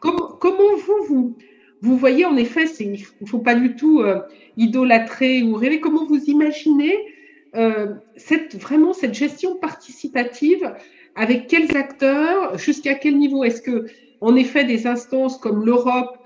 Comment, 0.00 0.28
comment 0.40 0.76
vous, 0.86 1.06
vous, 1.06 1.36
vous 1.82 1.96
voyez, 1.96 2.24
en 2.24 2.36
effet, 2.36 2.64
il 2.80 3.04
ne 3.20 3.26
faut 3.26 3.38
pas 3.38 3.54
du 3.54 3.76
tout 3.76 4.00
euh, 4.00 4.20
idolâtrer 4.56 5.42
ou 5.42 5.54
rêver, 5.54 5.78
comment 5.80 6.04
vous 6.04 6.24
imaginez 6.24 6.96
euh, 7.54 7.94
cette, 8.16 8.56
vraiment 8.56 8.92
cette 8.92 9.14
gestion 9.14 9.56
participative 9.56 10.74
avec 11.14 11.46
quels 11.46 11.76
acteurs, 11.76 12.58
jusqu'à 12.58 12.94
quel 12.94 13.18
niveau? 13.18 13.44
Est-ce 13.44 13.62
que, 13.62 13.86
en 14.20 14.34
effet, 14.36 14.64
des 14.64 14.86
instances 14.86 15.38
comme 15.38 15.64
l'Europe 15.64 16.19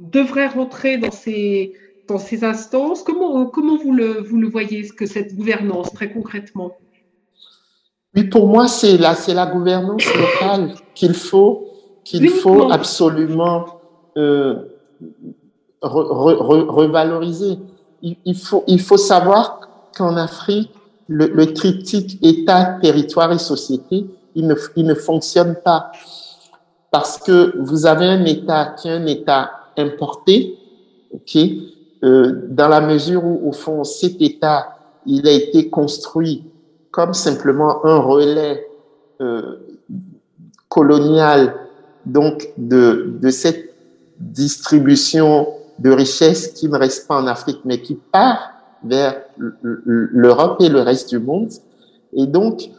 devraient 0.00 0.48
rentrer 0.48 0.96
dans 0.96 1.10
ces, 1.10 1.74
dans 2.08 2.18
ces 2.18 2.42
instances 2.42 3.02
Comment, 3.02 3.46
comment 3.46 3.76
vous, 3.76 3.92
le, 3.92 4.22
vous 4.22 4.38
le 4.38 4.48
voyez, 4.48 4.84
ce 4.84 4.92
que 4.92 5.06
cette 5.06 5.36
gouvernance, 5.36 5.92
très 5.92 6.10
concrètement? 6.10 6.72
Oui, 8.16 8.24
pour 8.24 8.48
moi, 8.48 8.66
c'est 8.66 8.96
la, 8.96 9.14
c'est 9.14 9.34
la 9.34 9.46
gouvernance 9.46 10.04
locale 10.14 10.74
qu'il 10.94 11.14
faut, 11.14 11.68
qu'il 12.02 12.28
faut 12.28 12.72
absolument 12.72 13.66
euh, 14.16 14.56
revaloriser. 15.80 17.58
Il, 18.02 18.34
faut, 18.34 18.64
il 18.66 18.80
faut 18.80 18.96
savoir 18.96 19.60
qu'en 19.96 20.16
Afrique, 20.16 20.70
le, 21.06 21.26
le 21.26 21.52
triptyque 21.52 22.18
État, 22.24 22.78
territoire 22.80 23.30
et 23.32 23.38
société, 23.38 24.06
il 24.34 24.46
ne, 24.46 24.54
il 24.74 24.86
ne 24.86 24.94
fonctionne 24.94 25.56
pas. 25.62 25.92
Parce 26.90 27.18
que 27.18 27.54
vous 27.58 27.86
avez 27.86 28.06
un 28.06 28.24
État 28.24 28.74
qui 28.76 28.88
est 28.88 28.92
un 28.92 29.06
État 29.06 29.59
importé, 29.80 30.56
ok, 31.12 31.38
euh, 32.02 32.46
dans 32.48 32.68
la 32.68 32.80
mesure 32.80 33.24
où, 33.24 33.48
au 33.48 33.52
fond, 33.52 33.84
cet 33.84 34.20
État, 34.22 34.78
il 35.06 35.26
a 35.28 35.32
été 35.32 35.68
construit 35.68 36.44
comme 36.90 37.14
simplement 37.14 37.84
un 37.84 37.98
relais 37.98 38.66
euh, 39.20 39.56
colonial, 40.68 41.54
donc 42.06 42.52
de, 42.56 43.14
de 43.20 43.30
cette 43.30 43.74
distribution 44.18 45.48
de 45.78 45.90
richesses 45.90 46.48
qui 46.48 46.68
ne 46.68 46.76
reste 46.76 47.08
pas 47.08 47.20
en 47.20 47.26
Afrique, 47.26 47.60
mais 47.64 47.80
qui 47.80 47.94
part 47.94 48.50
vers 48.84 49.20
l'Europe 49.62 50.60
et 50.60 50.68
le 50.68 50.80
reste 50.80 51.10
du 51.10 51.18
monde. 51.18 51.50
Et 52.12 52.26
donc, 52.26 52.70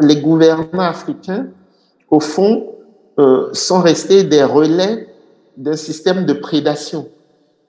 les 0.00 0.20
gouvernements 0.20 0.82
africains, 0.82 1.48
au 2.10 2.20
fond, 2.20 2.74
euh, 3.18 3.50
sont 3.52 3.80
restés 3.80 4.24
des 4.24 4.44
relais 4.44 5.08
d'un 5.56 5.76
système 5.76 6.24
de 6.24 6.32
prédation. 6.32 7.08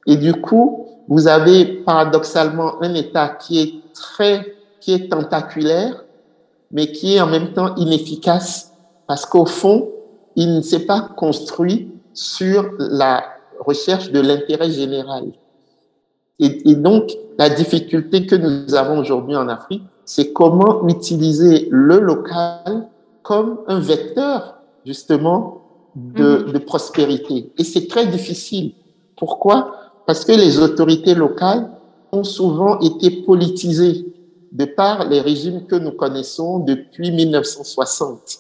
Et 0.08 0.16
du 0.16 0.34
coup, 0.34 0.88
vous 1.08 1.28
avez 1.28 1.66
paradoxalement 1.66 2.82
un 2.82 2.94
État 2.94 3.30
qui 3.30 3.60
est 3.60 3.74
très, 3.94 4.56
qui 4.80 4.94
est 4.94 5.10
tentaculaire, 5.10 6.04
mais 6.72 6.92
qui 6.92 7.16
est 7.16 7.22
en 7.22 7.28
même 7.28 7.54
temps 7.54 7.76
inefficace, 7.76 8.74
parce 9.08 9.26
qu'au 9.26 9.46
fond, 9.46 9.90
il 10.36 10.56
ne 10.56 10.62
s'est 10.62 10.86
pas 10.86 11.02
construit 11.02 11.92
sur 12.14 12.72
la 12.80 13.24
recherche 13.60 14.12
de 14.12 14.20
l'intérêt 14.20 14.72
général. 14.72 15.26
Et, 16.40 16.70
et, 16.70 16.76
donc, 16.76 17.12
la 17.38 17.50
difficulté 17.50 18.26
que 18.26 18.36
nous 18.36 18.74
avons 18.74 18.98
aujourd'hui 18.98 19.36
en 19.36 19.48
Afrique, 19.48 19.84
c'est 20.06 20.34
comment 20.34 20.88
utiliser 20.88 21.68
le 21.70 22.00
local 22.00 22.88
comme 23.22 23.60
un 23.68 23.80
vecteur, 23.80 24.56
justement, 24.86 25.61
de, 25.96 26.46
mhm. 26.46 26.52
de 26.54 26.58
prospérité. 26.60 27.52
Et 27.58 27.64
c'est 27.64 27.88
très 27.88 28.08
difficile. 28.08 28.74
Pourquoi? 29.18 29.76
Parce 30.06 30.26
que 30.26 30.32
les 30.32 30.60
autorités 30.60 31.16
locales 31.16 31.70
ont 32.12 32.24
souvent 32.24 32.80
été 32.80 33.12
politisées 33.24 34.06
de 34.52 34.66
par 34.66 35.08
les 35.08 35.22
régimes 35.22 35.66
que 35.66 35.76
nous 35.76 35.92
connaissons 35.92 36.60
depuis 36.60 37.12
1960. 37.12 38.40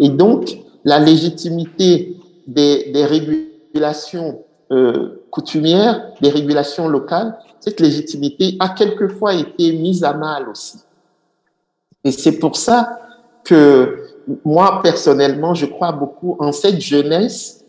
Et 0.00 0.10
mhm. 0.10 0.16
donc, 0.16 0.58
la 0.84 0.98
légitimité 0.98 2.16
des, 2.46 2.90
des 2.92 3.04
régulations 3.04 4.40
euh, 4.72 5.24
coutumières, 5.30 6.12
des 6.20 6.30
régulations 6.30 6.88
locales, 6.88 7.38
cette 7.60 7.80
légitimité 7.80 8.56
a 8.60 8.70
quelquefois 8.70 9.34
été 9.34 9.72
mise 9.72 10.04
à 10.04 10.12
mal 10.12 10.48
aussi. 10.48 10.78
Et 12.04 12.12
c'est 12.12 12.38
pour 12.38 12.56
ça 12.56 13.00
que 13.42 14.03
moi, 14.44 14.80
personnellement, 14.82 15.54
je 15.54 15.66
crois 15.66 15.92
beaucoup 15.92 16.36
en 16.38 16.52
cette 16.52 16.80
jeunesse 16.80 17.64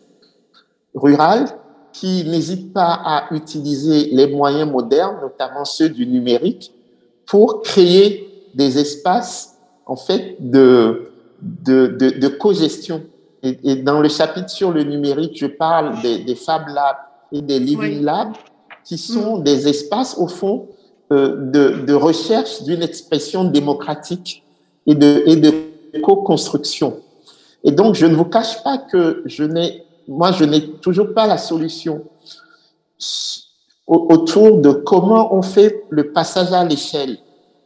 rurale 0.94 1.48
qui 1.92 2.26
n'hésite 2.26 2.74
pas 2.74 3.00
à 3.04 3.34
utiliser 3.34 4.10
les 4.12 4.28
moyens 4.28 4.70
modernes, 4.70 5.18
notamment 5.22 5.66
ceux 5.66 5.90
du 5.90 6.06
numérique, 6.06 6.74
pour 7.26 7.62
créer 7.62 8.30
des 8.54 8.78
espaces, 8.78 9.58
en 9.86 9.96
fait, 9.96 10.36
de, 10.40 11.10
de, 11.42 11.88
de, 11.88 12.10
de 12.10 12.28
co-gestion 12.28 13.04
et, 13.64 13.76
dans 13.76 14.02
le 14.02 14.10
chapitre 14.10 14.50
sur 14.50 14.72
le 14.72 14.84
numérique, 14.84 15.38
je 15.38 15.46
parle 15.46 16.02
des, 16.02 16.20
des 16.20 16.36
Fab 16.36 16.68
Labs 16.68 16.98
et 17.32 17.42
des 17.42 17.60
Living 17.60 18.04
Labs, 18.04 18.34
qui 18.84 18.98
sont 18.98 19.40
mm. 19.40 19.44
des 19.44 19.68
espaces, 19.68 20.18
au 20.18 20.28
fond, 20.28 20.68
euh, 21.12 21.52
de, 21.52 21.86
de, 21.86 21.94
recherche 21.94 22.64
d'une 22.64 22.82
expression 22.82 23.44
démocratique 23.44 24.44
et 24.88 24.96
de, 24.96 25.24
et 25.28 25.36
de 25.36 25.54
co-construction. 26.02 27.02
Et 27.64 27.72
donc, 27.72 27.96
je 27.96 28.06
ne 28.06 28.16
vous 28.16 28.26
cache 28.26 28.64
pas 28.64 28.78
que 28.78 29.24
je 29.26 29.44
n'ai, 29.44 29.84
moi, 30.08 30.32
je 30.32 30.44
n'ai 30.44 30.70
toujours 30.78 31.14
pas 31.14 31.28
la 31.28 31.38
solution 31.38 32.04
autour 33.88 34.58
de 34.58 34.72
comment 34.72 35.36
on 35.36 35.42
fait 35.42 35.84
le 35.90 36.12
passage 36.12 36.52
à 36.52 36.64
l'échelle 36.64 37.18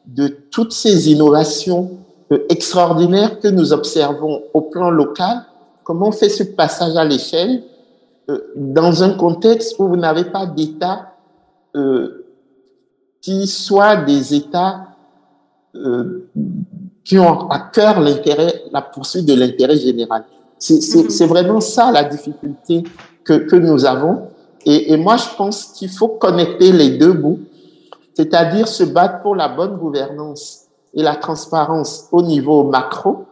de 0.05 0.27
toutes 0.27 0.73
ces 0.73 1.11
innovations 1.11 1.91
euh, 2.31 2.45
extraordinaires 2.49 3.39
que 3.39 3.47
nous 3.47 3.73
observons 3.73 4.43
au 4.53 4.61
plan 4.61 4.89
local 4.89 5.45
Comment 5.83 6.09
on 6.09 6.11
fait 6.11 6.29
ce 6.29 6.43
passage 6.43 6.95
à 6.95 7.03
l'échelle 7.03 7.63
euh, 8.29 8.37
dans 8.55 9.01
un 9.01 9.11
contexte 9.11 9.79
où 9.79 9.87
vous 9.87 9.95
n'avez 9.95 10.25
pas 10.25 10.45
d'État 10.45 11.15
euh, 11.75 12.27
qui 13.21 13.47
soit 13.47 13.95
des 13.95 14.35
États 14.35 14.85
qui 17.09 17.17
ont 17.17 17.49
à 17.49 17.57
cœur 17.57 17.99
l'intérêt, 17.99 18.65
la 18.71 18.83
poursuite 18.83 19.25
de 19.25 19.33
l'intérêt 19.33 19.77
général. 19.77 20.25
Mm-hmm. 20.61 21.09
C'est 21.09 21.25
vraiment 21.25 21.59
ça 21.59 21.91
la 21.91 22.03
difficulté 22.03 22.83
que, 23.23 23.33
que 23.33 23.55
nous 23.55 23.83
avons. 23.83 24.27
Et, 24.63 24.93
et 24.93 24.97
moi, 24.97 25.17
je 25.17 25.25
pense 25.35 25.65
qu'il 25.73 25.89
faut 25.89 26.09
connecter 26.09 26.71
les 26.71 26.99
deux 26.99 27.13
bouts, 27.13 27.39
c'est-à-dire 28.13 28.67
se 28.67 28.83
battre 28.83 29.23
pour 29.23 29.35
la 29.35 29.47
bonne 29.47 29.77
gouvernance 29.77 30.65
et 30.93 31.01
la 31.01 31.15
transparence 31.15 32.07
au 32.11 32.21
niveau 32.21 32.65
macro, 32.65 33.25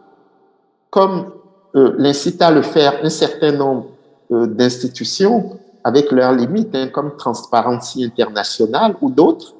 comme 0.90 1.30
euh, 1.76 1.94
l'incite 1.98 2.42
à 2.42 2.50
le 2.50 2.62
faire 2.62 2.94
un 3.04 3.10
certain 3.10 3.52
nombre 3.52 3.86
euh, 4.32 4.48
d'institutions 4.48 5.56
avec 5.84 6.10
leurs 6.10 6.32
limites, 6.32 6.74
hein, 6.74 6.88
comme 6.88 7.14
Transparency 7.16 8.02
International 8.02 8.96
ou 9.00 9.08
d'autres, 9.08 9.54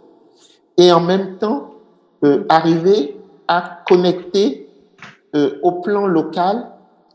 et 0.76 0.90
en 0.90 1.00
même 1.00 1.36
temps 1.38 1.70
euh, 2.24 2.44
arriver 2.48 3.17
à 3.48 3.80
connecter 3.86 4.68
euh, 5.34 5.58
au 5.62 5.72
plan 5.72 6.06
local 6.06 6.66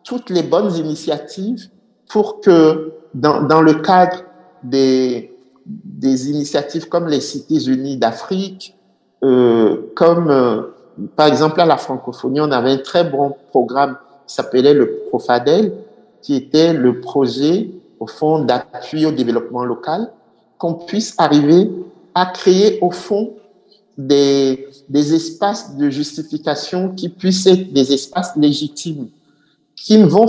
toutes 0.03 0.29
les 0.29 0.43
bonnes 0.43 0.75
initiatives 0.75 1.69
pour 2.09 2.41
que 2.41 2.93
dans, 3.13 3.43
dans 3.43 3.61
le 3.61 3.75
cadre 3.75 4.23
des, 4.63 5.33
des 5.65 6.29
initiatives 6.29 6.89
comme 6.89 7.07
les 7.07 7.21
Cités 7.21 7.63
Unies 7.65 7.97
d'Afrique, 7.97 8.75
euh, 9.23 9.91
comme 9.95 10.29
euh, 10.29 10.61
par 11.15 11.27
exemple 11.27 11.61
à 11.61 11.65
la 11.65 11.77
francophonie, 11.77 12.41
on 12.41 12.51
avait 12.51 12.71
un 12.71 12.77
très 12.77 13.03
bon 13.03 13.35
programme 13.49 13.97
s'appelait 14.27 14.73
le 14.73 14.99
Profadel, 15.09 15.73
qui 16.21 16.35
était 16.35 16.73
le 16.73 16.99
projet, 16.99 17.69
au 17.99 18.07
fond, 18.07 18.39
d'appui 18.39 19.05
au 19.05 19.11
développement 19.11 19.63
local, 19.63 20.11
qu'on 20.57 20.73
puisse 20.73 21.15
arriver 21.17 21.69
à 22.15 22.27
créer, 22.27 22.79
au 22.81 22.91
fond, 22.91 23.33
des, 23.97 24.67
des 24.89 25.13
espaces 25.13 25.75
de 25.75 25.89
justification 25.89 26.89
qui 26.89 27.09
puissent 27.09 27.45
être 27.45 27.71
des 27.73 27.93
espaces 27.93 28.35
légitimes, 28.35 29.07
qui 29.75 29.97
ne 29.97 30.05
vont, 30.05 30.27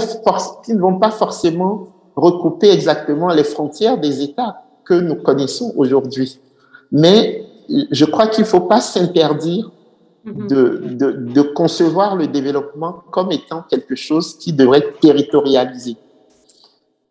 qui 0.64 0.74
ne 0.74 0.80
vont 0.80 0.98
pas 0.98 1.10
forcément 1.10 1.88
recouper 2.16 2.70
exactement 2.70 3.28
les 3.28 3.44
frontières 3.44 3.98
des 3.98 4.22
États 4.22 4.62
que 4.84 4.94
nous 4.94 5.16
connaissons 5.16 5.72
aujourd'hui. 5.76 6.38
Mais 6.92 7.44
je 7.68 8.04
crois 8.04 8.28
qu'il 8.28 8.44
ne 8.44 8.48
faut 8.48 8.60
pas 8.60 8.80
s'interdire 8.80 9.70
mhm. 10.24 10.46
de, 10.48 10.82
de, 10.90 11.10
de, 11.32 11.42
concevoir 11.42 12.16
le 12.16 12.26
développement 12.26 13.02
comme 13.10 13.32
étant 13.32 13.62
quelque 13.62 13.94
chose 13.94 14.36
qui 14.38 14.52
devrait 14.52 14.78
être 14.78 15.00
territorialisé. 15.00 15.96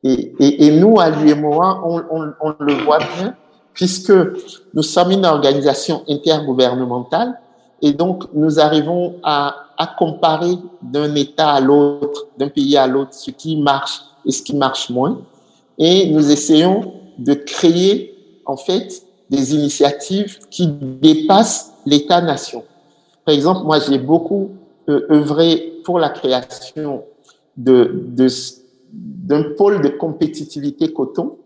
Et, 0.03 0.33
et, 0.39 0.67
et 0.67 0.79
nous, 0.79 0.99
à 0.99 1.09
l'UMOA, 1.09 1.81
on, 1.85 2.03
on, 2.11 2.33
on, 2.41 2.53
le 2.59 2.73
voit 2.83 2.99
bien, 2.99 3.35
puisque 3.73 4.13
nous 4.73 4.83
sommes 4.83 5.11
une 5.11 5.25
organisation 5.25 6.03
intergouvernementale, 6.07 7.39
et 7.81 7.91
donc 7.91 8.25
nous 8.33 8.59
arrivons 8.59 9.15
à, 9.23 9.55
à 9.77 9.87
comparer 9.87 10.55
d'un 10.81 11.13
État 11.15 11.51
à 11.51 11.59
l'autre, 11.59 12.27
d'un 12.37 12.47
pays 12.47 12.77
à 12.77 12.87
l'autre, 12.87 13.13
ce 13.13 13.31
qui 13.31 13.57
marche 13.57 14.01
et 14.25 14.31
ce 14.31 14.41
qui 14.41 14.55
marche 14.55 14.89
moins. 14.89 15.19
Et 15.77 16.09
nous 16.09 16.31
essayons 16.31 16.93
de 17.17 17.33
créer, 17.33 18.15
en 18.45 18.57
fait, 18.57 19.03
des 19.29 19.55
initiatives 19.55 20.39
qui 20.49 20.67
dépassent 20.67 21.73
l'État-nation. 21.85 22.63
Par 23.25 23.33
exemple, 23.33 23.65
moi, 23.65 23.79
j'ai 23.79 23.97
beaucoup 23.97 24.51
euh, 24.89 25.07
œuvré 25.09 25.73
pour 25.83 25.99
la 25.99 26.09
création 26.09 27.03
de, 27.57 28.05
de, 28.07 28.27
d'un 28.91 29.43
pôle 29.57 29.81
de 29.81 29.89
compétitivité 29.89 30.91
coton 30.91 31.37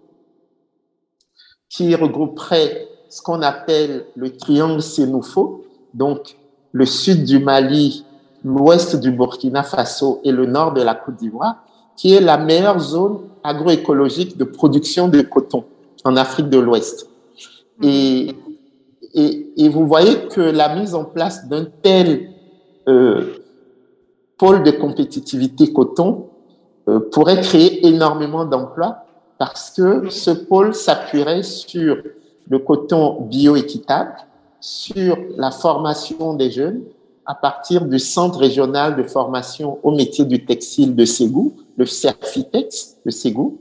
qui 1.70 1.96
regrouperait 1.96 2.88
ce 3.10 3.22
qu'on 3.22 3.42
appelle 3.42 4.06
le 4.16 4.36
triangle 4.36 4.82
Sénoufo, 4.82 5.64
donc 5.94 6.38
le 6.72 6.86
sud 6.86 7.24
du 7.24 7.40
Mali, 7.40 8.06
l'ouest 8.44 8.96
du 8.98 9.12
Burkina 9.12 9.64
Faso 9.64 10.22
et 10.24 10.32
le 10.32 10.46
nord 10.46 10.74
de 10.74 10.82
la 10.82 10.96
Côte 10.96 11.16
d'Ivoire, 11.16 11.64
qui 11.96 12.14
est 12.14 12.22
la 12.22 12.38
meilleure 12.38 12.80
zone 12.80 13.20
agroécologique 13.44 14.38
de 14.38 14.44
production 14.44 15.08
de 15.08 15.22
coton 15.22 15.66
en 16.04 16.16
Afrique 16.16 16.50
de 16.50 16.60
l'Ouest. 16.60 17.10
Et, 17.82 18.32
et, 19.14 19.54
et, 19.58 19.70
vous 19.70 19.88
voyez 19.88 20.28
que 20.28 20.42
la 20.42 20.76
mise 20.76 20.94
en 20.96 21.06
place 21.06 21.48
d'un 21.48 21.66
tel 21.66 22.30
euh, 22.88 23.38
pôle 24.38 24.64
de 24.64 24.72
compétitivité 24.72 25.74
coton 25.74 26.28
euh, 26.88 27.00
pourrait 27.12 27.42
créer 27.42 27.86
énormément 27.88 28.46
d'emplois 28.46 29.07
parce 29.38 29.72
que 29.72 30.10
ce 30.10 30.32
pôle 30.32 30.74
s'appuierait 30.74 31.44
sur 31.44 31.98
le 32.50 32.60
coton 32.60 33.22
bioéquitable, 33.22 34.14
sur 34.60 35.18
la 35.38 35.52
formation 35.52 36.34
des 36.34 36.50
jeunes 36.50 36.82
à 37.26 37.36
partir 37.36 37.86
du 37.86 38.00
Centre 38.00 38.40
régional 38.40 38.96
de 38.96 39.04
formation 39.04 39.80
au 39.84 39.92
métier 39.92 40.24
du 40.26 40.46
textile 40.46 40.96
de 40.96 41.04
Ségou, 41.04 41.54
le 41.76 41.86
CERFITEX 41.86 42.98
de 43.06 43.12
Ségou, 43.12 43.60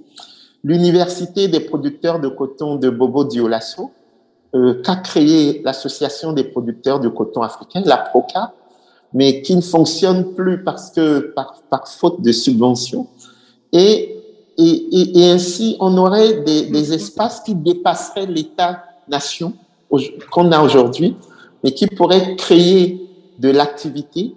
l'Université 0.62 1.48
des 1.48 1.60
producteurs 1.60 2.20
de 2.20 2.28
coton 2.28 2.76
de 2.76 2.88
Bobo 2.90 3.24
Dioulasso, 3.24 3.90
euh, 4.54 4.80
qu'a 4.82 4.96
créé 4.96 5.60
l'Association 5.64 6.32
des 6.32 6.44
producteurs 6.44 7.00
de 7.00 7.08
coton 7.08 7.42
africain, 7.42 7.82
la 7.84 7.96
PROCA, 7.96 8.52
mais 9.12 9.42
qui 9.42 9.56
ne 9.56 9.60
fonctionne 9.60 10.34
plus 10.34 10.62
parce 10.62 10.90
que 10.90 11.32
par, 11.34 11.62
par 11.68 11.88
faute 11.88 12.22
de 12.22 12.32
subventions. 12.32 13.08
Et, 13.72 14.15
et, 14.58 15.20
et, 15.20 15.30
ainsi, 15.30 15.76
on 15.80 15.96
aurait 15.98 16.40
des, 16.40 16.66
des 16.66 16.92
espaces 16.92 17.40
qui 17.40 17.54
dépasseraient 17.54 18.26
l'État-nation 18.26 19.52
qu'on 20.30 20.50
a 20.52 20.62
aujourd'hui, 20.62 21.16
mais 21.62 21.72
qui 21.72 21.86
pourraient 21.86 22.36
créer 22.36 23.06
de 23.38 23.50
l'activité, 23.50 24.34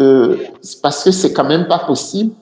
euh, 0.00 0.36
parce 0.82 1.04
que 1.04 1.10
c'est 1.10 1.32
quand 1.32 1.44
même 1.44 1.66
pas 1.66 1.78
possible 1.78 2.32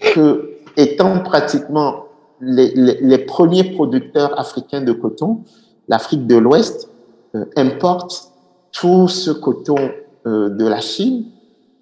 que, 0.00 0.50
étant 0.76 1.20
pratiquement 1.20 2.06
les, 2.40 2.74
les, 2.74 2.98
les 3.00 3.18
premiers 3.18 3.64
producteurs 3.64 4.38
africains 4.38 4.82
de 4.82 4.92
coton, 4.92 5.40
l'Afrique 5.88 6.26
de 6.26 6.36
l'Ouest 6.36 6.88
euh, 7.34 7.44
importe 7.56 8.32
tout 8.72 9.08
ce 9.08 9.30
coton 9.30 9.90
euh, 10.26 10.48
de 10.48 10.66
la 10.66 10.80
Chine, 10.80 11.24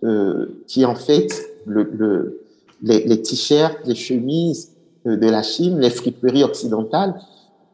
euh, 0.04 0.62
qui 0.66 0.84
en 0.84 0.94
fait 0.94 1.28
le, 1.66 1.88
le, 1.96 2.41
les, 2.82 3.04
les 3.04 3.22
t-shirts, 3.22 3.78
les 3.84 3.94
chemises 3.94 4.72
de 5.04 5.28
la 5.28 5.42
Chine, 5.42 5.78
les 5.78 5.90
friperies 5.90 6.44
occidentales. 6.44 7.14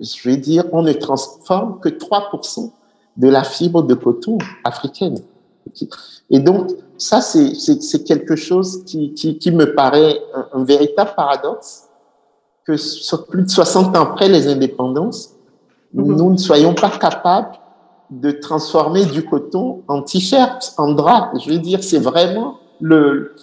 Je 0.01 0.29
veux 0.29 0.37
dire, 0.37 0.65
on 0.73 0.83
ne 0.83 0.93
transforme 0.93 1.81
que 1.81 1.89
3% 1.89 2.71
de 3.17 3.29
la 3.29 3.43
fibre 3.43 3.83
de 3.83 3.95
coton 3.95 4.39
africaine. 4.65 5.19
Et 6.31 6.39
donc, 6.39 6.71
ça, 6.97 7.21
c'est 7.21 8.05
quelque 8.05 8.37
chose 8.37 8.85
qui, 8.85 9.13
qui, 9.13 9.39
qui 9.39 9.51
me 9.51 9.75
paraît 9.75 10.21
un, 10.35 10.61
un, 10.61 10.65
véritable 10.65 11.11
paradoxe, 11.17 11.89
que 12.65 12.77
sur 12.77 13.27
plus 13.27 13.43
de 13.43 13.51
60 13.51 13.97
ans 13.97 14.03
après 14.03 14.29
les 14.29 14.47
indépendances, 14.47 15.35
Mhm. 15.93 16.17
nous 16.17 16.31
ne 16.33 16.37
soyons 16.37 16.75
pas 16.75 16.91
capables 16.91 17.59
de 18.11 18.31
transformer 18.31 19.05
du 19.07 19.25
coton 19.25 19.83
en 19.89 20.03
t-shirt, 20.03 20.75
en 20.79 20.93
drap. 20.93 21.33
Je 21.39 21.51
veux 21.51 21.59
dire, 21.59 21.83
c'est 21.83 21.99
vraiment 21.99 22.59
le, 22.81 23.35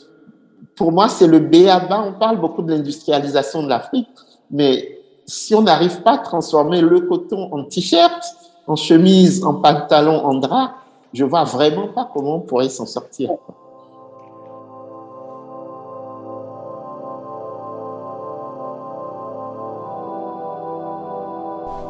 pour 0.75 0.91
moi, 0.91 1.09
c'est 1.09 1.27
le 1.27 1.39
B 1.39 1.67
à 1.69 1.79
bas. 1.79 2.03
On 2.05 2.13
parle 2.13 2.39
beaucoup 2.39 2.61
de 2.61 2.71
l'industrialisation 2.71 3.63
de 3.63 3.69
l'Afrique, 3.69 4.09
mais 4.51 4.99
si 5.25 5.55
on 5.55 5.61
n'arrive 5.61 6.01
pas 6.01 6.13
à 6.13 6.17
transformer 6.17 6.81
le 6.81 7.01
coton 7.01 7.49
en 7.51 7.63
t-shirt, 7.63 8.21
en 8.67 8.75
chemise, 8.75 9.43
en 9.43 9.55
pantalon, 9.55 10.25
en 10.25 10.35
drap, 10.35 10.75
je 11.13 11.23
vois 11.23 11.43
vraiment 11.43 11.87
pas 11.87 12.09
comment 12.11 12.35
on 12.35 12.41
pourrait 12.41 12.69
s'en 12.69 12.85
sortir. 12.85 13.31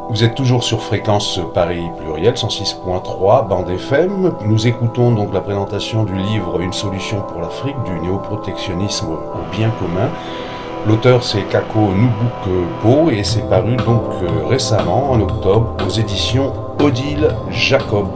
Vous 0.09 0.23
êtes 0.23 0.35
toujours 0.35 0.63
sur 0.63 0.81
fréquence 0.81 1.39
Paris 1.53 1.83
pluriel 1.97 2.35
106.3 2.35 3.47
bande 3.47 3.69
FM. 3.69 4.33
Nous 4.45 4.67
écoutons 4.67 5.11
donc 5.11 5.33
la 5.33 5.41
présentation 5.41 6.03
du 6.03 6.15
livre 6.15 6.61
Une 6.61 6.73
solution 6.73 7.21
pour 7.21 7.41
l'Afrique 7.41 7.75
du 7.85 7.99
néoprotectionnisme 7.99 9.07
au 9.09 9.55
bien 9.55 9.71
commun. 9.71 10.09
L'auteur 10.87 11.23
c'est 11.23 11.41
Kako 11.49 11.79
Nubuk 11.93 13.11
et 13.11 13.23
c'est 13.23 13.49
paru 13.49 13.75
donc 13.77 14.03
euh, 14.21 14.45
récemment 14.47 15.11
en 15.11 15.19
octobre 15.19 15.75
aux 15.85 15.89
éditions 15.89 16.53
Odile 16.79 17.35
Jacob. 17.49 18.07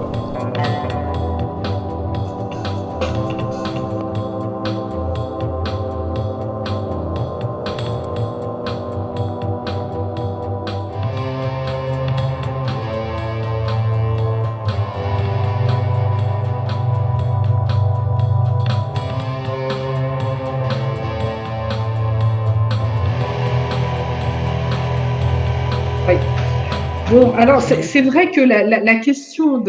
Bon, 27.11 27.33
alors 27.33 27.59
c'est 27.59 28.01
vrai 28.01 28.29
que 28.29 28.39
la, 28.39 28.95
question 28.97 29.63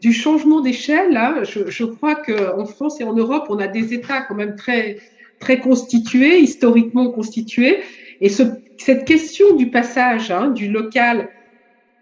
du 0.00 0.12
changement 0.14 0.62
d'échelle, 0.62 1.12
là, 1.12 1.44
je, 1.44 1.68
je 1.68 1.84
crois 1.84 2.14
qu'en 2.14 2.64
France 2.64 3.02
et 3.02 3.04
en 3.04 3.12
Europe, 3.12 3.48
on 3.50 3.58
a 3.58 3.66
des 3.66 3.92
États 3.92 4.22
quand 4.22 4.34
même 4.34 4.56
très, 4.56 4.96
constitués, 5.60 6.38
historiquement 6.38 7.10
constitués. 7.10 7.82
Et 8.22 8.30
ce, 8.30 8.44
cette 8.78 9.04
question 9.04 9.56
du 9.56 9.70
passage 9.70 10.30
hein, 10.30 10.48
du 10.48 10.70
local 10.70 11.28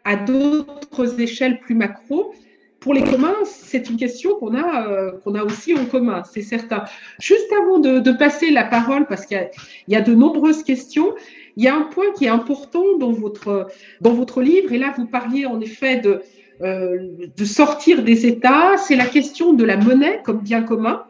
à 0.05 0.15
d'autres 0.15 1.21
échelles 1.21 1.59
plus 1.59 1.75
macro, 1.75 2.33
pour 2.81 2.95
les 2.95 3.03
communs, 3.03 3.35
c'est 3.45 3.91
une 3.91 3.97
question 3.97 4.37
qu'on 4.39 4.55
a, 4.55 4.89
euh, 4.89 5.13
qu'on 5.25 5.35
a 5.35 5.43
aussi 5.43 5.75
en 5.75 5.85
commun, 5.85 6.23
c'est 6.31 6.43
certain. 6.43 6.85
Juste 7.21 7.53
avant 7.61 7.79
de, 7.81 7.99
de, 7.99 8.13
passer 8.13 8.51
la 8.51 8.65
parole, 8.65 9.07
parce 9.07 9.27
qu'il 9.27 9.51
y, 9.89 9.93
y, 9.93 9.97
a 9.97 10.01
de 10.01 10.15
nombreuses 10.15 10.63
questions, 10.63 11.15
il 11.57 11.65
y 11.65 11.69
a 11.69 11.75
un 11.75 11.83
point 11.83 12.13
qui 12.17 12.27
est 12.27 12.29
important 12.29 12.97
dans 12.99 13.11
votre, 13.11 13.69
dans 14.01 14.13
votre 14.13 14.43
livre, 14.43 14.73
et 14.73 14.79
là 14.79 14.95
vous 14.97 15.07
parliez 15.07 15.45
en 15.45 15.61
effet 15.61 15.97
de, 15.97 16.23
euh, 16.63 16.99
de 17.37 17.45
sortir 17.45 18.03
des 18.03 18.27
États, 18.27 18.77
c'est 18.77 18.97
la 18.97 19.07
question 19.07 19.53
de 19.53 19.65
la 19.65 19.77
monnaie 19.77 20.21
comme 20.25 20.41
bien 20.41 20.63
commun. 20.63 21.05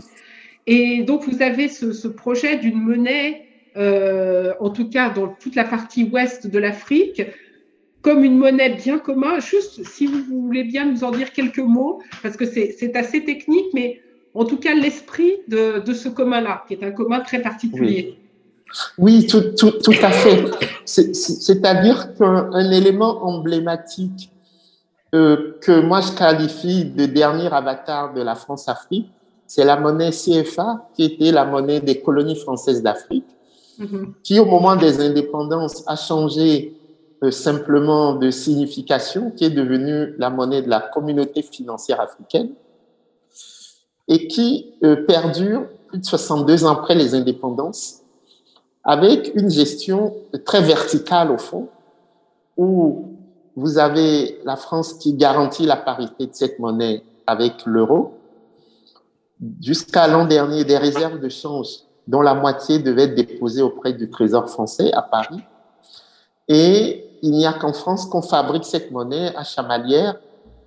Et 0.66 1.02
donc 1.02 1.24
vous 1.24 1.42
avez 1.42 1.68
ce, 1.68 1.92
ce 1.92 2.08
projet 2.08 2.56
d'une 2.56 2.80
monnaie, 2.80 3.46
euh, 3.76 4.52
en 4.60 4.70
tout 4.70 4.88
cas 4.88 5.08
dans 5.10 5.28
toute 5.28 5.54
la 5.54 5.64
partie 5.64 6.04
ouest 6.04 6.46
de 6.46 6.58
l'Afrique, 6.58 7.22
comme 8.08 8.24
une 8.24 8.38
monnaie 8.38 8.70
bien 8.70 8.98
commun. 8.98 9.38
Juste 9.38 9.84
si 9.84 10.06
vous 10.06 10.22
voulez 10.46 10.64
bien 10.64 10.86
nous 10.90 11.04
en 11.04 11.10
dire 11.10 11.30
quelques 11.38 11.66
mots, 11.76 12.00
parce 12.22 12.36
que 12.38 12.46
c'est 12.46 12.96
assez 12.96 13.22
technique, 13.22 13.66
mais 13.74 14.00
en 14.34 14.44
tout 14.46 14.56
cas 14.56 14.74
l'esprit 14.74 15.32
de, 15.46 15.80
de, 15.88 15.92
ce 15.92 16.08
commun-là, 16.08 16.64
qui 16.66 16.72
est 16.74 16.84
un 16.84 16.92
commun 16.92 17.20
très 17.20 17.40
particulier. 17.42 18.02
Oui. 18.08 18.24
Oui, 18.98 19.26
tout, 19.26 19.44
tout, 19.58 19.72
tout 19.86 20.00
à 20.02 20.10
fait. 20.10 20.44
C'est-à-dire 20.84 22.14
qu'un 22.14 22.70
élément 22.70 23.24
emblématique 23.24 24.30
euh, 25.14 25.54
que 25.62 25.80
moi 25.80 26.00
je 26.02 26.12
qualifie 26.12 26.84
de 26.84 27.06
dernier 27.06 27.46
avatar 27.50 28.12
de 28.12 28.20
la 28.20 28.34
France-Afrique, 28.34 29.08
c'est 29.46 29.64
la 29.64 29.76
monnaie 29.78 30.10
CFA, 30.10 30.88
qui 30.94 31.04
était 31.04 31.32
la 31.32 31.46
monnaie 31.46 31.80
des 31.80 32.00
colonies 32.00 32.36
françaises 32.36 32.82
d'Afrique, 32.82 33.30
mm 33.78 33.84
-hmm. 33.86 34.04
qui 34.22 34.34
au 34.38 34.44
moment 34.54 34.76
des 34.76 34.94
indépendances 35.08 35.78
a 35.86 35.96
changé 35.96 36.77
simplement 37.30 38.14
de 38.14 38.30
signification, 38.30 39.30
qui 39.30 39.44
est 39.44 39.50
devenue 39.50 40.14
la 40.18 40.30
monnaie 40.30 40.62
de 40.62 40.68
la 40.68 40.80
communauté 40.80 41.42
financière 41.42 42.00
africaine. 42.00 42.50
et 44.10 44.26
qui 44.26 44.72
euh, 44.84 45.04
perdure 45.04 45.66
plus 45.88 45.98
de 45.98 46.04
62 46.04 46.64
ans 46.64 46.70
après 46.70 46.94
les 46.94 47.14
indépendances, 47.14 48.00
avec 48.82 49.32
une 49.34 49.50
gestion 49.50 50.14
très 50.46 50.62
verticale 50.62 51.30
au 51.30 51.36
fond, 51.36 51.68
où 52.56 53.08
vous 53.54 53.76
avez 53.76 54.40
la 54.44 54.56
France 54.56 54.94
qui 54.94 55.12
garantit 55.12 55.66
la 55.66 55.76
parité 55.76 56.26
de 56.26 56.34
cette 56.34 56.58
monnaie 56.58 57.02
avec 57.26 57.66
l'euro. 57.66 58.14
Jusqu'à 59.60 60.08
l'an 60.08 60.26
dernier, 60.26 60.64
des 60.64 60.78
réserves 60.78 61.20
de 61.20 61.28
change 61.28 61.68
dont 62.06 62.22
la 62.22 62.34
moitié 62.34 62.78
devait 62.78 63.04
être 63.04 63.14
déposée 63.14 63.60
auprès 63.60 63.92
du 63.92 64.08
Trésor 64.08 64.48
français 64.48 64.90
à 64.92 65.02
Paris. 65.02 65.40
Et 66.48 67.07
il 67.22 67.32
n'y 67.32 67.46
a 67.46 67.52
qu'en 67.52 67.72
France 67.72 68.06
qu'on 68.06 68.22
fabrique 68.22 68.64
cette 68.64 68.90
monnaie 68.90 69.34
à 69.36 69.44
Chamalières, 69.44 70.16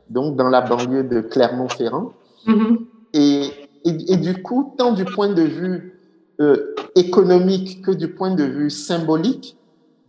donc 0.10 0.36
dans 0.36 0.50
la 0.50 0.62
banlieue 0.62 1.04
de 1.04 1.22
Clermont-Ferrand. 1.22 2.12
Mm-hmm. 2.48 2.78
et, 3.14 3.52
et, 3.86 4.18
du 4.18 4.42
coup, 4.42 4.74
tant 4.78 4.94
du 4.94 5.06
point 5.06 5.30
de 5.30 5.44
vue 5.44 6.00
euh, 6.40 6.74
économique 6.96 7.84
que 7.84 7.92
du 7.92 8.08
point 8.08 8.34
de 8.34 8.44
vue 8.44 8.70
symbolique, 8.70 9.58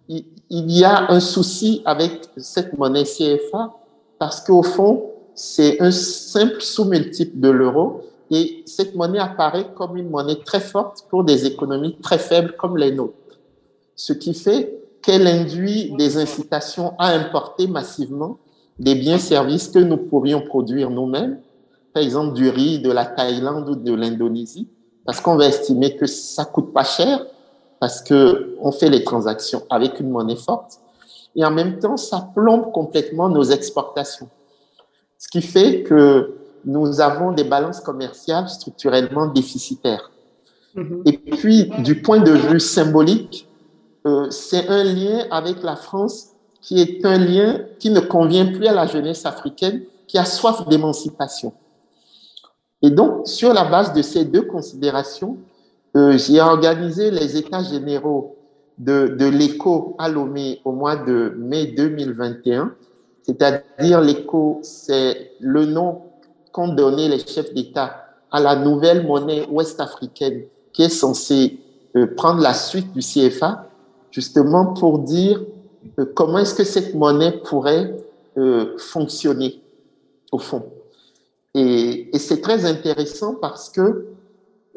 il, 0.08 0.24
il 0.48 0.70
y 0.70 0.84
a 0.84 1.10
un 1.10 1.20
souci 1.20 1.82
avec 1.84 2.28
cette 2.36 2.76
monnaie 2.78 3.04
CFA 3.04 3.74
parce 4.18 4.40
qu'au 4.40 4.62
fond, 4.62 5.10
c'est 5.34 5.80
un 5.80 5.90
simple 5.90 6.60
sous-multiple 6.60 7.40
de 7.40 7.48
l'euro 7.48 8.02
et 8.30 8.62
cette 8.66 8.94
monnaie 8.94 9.18
apparaît 9.18 9.68
comme 9.74 9.96
une 9.96 10.10
monnaie 10.10 10.36
très 10.44 10.60
forte 10.60 11.06
pour 11.08 11.24
des 11.24 11.46
économies 11.46 11.96
très 12.02 12.18
faibles 12.18 12.54
comme 12.58 12.76
les 12.76 12.92
nôtres. 12.92 13.14
Ce 13.94 14.12
qui 14.12 14.34
fait 14.34 14.81
qu'elle 15.02 15.26
induit 15.26 15.92
des 15.96 16.16
incitations 16.16 16.94
à 16.98 17.08
importer 17.08 17.66
massivement 17.66 18.38
des 18.78 18.94
biens 18.94 19.18
services 19.18 19.68
que 19.68 19.78
nous 19.78 19.96
pourrions 19.96 20.40
produire 20.40 20.90
nous-mêmes, 20.90 21.40
par 21.92 22.02
exemple 22.02 22.34
du 22.34 22.48
riz 22.48 22.80
de 22.80 22.90
la 22.90 23.04
Thaïlande 23.04 23.68
ou 23.68 23.74
de 23.74 23.94
l'Indonésie, 23.94 24.68
parce 25.04 25.20
qu'on 25.20 25.36
va 25.36 25.46
estimer 25.46 25.96
que 25.96 26.06
ça 26.06 26.44
coûte 26.44 26.72
pas 26.72 26.84
cher, 26.84 27.26
parce 27.80 28.00
que 28.00 28.56
on 28.60 28.72
fait 28.72 28.88
les 28.88 29.04
transactions 29.04 29.62
avec 29.68 30.00
une 30.00 30.10
monnaie 30.10 30.36
forte, 30.36 30.78
et 31.34 31.44
en 31.44 31.50
même 31.50 31.78
temps, 31.78 31.96
ça 31.96 32.28
plombe 32.34 32.72
complètement 32.72 33.28
nos 33.28 33.44
exportations. 33.44 34.28
Ce 35.18 35.28
qui 35.28 35.42
fait 35.42 35.82
que 35.82 36.34
nous 36.64 37.00
avons 37.00 37.32
des 37.32 37.44
balances 37.44 37.80
commerciales 37.80 38.48
structurellement 38.48 39.26
déficitaires. 39.26 40.10
Mm-hmm. 40.76 41.02
Et 41.06 41.18
puis, 41.18 41.70
du 41.78 42.00
point 42.02 42.20
de 42.20 42.32
vue 42.32 42.60
symbolique, 42.60 43.48
euh, 44.06 44.30
c'est 44.30 44.68
un 44.68 44.84
lien 44.84 45.26
avec 45.30 45.62
la 45.62 45.76
France 45.76 46.28
qui 46.60 46.80
est 46.80 47.04
un 47.04 47.18
lien 47.18 47.60
qui 47.78 47.90
ne 47.90 48.00
convient 48.00 48.46
plus 48.46 48.66
à 48.66 48.72
la 48.72 48.86
jeunesse 48.86 49.26
africaine 49.26 49.82
qui 50.06 50.18
a 50.18 50.24
soif 50.24 50.66
d'émancipation. 50.68 51.52
Et 52.82 52.90
donc, 52.90 53.26
sur 53.26 53.52
la 53.52 53.64
base 53.64 53.92
de 53.92 54.02
ces 54.02 54.24
deux 54.24 54.42
considérations, 54.42 55.38
euh, 55.96 56.16
j'ai 56.18 56.40
organisé 56.40 57.10
les 57.10 57.36
états 57.36 57.62
généraux 57.62 58.36
de, 58.78 59.14
de 59.18 59.26
l'ECO 59.26 59.94
à 59.98 60.08
Lomé 60.08 60.60
au 60.64 60.72
mois 60.72 60.96
de 60.96 61.34
mai 61.36 61.66
2021. 61.66 62.74
C'est-à-dire, 63.22 64.00
l'ECO, 64.00 64.60
c'est 64.62 65.32
le 65.38 65.66
nom 65.66 66.02
qu'ont 66.50 66.68
donné 66.68 67.08
les 67.08 67.20
chefs 67.20 67.54
d'État 67.54 68.04
à 68.30 68.40
la 68.40 68.56
nouvelle 68.56 69.06
monnaie 69.06 69.46
ouest-africaine 69.48 70.42
qui 70.72 70.82
est 70.82 70.88
censée 70.88 71.60
euh, 71.96 72.06
prendre 72.16 72.40
la 72.40 72.54
suite 72.54 72.92
du 72.92 73.00
CFA, 73.00 73.68
justement 74.12 74.66
pour 74.66 75.00
dire 75.00 75.42
euh, 75.98 76.04
comment 76.14 76.38
est-ce 76.38 76.54
que 76.54 76.62
cette 76.62 76.94
monnaie 76.94 77.32
pourrait 77.32 77.98
euh, 78.36 78.78
fonctionner 78.78 79.60
au 80.30 80.38
fond. 80.38 80.66
Et, 81.54 82.14
et 82.14 82.18
c'est 82.20 82.40
très 82.40 82.64
intéressant 82.64 83.34
parce 83.34 83.68
que 83.68 84.06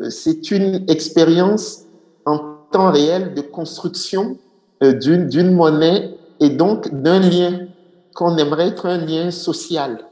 c'est 0.09 0.51
une 0.51 0.83
expérience 0.89 1.83
en 2.25 2.57
temps 2.71 2.91
réel 2.91 3.33
de 3.33 3.41
construction 3.41 4.37
d'une 4.81 5.51
monnaie 5.51 6.17
et 6.41 6.49
donc 6.49 6.93
d'un 6.93 7.19
lien 7.19 7.67
qu'on 8.13 8.35
aimerait 8.37 8.69
être 8.69 8.87
un 8.87 8.97
lien 8.97 9.31
social 9.31 10.05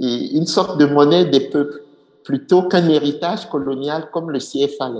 et 0.00 0.36
une 0.36 0.46
sorte 0.46 0.78
de 0.78 0.86
monnaie 0.86 1.24
des 1.24 1.40
peuples 1.40 1.82
plutôt 2.24 2.62
qu'un 2.62 2.88
héritage 2.88 3.48
colonial 3.48 4.10
comme 4.12 4.30
le 4.30 4.38
CFA. 4.38 4.92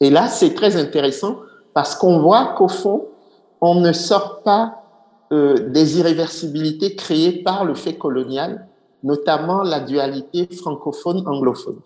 Et 0.00 0.10
là, 0.10 0.28
c'est 0.28 0.54
très 0.54 0.76
intéressant 0.76 1.36
parce 1.74 1.96
qu'on 1.96 2.20
voit 2.20 2.54
qu'au 2.56 2.68
fond, 2.68 3.08
on 3.60 3.74
ne 3.80 3.92
sort 3.92 4.42
pas 4.42 4.84
euh, 5.32 5.68
des 5.70 5.98
irréversibilités 5.98 6.94
créées 6.94 7.42
par 7.42 7.64
le 7.64 7.74
fait 7.74 7.94
colonial, 7.94 8.68
notamment 9.02 9.62
la 9.62 9.80
dualité 9.80 10.48
francophone-anglophone. 10.54 11.80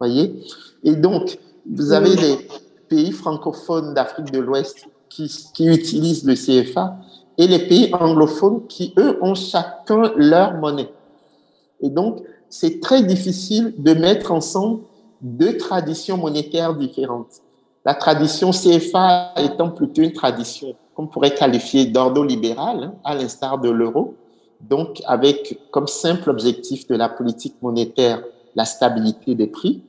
Voyez? 0.00 0.42
Et 0.82 0.96
donc, 0.96 1.38
vous 1.70 1.92
avez 1.92 2.16
les 2.16 2.48
pays 2.88 3.12
francophones 3.12 3.92
d'Afrique 3.94 4.32
de 4.32 4.40
l'Ouest 4.40 4.86
qui, 5.08 5.28
qui 5.54 5.66
utilisent 5.66 6.24
le 6.24 6.34
CFA 6.34 6.96
et 7.36 7.46
les 7.46 7.66
pays 7.68 7.94
anglophones 7.94 8.66
qui, 8.66 8.94
eux, 8.98 9.18
ont 9.20 9.34
chacun 9.34 10.12
leur 10.16 10.54
monnaie. 10.54 10.92
Et 11.80 11.90
donc, 11.90 12.22
c'est 12.48 12.80
très 12.80 13.02
difficile 13.02 13.74
de 13.78 13.94
mettre 13.94 14.32
ensemble 14.32 14.80
deux 15.20 15.56
traditions 15.56 16.16
monétaires 16.16 16.74
différentes. 16.74 17.42
La 17.84 17.94
tradition 17.94 18.50
CFA 18.50 19.32
étant 19.38 19.70
plutôt 19.70 20.02
une 20.02 20.12
tradition 20.12 20.74
qu'on 20.94 21.06
pourrait 21.06 21.34
qualifier 21.34 21.86
d'ordre 21.86 22.24
libéral, 22.24 22.84
hein, 22.84 22.94
à 23.04 23.14
l'instar 23.14 23.58
de 23.58 23.70
l'euro, 23.70 24.14
donc 24.60 25.00
avec 25.06 25.58
comme 25.70 25.86
simple 25.86 26.28
objectif 26.28 26.86
de 26.88 26.94
la 26.94 27.08
politique 27.08 27.56
monétaire 27.62 28.22
la 28.54 28.66
stabilité 28.66 29.34
des 29.34 29.46
prix. 29.46 29.82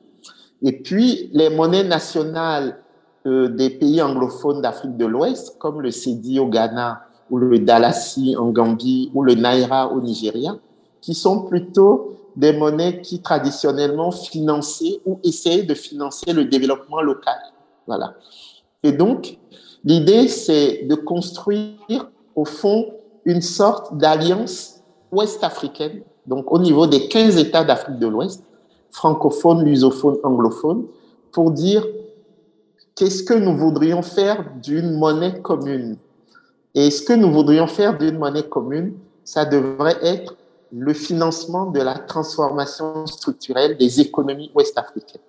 Et 0.61 0.71
puis, 0.71 1.29
les 1.33 1.49
monnaies 1.49 1.83
nationales 1.83 2.77
euh, 3.25 3.49
des 3.49 3.69
pays 3.69 4.01
anglophones 4.01 4.61
d'Afrique 4.61 4.95
de 4.95 5.05
l'Ouest, 5.05 5.57
comme 5.59 5.81
le 5.81 5.91
Cedi 5.91 6.39
au 6.39 6.47
Ghana 6.47 7.01
ou 7.29 7.37
le 7.37 7.59
Dalasi 7.59 8.35
en 8.37 8.51
Gambie 8.51 9.11
ou 9.13 9.23
le 9.23 9.35
Naira 9.35 9.91
au 9.91 10.01
Nigeria, 10.01 10.55
qui 11.01 11.13
sont 11.13 11.41
plutôt 11.41 12.17
des 12.35 12.53
monnaies 12.53 13.01
qui 13.01 13.21
traditionnellement 13.21 14.11
finançaient 14.11 15.01
ou 15.05 15.19
essayaient 15.23 15.63
de 15.63 15.73
financer 15.73 16.31
le 16.31 16.45
développement 16.45 17.01
local. 17.01 17.37
Voilà. 17.91 18.13
Et 18.83 18.93
donc, 18.93 19.37
l'idée, 19.83 20.29
c'est 20.29 20.83
de 20.85 20.95
construire, 20.95 22.09
au 22.35 22.45
fond, 22.45 22.85
une 23.25 23.41
sorte 23.41 23.97
d'alliance 23.97 24.81
ouest-africaine, 25.11 26.03
donc 26.25 26.49
au 26.53 26.57
niveau 26.57 26.87
des 26.87 27.09
15 27.09 27.37
États 27.37 27.65
d'Afrique 27.65 27.99
de 27.99 28.07
l'Ouest, 28.07 28.45
francophones, 28.91 29.65
lusophones, 29.65 30.19
anglophones, 30.23 30.85
pour 31.33 31.51
dire 31.51 31.85
qu'est-ce 32.95 33.23
que 33.23 33.33
nous 33.33 33.57
voudrions 33.57 34.01
faire 34.01 34.45
d'une 34.63 34.97
monnaie 34.97 35.41
commune? 35.41 35.97
Et 36.73 36.89
ce 36.91 37.03
que 37.03 37.13
nous 37.13 37.31
voudrions 37.31 37.67
faire 37.67 37.97
d'une 37.97 38.17
monnaie 38.17 38.47
commune, 38.47 38.93
ça 39.25 39.43
devrait 39.43 39.97
être 40.01 40.37
le 40.71 40.93
financement 40.93 41.65
de 41.65 41.81
la 41.81 41.99
transformation 41.99 43.05
structurelle 43.05 43.77
des 43.77 43.99
économies 43.99 44.49
ouest-africaines. 44.55 45.19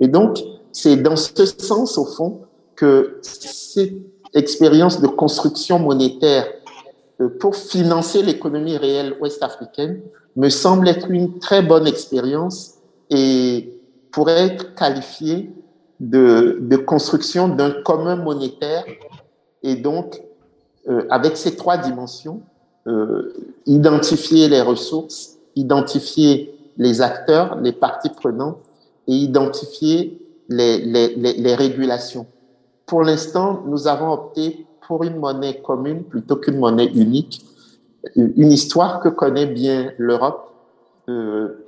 Et 0.00 0.08
donc, 0.08 0.38
c'est 0.72 0.96
dans 0.96 1.16
ce 1.16 1.46
sens, 1.46 1.98
au 1.98 2.04
fond, 2.04 2.40
que 2.76 3.18
cette 3.22 3.94
expérience 4.34 5.00
de 5.00 5.06
construction 5.08 5.78
monétaire 5.78 6.46
euh, 7.20 7.28
pour 7.40 7.56
financer 7.56 8.22
l'économie 8.22 8.76
réelle 8.76 9.16
ouest-africaine 9.20 10.00
me 10.36 10.48
semble 10.48 10.88
être 10.88 11.10
une 11.10 11.38
très 11.38 11.62
bonne 11.62 11.86
expérience 11.86 12.74
et 13.10 13.80
pourrait 14.12 14.46
être 14.46 14.74
qualifiée 14.74 15.50
de, 15.98 16.58
de 16.60 16.76
construction 16.76 17.48
d'un 17.48 17.72
commun 17.82 18.16
monétaire 18.16 18.84
et 19.62 19.74
donc 19.74 20.22
euh, 20.88 21.06
avec 21.10 21.36
ces 21.36 21.56
trois 21.56 21.76
dimensions, 21.76 22.40
euh, 22.86 23.34
identifier 23.66 24.48
les 24.48 24.60
ressources, 24.60 25.38
identifier 25.56 26.54
les 26.76 27.02
acteurs, 27.02 27.56
les 27.60 27.72
parties 27.72 28.10
prenantes 28.10 28.67
et 29.08 29.14
identifier 29.14 30.20
les, 30.48 30.78
les, 30.78 31.14
les, 31.16 31.54
régulations. 31.54 32.26
Pour 32.86 33.02
l'instant, 33.02 33.62
nous 33.66 33.88
avons 33.88 34.12
opté 34.12 34.66
pour 34.86 35.02
une 35.02 35.16
monnaie 35.16 35.60
commune 35.60 36.04
plutôt 36.04 36.36
qu'une 36.36 36.58
monnaie 36.58 36.86
unique, 36.86 37.44
une 38.14 38.52
histoire 38.52 39.00
que 39.00 39.08
connaît 39.08 39.46
bien 39.46 39.92
l'Europe, 39.98 40.52
euh, 41.08 41.66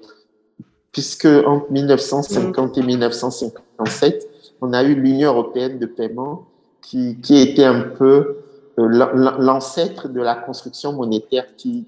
puisque 0.93 1.27
entre 1.27 1.71
1950 1.71 2.79
et 2.79 2.83
1957, 2.83 4.29
on 4.61 4.73
a 4.73 4.83
eu 4.83 4.95
l'Union 4.95 5.31
européenne 5.31 5.79
de 5.79 5.87
paiement 5.87 6.47
qui, 6.83 7.21
qui 7.21 7.37
était 7.39 7.65
un 7.65 7.81
peu 7.81 8.37
l'ancêtre 8.77 10.09
de 10.09 10.21
la 10.21 10.35
construction 10.35 10.93
monétaire 10.93 11.45
qui, 11.57 11.87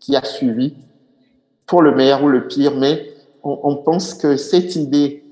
qui 0.00 0.16
a 0.16 0.24
suivi, 0.24 0.74
pour 1.66 1.82
le 1.82 1.94
meilleur 1.94 2.22
ou 2.24 2.28
le 2.28 2.46
pire, 2.48 2.76
mais 2.76 3.12
on, 3.42 3.60
on 3.62 3.76
pense 3.76 4.14
que 4.14 4.36
cette 4.36 4.76
idée 4.76 5.22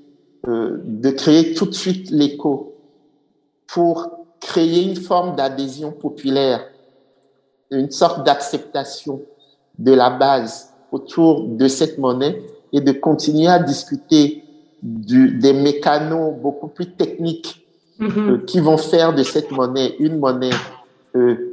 euh, 0.47 0.81
de 0.83 1.11
créer 1.11 1.53
tout 1.53 1.65
de 1.65 1.73
suite 1.73 2.09
l'écho 2.09 2.75
pour 3.67 4.09
créer 4.39 4.83
une 4.83 4.95
forme 4.95 5.35
d'adhésion 5.35 5.91
populaire, 5.91 6.65
une 7.69 7.91
sorte 7.91 8.25
d'acceptation 8.25 9.21
de 9.77 9.93
la 9.93 10.09
base 10.09 10.73
autour 10.91 11.47
de 11.47 11.67
cette 11.67 11.99
monnaie 11.99 12.41
et 12.73 12.81
de 12.81 12.91
continuer 12.91 13.47
à 13.47 13.59
discuter 13.59 14.43
du, 14.81 15.37
des 15.37 15.53
mécanos 15.53 16.33
beaucoup 16.41 16.69
plus 16.69 16.91
techniques 16.91 17.65
mm-hmm. 17.99 18.45
qui 18.45 18.59
vont 18.61 18.77
faire 18.77 19.13
de 19.13 19.21
cette 19.21 19.51
monnaie 19.51 19.95
une 19.99 20.17
monnaie 20.17 20.49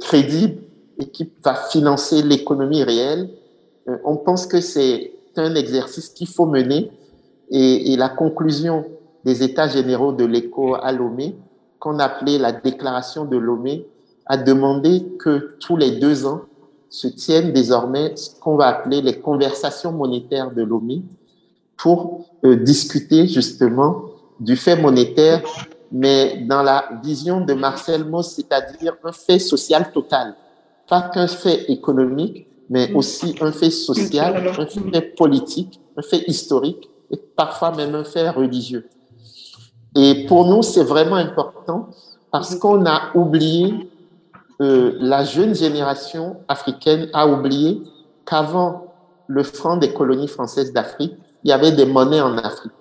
crédible 0.01 0.61
et 0.97 1.05
qui 1.09 1.29
va 1.43 1.53
financer 1.53 2.23
l'économie 2.23 2.81
réelle, 2.81 3.29
on 4.03 4.15
pense 4.15 4.47
que 4.47 4.61
c'est 4.61 5.11
un 5.39 5.55
exercice 5.55 6.09
qu'il 6.09 6.27
faut 6.27 6.45
mener. 6.45 6.91
Et, 7.51 7.95
la 7.97 8.09
conclusion 8.09 8.85
des 9.25 9.43
États 9.43 9.67
généraux 9.67 10.11
de 10.11 10.23
l'éco 10.23 10.75
à 10.75 10.91
Lomé, 10.91 11.35
qu'on 11.79 11.99
appelait 11.99 12.37
la 12.37 12.51
déclaration 12.51 13.25
de 13.25 13.37
Lomé, 13.37 13.87
a 14.25 14.37
demandé 14.37 15.03
que 15.17 15.55
tous 15.59 15.75
les 15.75 15.91
deux 15.91 16.25
ans 16.27 16.41
se 16.89 17.07
tiennent 17.07 17.51
désormais 17.51 18.15
ce 18.15 18.39
qu'on 18.39 18.55
va 18.55 18.67
appeler 18.67 19.01
les 19.01 19.19
conversations 19.19 19.91
monétaires 19.91 20.51
de 20.51 20.63
Lomé 20.63 21.01
pour 21.77 22.25
euh, 22.45 22.55
discuter 22.55 23.27
justement 23.27 24.03
du 24.39 24.55
fait 24.55 24.75
monétaire, 24.75 25.41
mais 25.91 26.45
dans 26.47 26.61
la 26.61 26.89
vision 27.03 27.41
de 27.41 27.53
Marcel 27.53 28.05
Mauss, 28.05 28.33
c'est-à-dire 28.35 28.95
un 29.03 29.11
fait 29.11 29.39
social 29.39 29.91
total, 29.91 30.35
pas 30.87 31.01
qu'un 31.01 31.27
fait 31.27 31.69
économique, 31.71 32.48
mais 32.69 32.93
aussi 32.93 33.35
un 33.41 33.51
fait 33.51 33.71
social, 33.71 34.47
un 34.47 34.65
fait 34.65 35.01
politique, 35.15 35.81
un 35.97 36.01
fait 36.01 36.23
historique 36.27 36.89
et 37.11 37.17
parfois 37.17 37.71
même 37.75 37.95
un 37.95 38.03
fait 38.03 38.29
religieux. 38.29 38.87
Et 39.95 40.25
pour 40.27 40.45
nous, 40.45 40.61
c'est 40.61 40.83
vraiment 40.83 41.15
important 41.15 41.89
parce 42.31 42.55
qu'on 42.55 42.85
a 42.85 43.11
oublié, 43.15 43.89
euh, 44.61 44.93
la 44.99 45.23
jeune 45.23 45.55
génération 45.55 46.37
africaine 46.47 47.09
a 47.13 47.27
oublié 47.27 47.81
qu'avant 48.25 48.93
le 49.25 49.41
franc 49.43 49.77
des 49.77 49.91
colonies 49.93 50.27
françaises 50.27 50.71
d'Afrique, 50.71 51.13
il 51.43 51.49
y 51.49 51.53
avait 51.53 51.71
des 51.71 51.85
monnaies 51.85 52.21
en 52.21 52.37
Afrique 52.37 52.71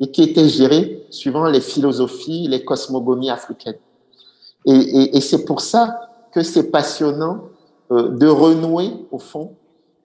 et 0.00 0.10
qui 0.10 0.22
étaient 0.22 0.48
gérées 0.48 1.06
suivant 1.10 1.46
les 1.46 1.60
philosophies, 1.60 2.48
les 2.48 2.64
cosmogonies 2.64 3.30
africaines. 3.30 3.78
Et, 4.64 4.72
et, 4.72 5.16
et 5.16 5.20
c'est 5.20 5.44
pour 5.44 5.60
ça 5.60 6.00
que 6.32 6.42
c'est 6.42 6.70
passionnant 6.70 7.42
euh, 7.90 8.08
de 8.08 8.26
renouer, 8.26 8.90
au 9.10 9.18
fond, 9.18 9.54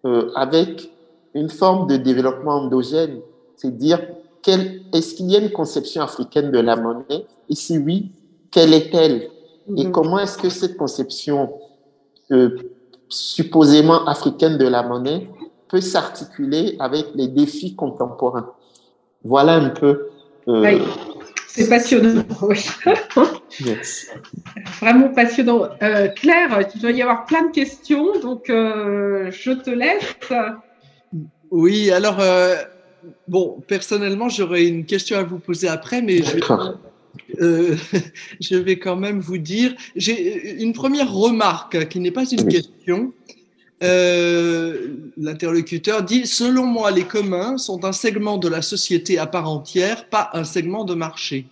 euh, 0.06 0.32
avec 0.36 0.92
une 1.34 1.50
forme 1.50 1.88
de 1.88 1.98
développement 1.98 2.56
endogène, 2.56 3.20
c'est 3.56 3.76
dire 3.76 4.00
est-ce 4.48 5.16
qu'il 5.16 5.32
y 5.32 5.36
a 5.36 5.40
une 5.40 5.52
conception 5.52 6.02
africaine 6.02 6.52
de 6.52 6.60
la 6.60 6.76
monnaie? 6.76 7.26
Et 7.50 7.56
si 7.56 7.78
oui, 7.78 8.12
quelle 8.52 8.74
est-elle? 8.74 9.30
Et 9.78 9.86
mhm. 9.86 9.92
comment 9.92 10.20
est-ce 10.20 10.38
que 10.38 10.50
cette 10.50 10.78
conception 10.78 11.54
euh, 12.32 12.58
supposément 13.10 14.06
africaine 14.06 14.58
de 14.58 14.68
la 14.68 14.84
monnaie 14.84 15.30
peut 15.70 15.82
s'articuler 15.82 16.76
avec 16.80 17.08
les 17.16 17.28
défis 17.28 17.76
contemporains? 17.76 18.52
Voilà 19.24 19.56
un 19.56 19.70
peu. 19.70 20.08
Euh, 20.48 20.80
c'est 21.48 21.70
passionnant. 21.70 22.24
Vraiment 24.80 25.10
passionnant. 25.10 25.70
Euh, 25.82 26.08
Claire, 26.10 26.68
tu 26.72 26.80
dois 26.80 26.92
y 26.92 27.02
avoir 27.02 27.26
plein 27.26 27.48
de 27.48 27.52
questions, 27.52 28.20
donc 28.20 28.46
je 28.48 29.52
te 29.52 29.70
laisse. 29.70 30.34
Oui, 31.52 31.92
alors 31.92 32.20
bon, 33.28 33.62
personnellement, 33.68 34.30
j'aurais 34.30 34.66
une 34.66 34.86
question 34.86 35.18
à 35.18 35.24
vous 35.24 35.40
poser 35.40 35.68
après, 35.68 36.02
mais 36.02 36.22
euh, 37.42 37.76
je 38.42 38.56
vais, 38.56 38.78
quand 38.78 38.96
même 38.96 39.20
vous 39.20 39.38
dire. 39.38 39.74
J'ai 39.96 40.62
une 40.62 40.74
première 40.74 41.12
remarque 41.12 41.88
qui 41.90 42.00
n'est 42.00 42.12
pas 42.12 42.30
une 42.30 42.48
question. 42.48 43.14
Euh, 43.84 44.88
l'interlocuteur 45.18 46.04
dit 46.04 46.26
Selon 46.26 46.66
moi, 46.66 46.92
les 46.92 47.04
communs 47.04 47.58
sont 47.58 47.86
un 47.86 47.92
segment 47.92 48.38
de 48.38 48.48
la 48.48 48.62
société 48.62 49.18
à 49.18 49.28
part 49.28 49.50
entière, 49.50 50.10
pas 50.10 50.30
un 50.34 50.44
segment 50.44 50.86
de 50.86 50.94
marché. 50.94 51.46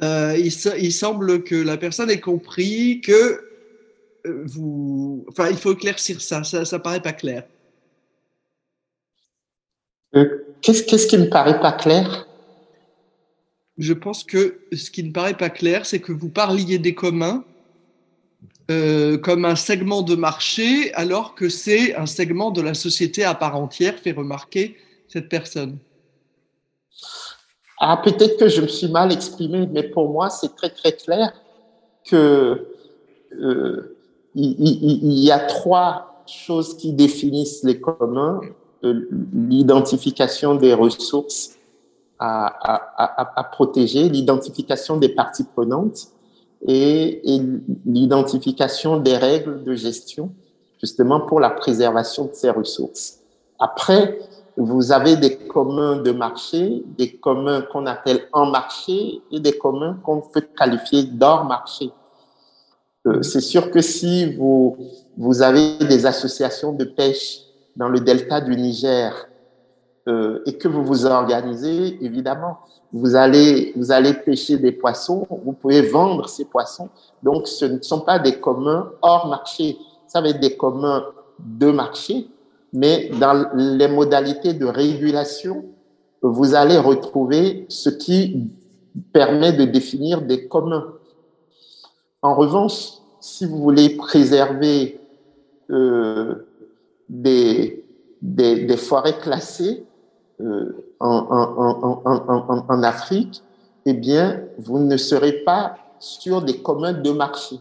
Euh, 0.00 0.36
il, 0.36 0.92
semble 0.92 1.44
que 1.44 1.54
la 1.54 1.76
personne 1.76 2.10
ait 2.10 2.20
compris 2.20 3.00
que 3.02 3.44
vous. 4.24 5.24
Enfin, 5.28 5.50
il 5.50 5.56
faut 5.56 5.72
éclaircir 5.72 6.20
ça, 6.20 6.42
ça 6.44 6.60
ne 6.60 6.82
paraît 6.82 7.02
pas 7.02 7.12
clair. 7.12 7.44
Euh, 10.14 10.44
qu'est-ce 10.60 11.06
qui 11.06 11.18
ne 11.18 11.26
paraît 11.26 11.60
pas 11.60 11.72
clair? 11.72 12.26
Je 13.78 13.92
pense 13.92 14.24
que 14.24 14.60
ce 14.72 14.90
qui 14.90 15.02
ne 15.02 15.12
paraît 15.12 15.36
pas 15.36 15.50
clair, 15.50 15.86
c'est 15.86 16.00
que 16.00 16.12
vous 16.12 16.28
parliez 16.28 16.78
des 16.78 16.94
communs 16.94 17.44
euh, 18.70 19.18
comme 19.18 19.44
un 19.44 19.56
segment 19.56 20.02
de 20.02 20.14
marché, 20.14 20.92
alors 20.94 21.34
que 21.34 21.48
c'est 21.48 21.94
un 21.96 22.06
segment 22.06 22.50
de 22.50 22.60
la 22.60 22.74
société 22.74 23.24
à 23.24 23.34
part 23.34 23.56
entière, 23.56 23.98
fait 23.98 24.12
remarquer 24.12 24.76
cette 25.08 25.28
personne. 25.28 25.78
Ah, 27.84 27.96
peut-être 27.96 28.38
que 28.38 28.46
je 28.46 28.60
me 28.60 28.68
suis 28.68 28.86
mal 28.86 29.10
exprimé, 29.10 29.66
mais 29.66 29.82
pour 29.82 30.08
moi, 30.08 30.30
c'est 30.30 30.54
très 30.54 30.70
très 30.70 30.92
clair 30.92 31.32
que 32.04 32.68
euh, 33.40 33.96
il, 34.36 35.18
y 35.18 35.32
a 35.32 35.40
trois 35.40 36.22
choses 36.28 36.76
qui 36.76 36.92
définissent 36.92 37.64
les 37.64 37.80
communs 37.80 38.40
l'identification 38.84 40.54
des 40.54 40.74
ressources 40.74 41.56
à, 42.20 43.48
protéger, 43.50 44.08
l'identification 44.08 44.96
des 44.96 45.08
parties 45.08 45.44
prenantes 45.44 46.06
et, 46.64 47.34
et 47.34 47.42
l'identification 47.84 48.98
des 48.98 49.16
règles 49.16 49.64
de 49.64 49.74
gestion, 49.74 50.30
justement 50.80 51.18
pour 51.18 51.40
la 51.40 51.50
préservation 51.50 52.26
de 52.26 52.34
ces 52.34 52.50
ressources. 52.50 53.18
Après, 53.58 54.20
vous 54.56 54.92
avez 54.92 55.16
des 55.16 55.36
communs 55.38 55.96
de 55.96 56.10
marché, 56.12 56.82
des 56.98 57.16
communs 57.16 57.62
qu'on 57.62 57.86
appelle 57.86 58.28
en 58.32 58.46
marché 58.46 59.22
et 59.30 59.40
des 59.40 59.56
communs 59.56 59.98
qu'on 60.04 60.20
peut 60.20 60.42
qualifier 60.56 61.04
d'hors 61.04 61.44
marché. 61.44 61.90
Euh, 63.06 63.22
c'est 63.22 63.40
sûr 63.40 63.70
que 63.70 63.80
si 63.80 64.34
vous, 64.36 64.76
vous 65.16 65.42
avez 65.42 65.78
des 65.78 66.06
associations 66.06 66.72
de 66.72 66.84
pêche 66.84 67.40
dans 67.74 67.88
le 67.88 68.00
delta 68.00 68.40
du 68.40 68.54
Niger 68.54 69.26
euh, 70.08 70.42
et 70.46 70.56
que 70.58 70.68
vous 70.68 70.84
vous 70.84 71.06
organisez, 71.06 72.04
évidemment, 72.04 72.58
vous 72.92 73.16
allez, 73.16 73.72
vous 73.74 73.90
allez 73.90 74.12
pêcher 74.12 74.58
des 74.58 74.72
poissons, 74.72 75.26
vous 75.30 75.52
pouvez 75.52 75.82
vendre 75.82 76.28
ces 76.28 76.44
poissons. 76.44 76.90
Donc, 77.22 77.48
ce 77.48 77.64
ne 77.64 77.80
sont 77.80 78.00
pas 78.00 78.18
des 78.18 78.38
communs 78.38 78.90
hors 79.00 79.26
marché, 79.26 79.78
ça 80.06 80.20
va 80.20 80.28
être 80.28 80.40
des 80.40 80.56
communs 80.56 81.04
de 81.38 81.70
marché, 81.70 82.28
mais 82.72 83.10
dans 83.20 83.50
les 83.54 83.88
modalités 83.88 84.54
de 84.54 84.66
régulation, 84.66 85.64
vous 86.22 86.54
allez 86.54 86.78
retrouver 86.78 87.66
ce 87.68 87.90
qui 87.90 88.50
permet 89.12 89.52
de 89.52 89.64
définir 89.64 90.22
des 90.22 90.46
communs. 90.48 90.94
En 92.22 92.34
revanche, 92.34 92.92
si 93.20 93.46
vous 93.46 93.58
voulez 93.58 93.90
préserver 93.90 95.00
euh, 95.70 96.46
des, 97.08 97.84
des, 98.20 98.76
forêts 98.76 99.18
classées 99.18 99.84
euh, 100.40 100.72
en, 101.00 102.82
Afrique, 102.82 103.42
eh 103.84 103.94
bien, 103.94 104.42
vous 104.58 104.78
ne 104.78 104.96
serez 104.96 105.32
pas 105.44 105.76
sur 105.98 106.42
des 106.42 106.58
communs 106.58 106.92
de 106.92 107.10
marché. 107.10 107.56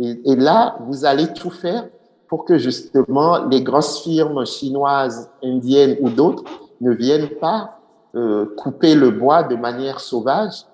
Et, 0.00 0.36
là, 0.36 0.78
vous 0.86 1.04
allez 1.04 1.32
tout 1.32 1.50
faire 1.50 1.88
pour 2.28 2.44
que 2.44 2.58
justement 2.58 3.44
les 3.46 3.62
grosses 3.62 4.02
firmes 4.02 4.44
chinoises, 4.44 5.30
indiennes 5.42 5.96
ou 6.00 6.10
d'autres 6.10 6.44
ne 6.80 6.92
viennent 6.92 7.30
pas 7.40 7.78
euh, 8.14 8.46
couper 8.56 8.94
le 8.94 9.10
bois 9.10 9.42
de 9.42 9.56
manière 9.56 10.00
sauvage 10.00 10.64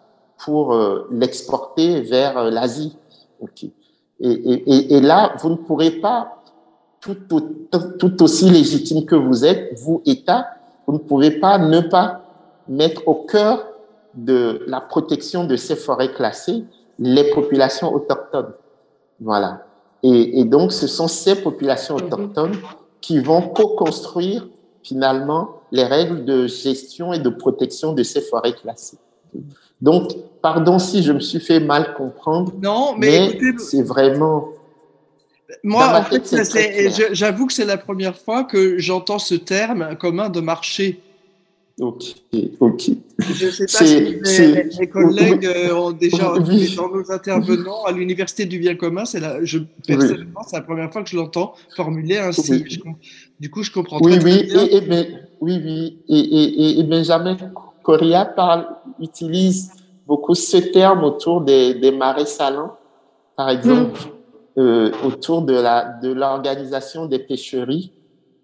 pour 0.44 0.74
euh, 0.74 1.08
l'exporter 1.10 2.00
vers 2.00 2.36
euh, 2.38 2.50
l'Asie. 2.50 2.96
Okay. 3.40 3.72
Et, 4.20 4.30
et, 4.30 4.94
et, 4.94 5.00
là, 5.00 5.34
vous 5.38 5.50
ne 5.50 5.56
pourrez 5.56 5.90
pas 5.90 6.42
tout, 7.00 8.22
aussi 8.22 8.48
légitime 8.48 9.04
que 9.04 9.16
vous 9.16 9.44
êtes, 9.44 9.78
vous, 9.80 10.00
État, 10.06 10.46
vous 10.86 10.94
ne 10.94 10.98
pouvez 10.98 11.32
pas 11.32 11.58
ne 11.58 11.80
pas 11.80 12.22
mettre 12.68 13.06
au 13.06 13.14
cœur 13.14 13.66
de 14.14 14.64
la 14.66 14.80
protection 14.80 15.44
de 15.44 15.56
ces 15.56 15.76
forêts 15.76 16.12
classées 16.12 16.64
les 16.98 17.30
populations 17.30 17.92
autochtones. 17.92 18.52
Voilà. 19.20 19.64
Et, 20.06 20.44
donc, 20.44 20.70
ce 20.72 20.86
sont 20.86 21.08
ces 21.08 21.34
populations 21.36 21.96
autochtones 21.96 22.56
qui 23.00 23.20
vont 23.20 23.40
co-construire 23.40 24.46
finalement 24.82 25.62
les 25.72 25.84
règles 25.84 26.26
de 26.26 26.46
gestion 26.46 27.14
et 27.14 27.18
de 27.18 27.30
protection 27.30 27.94
de 27.94 28.02
ces 28.02 28.20
forêts 28.20 28.52
classées. 28.52 28.98
Donc, 29.80 30.12
pardon 30.42 30.78
si 30.78 31.02
je 31.02 31.12
me 31.12 31.20
suis 31.20 31.40
fait 31.40 31.58
mal 31.58 31.94
comprendre. 31.94 32.52
Non, 32.62 32.94
mais, 32.98 33.38
mais 33.40 33.52
c'est 33.58 33.82
vraiment 33.82 34.50
moi, 35.62 35.98
en 35.98 36.02
fait, 36.02 37.12
j'avoue 37.12 37.46
que 37.46 37.52
c'est 37.52 37.64
la 37.64 37.76
première 37.76 38.16
fois 38.16 38.44
que 38.44 38.78
j'entends 38.78 39.18
ce 39.18 39.34
terme 39.34 39.96
commun 39.96 40.28
de 40.28 40.40
marché. 40.40 41.00
Ok, 41.80 42.04
ok. 42.60 42.90
Je 43.18 43.46
ne 43.46 43.50
sais 43.50 43.66
pas 43.66 43.84
si 43.84 44.78
mes, 44.78 44.86
collègues 44.86 45.44
euh, 45.44 45.74
ont 45.74 45.90
déjà 45.90 46.34
oui. 46.34 46.72
dans 46.76 46.88
nos 46.88 47.10
intervenants 47.10 47.82
à 47.84 47.90
l'Université 47.90 48.44
du 48.44 48.60
bien 48.60 48.76
commun. 48.76 49.04
C'est 49.04 49.18
la, 49.18 49.44
je, 49.44 49.58
personnellement, 49.84 50.42
c'est 50.46 50.54
la 50.54 50.62
première 50.62 50.92
fois 50.92 51.02
que 51.02 51.10
je 51.10 51.16
l'entends 51.16 51.54
formulé 51.74 52.18
ainsi. 52.18 52.64
du 53.40 53.50
coup, 53.50 53.64
je 53.64 53.72
comprends 53.72 53.98
oui, 54.02 54.18
très, 54.20 54.24
oui, 54.24 54.44
bien. 54.44 54.62
Et, 54.62 54.76
et, 54.76 54.80
mais 54.82 55.08
oui, 55.40 55.60
oui. 55.64 56.78
Et, 56.78 56.82
Benjamin 56.84 57.36
Correa 57.82 58.24
parle, 58.24 58.68
utilise 59.00 59.72
beaucoup 60.06 60.36
ce 60.36 60.58
terme 60.58 61.02
autour 61.02 61.40
des, 61.40 61.74
des 61.74 61.90
marais 61.90 62.26
salants, 62.26 62.76
par 63.36 63.50
exemple, 63.50 63.98
mm. 64.56 64.60
euh, 64.60 64.92
autour 65.04 65.42
de 65.42 65.54
la 65.54 65.98
de 66.00 66.12
l'organisation 66.12 67.06
des 67.06 67.18
pêcheries, 67.18 67.92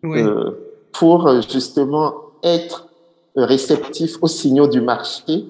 euh, 0.04 0.50
pour 0.92 1.30
justement 1.42 2.14
être 2.42 2.89
réceptif 3.36 4.16
aux 4.20 4.28
signaux 4.28 4.68
du 4.68 4.80
marché, 4.80 5.46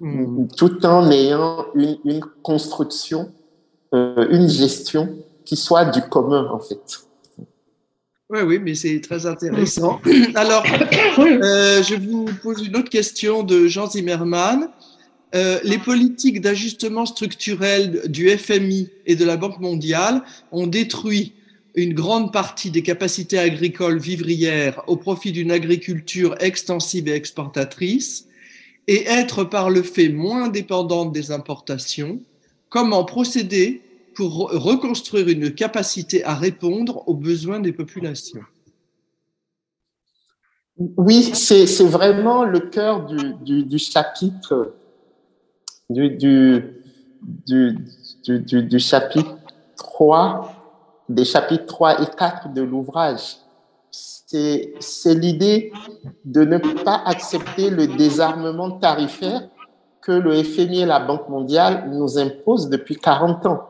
mm. 0.00 0.46
tout 0.56 0.84
en 0.86 1.10
ayant 1.10 1.66
une, 1.74 1.98
une 2.04 2.20
construction, 2.42 3.30
euh, 3.94 4.26
une 4.30 4.48
gestion 4.48 5.16
qui 5.44 5.56
soit 5.56 5.86
du 5.86 6.02
commun 6.02 6.48
en 6.52 6.60
fait. 6.60 7.04
Oui, 8.30 8.42
oui, 8.42 8.58
mais 8.60 8.76
c'est 8.76 9.00
très 9.00 9.26
intéressant. 9.26 10.00
Alors, 10.36 10.64
euh, 11.18 11.82
je 11.82 11.96
vous 11.96 12.26
pose 12.40 12.64
une 12.64 12.76
autre 12.76 12.88
question 12.88 13.42
de 13.42 13.66
Jean 13.66 13.90
Zimmermann. 13.90 14.68
Euh, 15.34 15.58
les 15.64 15.78
politiques 15.78 16.40
d'ajustement 16.40 17.06
structurel 17.06 18.02
du 18.08 18.28
FMI 18.30 18.88
et 19.06 19.16
de 19.16 19.24
la 19.24 19.36
Banque 19.36 19.58
mondiale 19.58 20.22
ont 20.52 20.68
détruit 20.68 21.34
une 21.74 21.94
grande 21.94 22.32
partie 22.32 22.70
des 22.70 22.82
capacités 22.82 23.38
agricoles 23.38 23.98
vivrières 23.98 24.82
au 24.86 24.96
profit 24.96 25.32
d'une 25.32 25.50
agriculture 25.50 26.34
extensive 26.40 27.08
et 27.08 27.12
exportatrice, 27.12 28.26
et 28.88 29.06
être 29.06 29.44
par 29.44 29.70
le 29.70 29.82
fait 29.82 30.08
moins 30.08 30.48
dépendante 30.48 31.12
des 31.12 31.30
importations. 31.30 32.20
Comment 32.68 33.04
procéder 33.04 33.82
pour 34.14 34.50
reconstruire 34.50 35.28
une 35.28 35.54
capacité 35.54 36.24
à 36.24 36.34
répondre 36.34 37.08
aux 37.08 37.14
besoins 37.14 37.60
des 37.60 37.72
populations? 37.72 38.40
Oui, 40.96 41.30
c'est 41.34 41.66
vraiment 41.84 42.44
le 42.44 42.60
cœur 42.60 43.06
du, 43.06 43.64
du, 43.64 43.78
chapitre 43.78 44.74
du, 45.90 46.16
du, 47.46 48.78
chapitre 48.78 49.38
3, 49.76 50.59
des 51.10 51.24
chapitres 51.24 51.66
3 51.66 52.02
et 52.02 52.06
4 52.16 52.52
de 52.52 52.62
l'ouvrage. 52.62 53.38
C'est 53.90 55.14
l'idée 55.14 55.72
de 56.24 56.44
ne 56.44 56.58
pas 56.58 57.02
accepter 57.04 57.68
le 57.70 57.88
désarmement 57.88 58.70
tarifaire 58.70 59.48
que 60.02 60.12
le 60.12 60.42
FMI 60.42 60.82
et 60.82 60.86
la 60.86 61.00
Banque 61.00 61.28
mondiale 61.28 61.90
nous 61.90 62.16
imposent 62.16 62.68
depuis 62.68 62.96
40 62.96 63.46
ans. 63.46 63.68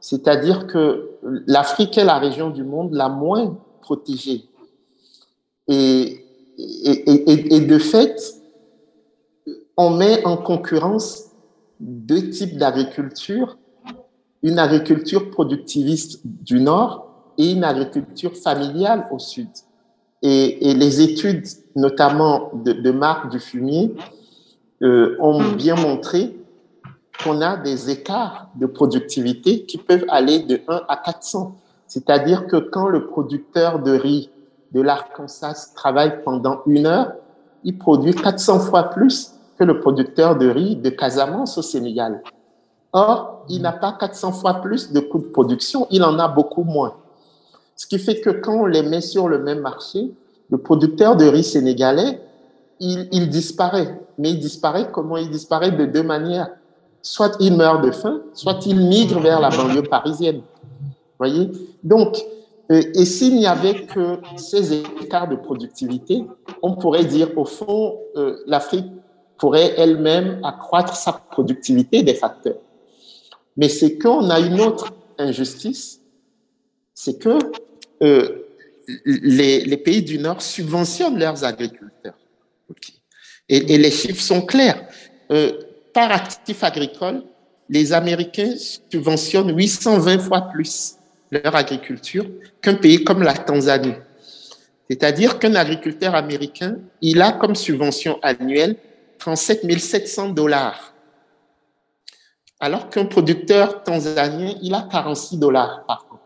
C'est-à-dire 0.00 0.66
que 0.66 1.10
l'Afrique 1.46 1.96
est 1.96 2.04
la 2.04 2.18
région 2.18 2.50
du 2.50 2.64
monde 2.64 2.92
la 2.92 3.08
moins 3.08 3.56
protégée. 3.80 4.44
Et, 5.68 6.26
et, 6.58 7.54
et, 7.56 7.60
de 7.60 7.78
fait, 7.78 8.20
on 9.76 9.90
met 9.90 10.26
en 10.26 10.36
concurrence 10.36 11.30
deux 11.78 12.30
types 12.30 12.58
d'agriculture, 12.58 13.56
une 14.42 14.58
agriculture 14.58 15.30
productiviste 15.30 16.20
du 16.24 16.60
nord 16.60 17.08
et 17.38 17.52
une 17.52 17.64
agriculture 17.64 18.36
familiale 18.36 19.06
au 19.10 19.18
sud. 19.18 19.48
Et, 20.22 20.74
les 20.74 21.00
études, 21.00 21.46
notamment 21.74 22.50
de, 22.54 22.72
de 22.72 22.90
Marc 22.92 23.28
Dufumier, 23.30 23.94
euh, 24.82 25.16
ont 25.20 25.52
bien 25.52 25.74
montré 25.76 26.36
qu'on 27.22 27.40
a 27.40 27.56
des 27.56 27.90
écarts 27.90 28.48
de 28.56 28.66
productivité 28.66 29.64
qui 29.64 29.78
peuvent 29.78 30.04
aller 30.08 30.40
de 30.40 30.60
1 30.66 30.82
à 30.88 30.96
400. 30.96 31.56
C'est-à-dire 31.86 32.46
que 32.46 32.56
quand 32.56 32.88
le 32.88 33.06
producteur 33.06 33.80
de 33.80 33.92
riz 33.92 34.30
de 34.72 34.80
l'Arkansas 34.80 35.72
travaille 35.74 36.22
pendant 36.24 36.62
une 36.66 36.86
heure, 36.86 37.12
il 37.64 37.78
produit 37.78 38.14
400 38.14 38.60
fois 38.60 38.84
plus 38.84 39.32
que 39.58 39.64
le 39.64 39.78
producteur 39.80 40.36
de 40.36 40.48
riz 40.48 40.76
de 40.76 40.90
Casamance 40.90 41.58
au 41.58 41.62
Sénégal. 41.62 42.22
Or, 42.92 43.44
il 43.48 43.62
n'a 43.62 43.72
pas 43.72 43.92
400 43.92 44.32
fois 44.32 44.54
plus 44.54 44.92
de 44.92 45.00
coûts 45.00 45.18
de 45.18 45.24
production, 45.24 45.86
il 45.90 46.04
en 46.04 46.18
a 46.18 46.28
beaucoup 46.28 46.64
moins. 46.64 46.94
Ce 47.76 47.86
qui 47.86 47.98
fait 47.98 48.20
que 48.20 48.30
quand 48.30 48.62
on 48.62 48.66
les 48.66 48.82
met 48.82 49.00
sur 49.00 49.28
le 49.28 49.38
même 49.38 49.60
marché, 49.60 50.12
le 50.50 50.58
producteur 50.58 51.16
de 51.16 51.24
riz 51.24 51.44
sénégalais, 51.44 52.20
il, 52.80 53.28
disparaît. 53.28 54.00
Mais 54.18 54.30
il 54.30 54.40
disparaît 54.40 54.88
comment? 54.90 55.16
Il 55.16 55.30
disparaît 55.30 55.70
de 55.70 55.86
deux 55.86 56.02
manières 56.02 56.50
soit 57.02 57.36
il 57.40 57.56
meurt 57.56 57.84
de 57.84 57.90
faim, 57.90 58.22
soit 58.32 58.64
il 58.64 58.76
migre 58.76 59.20
vers 59.20 59.40
la 59.40 59.50
banlieue 59.50 59.82
parisienne. 59.82 60.40
Voyez? 61.18 61.50
Donc, 61.82 62.24
euh, 62.70 62.80
et 62.94 63.04
s'il 63.04 63.36
n'y 63.36 63.46
avait 63.46 63.86
que 63.86 64.18
ces 64.36 64.72
écarts 64.72 65.28
de 65.28 65.36
productivité, 65.36 66.24
on 66.62 66.74
pourrait 66.74 67.04
dire 67.04 67.36
au 67.36 67.44
fond, 67.44 67.98
euh, 68.16 68.38
l'Afrique 68.46 68.86
pourrait 69.36 69.74
elle-même 69.76 70.40
accroître 70.44 70.94
sa 70.94 71.12
productivité 71.12 72.02
des 72.02 72.14
facteurs. 72.14 72.58
Mais 73.56 73.68
c'est 73.68 73.98
qu'on 73.98 74.30
a 74.30 74.40
une 74.40 74.60
autre 74.60 74.92
injustice, 75.18 76.00
c'est 76.94 77.18
que 77.18 77.38
euh, 78.02 78.46
les, 79.04 79.64
les, 79.64 79.76
pays 79.76 80.02
du 80.02 80.18
Nord 80.18 80.42
subventionnent 80.42 81.18
leurs 81.18 81.44
agriculteurs. 81.44 82.18
Et, 83.48 83.74
et, 83.74 83.78
les 83.78 83.90
chiffres 83.90 84.22
sont 84.22 84.42
clairs. 84.42 84.86
Euh, 85.30 85.52
par 85.92 86.10
actif 86.10 86.64
agricole, 86.64 87.22
les 87.68 87.92
Américains 87.92 88.54
subventionnent 88.56 89.56
820 89.56 90.18
fois 90.18 90.42
plus 90.52 90.96
leur 91.30 91.54
agriculture 91.54 92.26
qu'un 92.60 92.74
pays 92.74 93.02
comme 93.04 93.22
la 93.22 93.34
Tanzanie. 93.34 93.94
C'est-à-dire 94.88 95.38
qu'un 95.38 95.54
agriculteur 95.54 96.14
américain, 96.14 96.76
il 97.00 97.22
a 97.22 97.32
comme 97.32 97.54
subvention 97.54 98.18
annuelle 98.22 98.76
37 99.18 99.78
700 99.78 100.28
dollars. 100.30 100.91
Alors 102.62 102.88
qu'un 102.90 103.06
producteur 103.06 103.82
tanzanien, 103.82 104.54
il 104.62 104.72
a 104.72 104.82
46 104.82 105.36
dollars 105.36 105.84
par 105.84 106.06
an. 106.12 106.18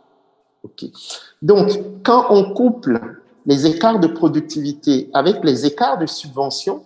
Donc, 1.40 1.70
quand 2.04 2.26
on 2.28 2.52
couple 2.52 3.00
les 3.46 3.66
écarts 3.66 3.98
de 4.00 4.06
productivité 4.06 5.08
avec 5.14 5.42
les 5.42 5.64
écarts 5.64 5.96
de 5.96 6.04
subvention, 6.04 6.84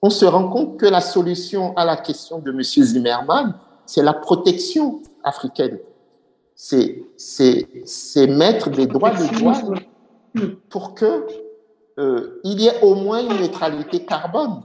on 0.00 0.08
se 0.08 0.24
rend 0.24 0.48
compte 0.48 0.78
que 0.78 0.86
la 0.86 1.02
solution 1.02 1.76
à 1.76 1.84
la 1.84 1.98
question 1.98 2.38
de 2.38 2.50
M. 2.50 2.62
Zimmermann, 2.62 3.54
c'est 3.84 4.02
la 4.02 4.14
protection 4.14 5.02
africaine. 5.22 5.78
C'est, 6.54 7.04
mettre 8.26 8.70
des 8.70 8.86
droits 8.86 9.10
de 9.10 9.38
douane 9.38 9.80
pour 10.70 10.94
que 10.94 11.26
euh, 11.98 12.40
il 12.42 12.58
y 12.58 12.68
ait 12.68 12.80
au 12.80 12.94
moins 12.94 13.20
une 13.20 13.38
neutralité 13.38 14.02
carbone. 14.06 14.62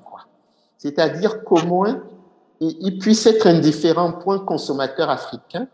C'est-à-dire 0.78 1.44
qu'au 1.44 1.62
moins 1.64 2.04
il, 2.60 2.98
puisse 2.98 3.26
être 3.26 3.48
indifférent 3.48 4.14
pour 4.14 4.34
un 4.34 4.40
consommateur 4.40 5.10
africain 5.10 5.68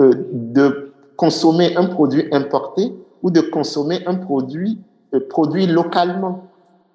euh, 0.00 0.12
de 0.32 0.92
consommer 1.16 1.76
un 1.76 1.86
produit 1.86 2.26
importé 2.32 2.92
ou 3.22 3.30
de 3.30 3.40
consommer 3.40 4.06
un 4.06 4.14
produit 4.14 4.78
euh, 5.14 5.20
produit 5.28 5.66
localement. 5.66 6.48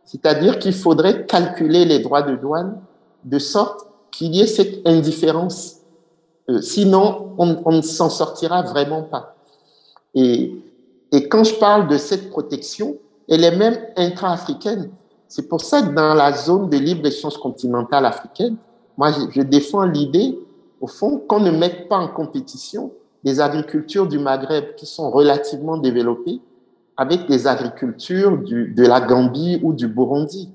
C'est-à-dire 0.03 0.59
qu'il 0.59 0.73
faudrait 0.73 1.25
calculer 1.25 1.85
les 1.85 1.99
droits 1.99 2.23
de 2.23 2.35
douane 2.35 2.79
de 3.23 3.39
sorte 3.39 3.87
qu'il 4.11 4.35
y 4.35 4.41
ait 4.41 4.47
cette 4.47 4.85
indifférence. 4.85 5.77
Euh, 6.49 6.61
sinon, 6.61 7.33
on, 7.37 7.71
ne 7.71 7.81
s'en 7.81 8.09
sortira 8.09 8.63
vraiment 8.63 9.03
pas. 9.03 9.35
Et, 10.15 10.55
et 11.11 11.29
quand 11.29 11.43
je 11.43 11.55
parle 11.55 11.87
de 11.87 11.97
cette 11.97 12.29
protection, 12.29 12.97
elle 13.29 13.43
est 13.43 13.55
même 13.55 13.77
intra-africaine. 13.95 14.89
C'est 15.27 15.47
pour 15.47 15.61
ça 15.61 15.81
que 15.81 15.93
dans 15.93 16.13
la 16.13 16.33
zone 16.33 16.69
de 16.69 16.77
libre-échange 16.77 17.37
continentale 17.37 18.05
africaine, 18.05 18.57
moi, 19.01 19.11
je, 19.31 19.41
défends 19.41 19.85
l'idée, 19.85 20.37
au 20.79 20.85
fond, 20.85 21.17
qu'on 21.27 21.39
ne 21.39 21.49
mette 21.49 21.89
pas 21.89 21.97
en 21.97 22.07
compétition 22.07 22.91
des 23.23 23.39
agricultures 23.39 24.05
du 24.05 24.19
Maghreb 24.19 24.75
qui 24.75 24.85
sont 24.85 25.09
relativement 25.09 25.77
développées 25.77 26.39
avec 26.97 27.25
des 27.25 27.47
agricultures 27.47 28.37
de 28.37 28.85
la 28.85 29.01
Gambie 29.01 29.59
ou 29.63 29.73
du 29.73 29.87
Burundi. 29.87 30.51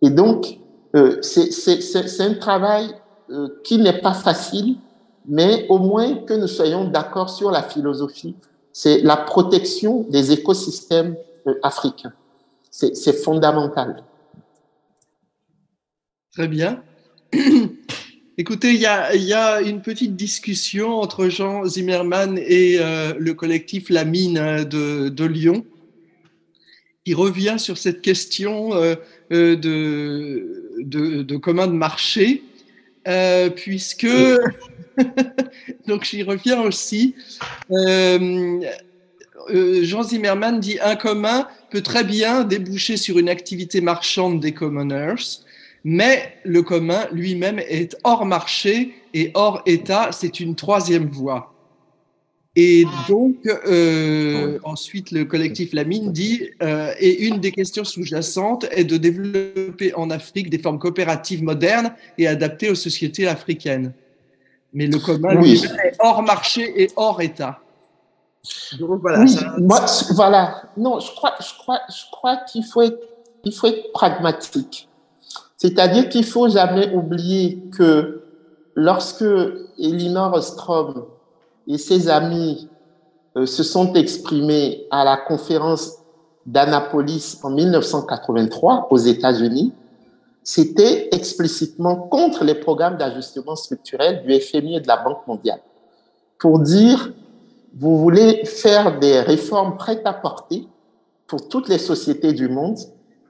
Et 0.00 0.10
donc, 0.10 0.58
euh, 0.96 1.22
c'est 1.22 2.20
un 2.20 2.34
travail 2.34 2.96
euh, 3.30 3.46
qui 3.62 3.78
n'est 3.78 4.00
pas 4.00 4.14
facile, 4.14 4.78
mais 5.24 5.64
au 5.68 5.78
moins 5.78 6.16
que 6.16 6.34
nous 6.34 6.48
soyons 6.48 6.88
d'accord 6.88 7.30
sur 7.30 7.52
la 7.52 7.62
philosophie. 7.62 8.34
C'est 8.72 9.02
la 9.02 9.16
protection 9.16 10.04
des 10.10 10.32
écosystèmes 10.32 11.14
euh, 11.46 11.54
africains. 11.62 12.12
C'est 12.72 13.12
fondamental. 13.12 14.02
Très 16.32 16.48
bien. 16.48 16.82
Écoutez, 18.38 18.72
il 18.72 18.80
y, 18.80 18.86
a, 18.86 19.60
une 19.62 19.82
petite 19.82 20.16
discussion 20.16 20.96
entre 20.96 21.28
Jean 21.28 21.64
Zimmermann 21.66 22.38
et 22.38 22.78
euh, 22.78 23.14
le 23.18 23.34
collectif 23.34 23.90
La 23.90 24.04
Mine 24.04 24.38
euh, 24.38 24.64
de, 25.10 25.24
Lyon 25.24 25.64
qui 27.04 27.14
revient 27.14 27.56
sur 27.58 27.78
cette 27.78 28.00
question 28.00 28.74
euh, 28.74 28.96
de, 29.56 31.36
commun 31.36 31.66
de 31.66 31.72
marché, 31.72 32.42
puisque, 33.56 34.06
donc 35.86 36.04
j'y 36.04 36.22
reviens 36.22 36.62
aussi, 36.62 37.14
Jean 37.70 38.62
Zimmerman 40.02 40.60
dit 40.60 40.78
un 40.80 40.94
commun 40.96 41.48
peut 41.70 41.82
très 41.82 42.04
bien 42.04 42.44
déboucher 42.44 42.96
sur 42.96 43.18
une 43.18 43.28
activité 43.28 43.80
marchande 43.80 44.38
des 44.38 44.52
commoners, 44.52 45.42
mais 45.84 46.34
le 46.44 46.62
commun 46.62 47.06
lui-même 47.12 47.58
est 47.58 47.96
hors 48.04 48.24
marché 48.24 48.94
et 49.14 49.30
hors 49.34 49.62
État, 49.66 50.10
c'est 50.12 50.40
une 50.40 50.54
troisième 50.54 51.08
voie. 51.08 51.52
Et 52.54 52.84
donc, 53.08 53.36
euh, 53.46 54.58
ensuite, 54.62 55.10
le 55.10 55.24
collectif 55.24 55.72
Lamine 55.72 56.12
dit, 56.12 56.50
euh, 56.62 56.92
et 56.98 57.24
une 57.24 57.40
des 57.40 57.50
questions 57.50 57.84
sous-jacentes 57.84 58.66
est 58.70 58.84
de 58.84 58.98
développer 58.98 59.94
en 59.94 60.10
Afrique 60.10 60.50
des 60.50 60.58
formes 60.58 60.78
coopératives 60.78 61.42
modernes 61.42 61.94
et 62.18 62.26
adaptées 62.26 62.68
aux 62.68 62.74
sociétés 62.74 63.26
africaines. 63.26 63.94
Mais 64.74 64.86
le 64.86 64.98
commun 64.98 65.34
lui, 65.34 65.54
est 65.54 65.96
hors 65.98 66.22
marché 66.22 66.82
et 66.82 66.90
hors 66.96 67.22
État. 67.22 67.60
voilà, 68.80 69.24
voilà. 70.14 70.62
Non, 70.76 71.00
je 71.00 71.10
crois, 71.10 71.34
je 71.40 71.58
crois, 71.58 71.80
je 71.88 72.10
crois 72.10 72.36
qu'il 72.50 72.64
faut 72.64 72.82
être, 72.82 72.98
il 73.44 73.52
faut 73.52 73.68
être 73.68 73.92
pragmatique. 73.92 74.88
C'est-à-dire 75.62 76.08
qu'il 76.08 76.24
faut 76.24 76.48
jamais 76.48 76.92
oublier 76.92 77.62
que 77.78 78.24
lorsque 78.74 79.24
Elinor 79.78 80.34
Ostrom 80.34 81.04
et 81.68 81.78
ses 81.78 82.08
amis 82.08 82.68
euh, 83.36 83.46
se 83.46 83.62
sont 83.62 83.94
exprimés 83.94 84.88
à 84.90 85.04
la 85.04 85.16
conférence 85.16 85.98
d'Annapolis 86.46 87.38
en 87.44 87.50
1983 87.50 88.88
aux 88.90 88.96
États-Unis, 88.96 89.72
c'était 90.42 91.10
explicitement 91.12 91.94
contre 91.94 92.42
les 92.42 92.56
programmes 92.56 92.96
d'ajustement 92.96 93.54
structurel 93.54 94.24
du 94.26 94.40
FMI 94.40 94.78
et 94.78 94.80
de 94.80 94.88
la 94.88 94.96
Banque 94.96 95.24
mondiale. 95.28 95.60
Pour 96.40 96.58
dire, 96.58 97.12
vous 97.76 97.98
voulez 97.98 98.44
faire 98.46 98.98
des 98.98 99.20
réformes 99.20 99.76
prêtes 99.76 100.06
à 100.06 100.12
porter 100.12 100.66
pour 101.28 101.48
toutes 101.48 101.68
les 101.68 101.78
sociétés 101.78 102.32
du 102.32 102.48
monde, 102.48 102.78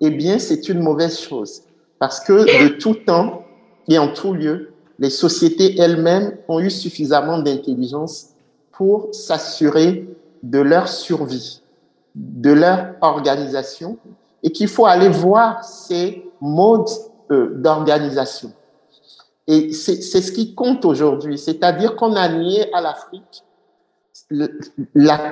eh 0.00 0.08
bien, 0.08 0.38
c'est 0.38 0.70
une 0.70 0.80
mauvaise 0.80 1.20
chose. 1.20 1.64
Parce 2.02 2.18
que 2.18 2.64
de 2.64 2.68
tout 2.80 2.94
temps 2.94 3.44
et 3.86 3.96
en 3.96 4.08
tout 4.08 4.34
lieu, 4.34 4.72
les 4.98 5.08
sociétés 5.08 5.78
elles-mêmes 5.78 6.36
ont 6.48 6.58
eu 6.58 6.68
suffisamment 6.68 7.38
d'intelligence 7.38 8.30
pour 8.72 9.14
s'assurer 9.14 10.08
de 10.42 10.58
leur 10.58 10.88
survie, 10.88 11.62
de 12.16 12.50
leur 12.50 12.96
organisation, 13.02 13.98
et 14.42 14.50
qu'il 14.50 14.66
faut 14.66 14.84
aller 14.84 15.08
voir 15.08 15.62
ces 15.62 16.28
modes 16.40 16.90
euh, 17.30 17.54
d'organisation. 17.54 18.50
Et 19.46 19.72
c'est 19.72 20.02
ce 20.02 20.32
qui 20.32 20.56
compte 20.56 20.84
aujourd'hui, 20.84 21.38
c'est-à-dire 21.38 21.94
qu'on 21.94 22.16
a 22.16 22.28
nié 22.28 22.66
à 22.74 22.80
l'Afrique 22.80 23.44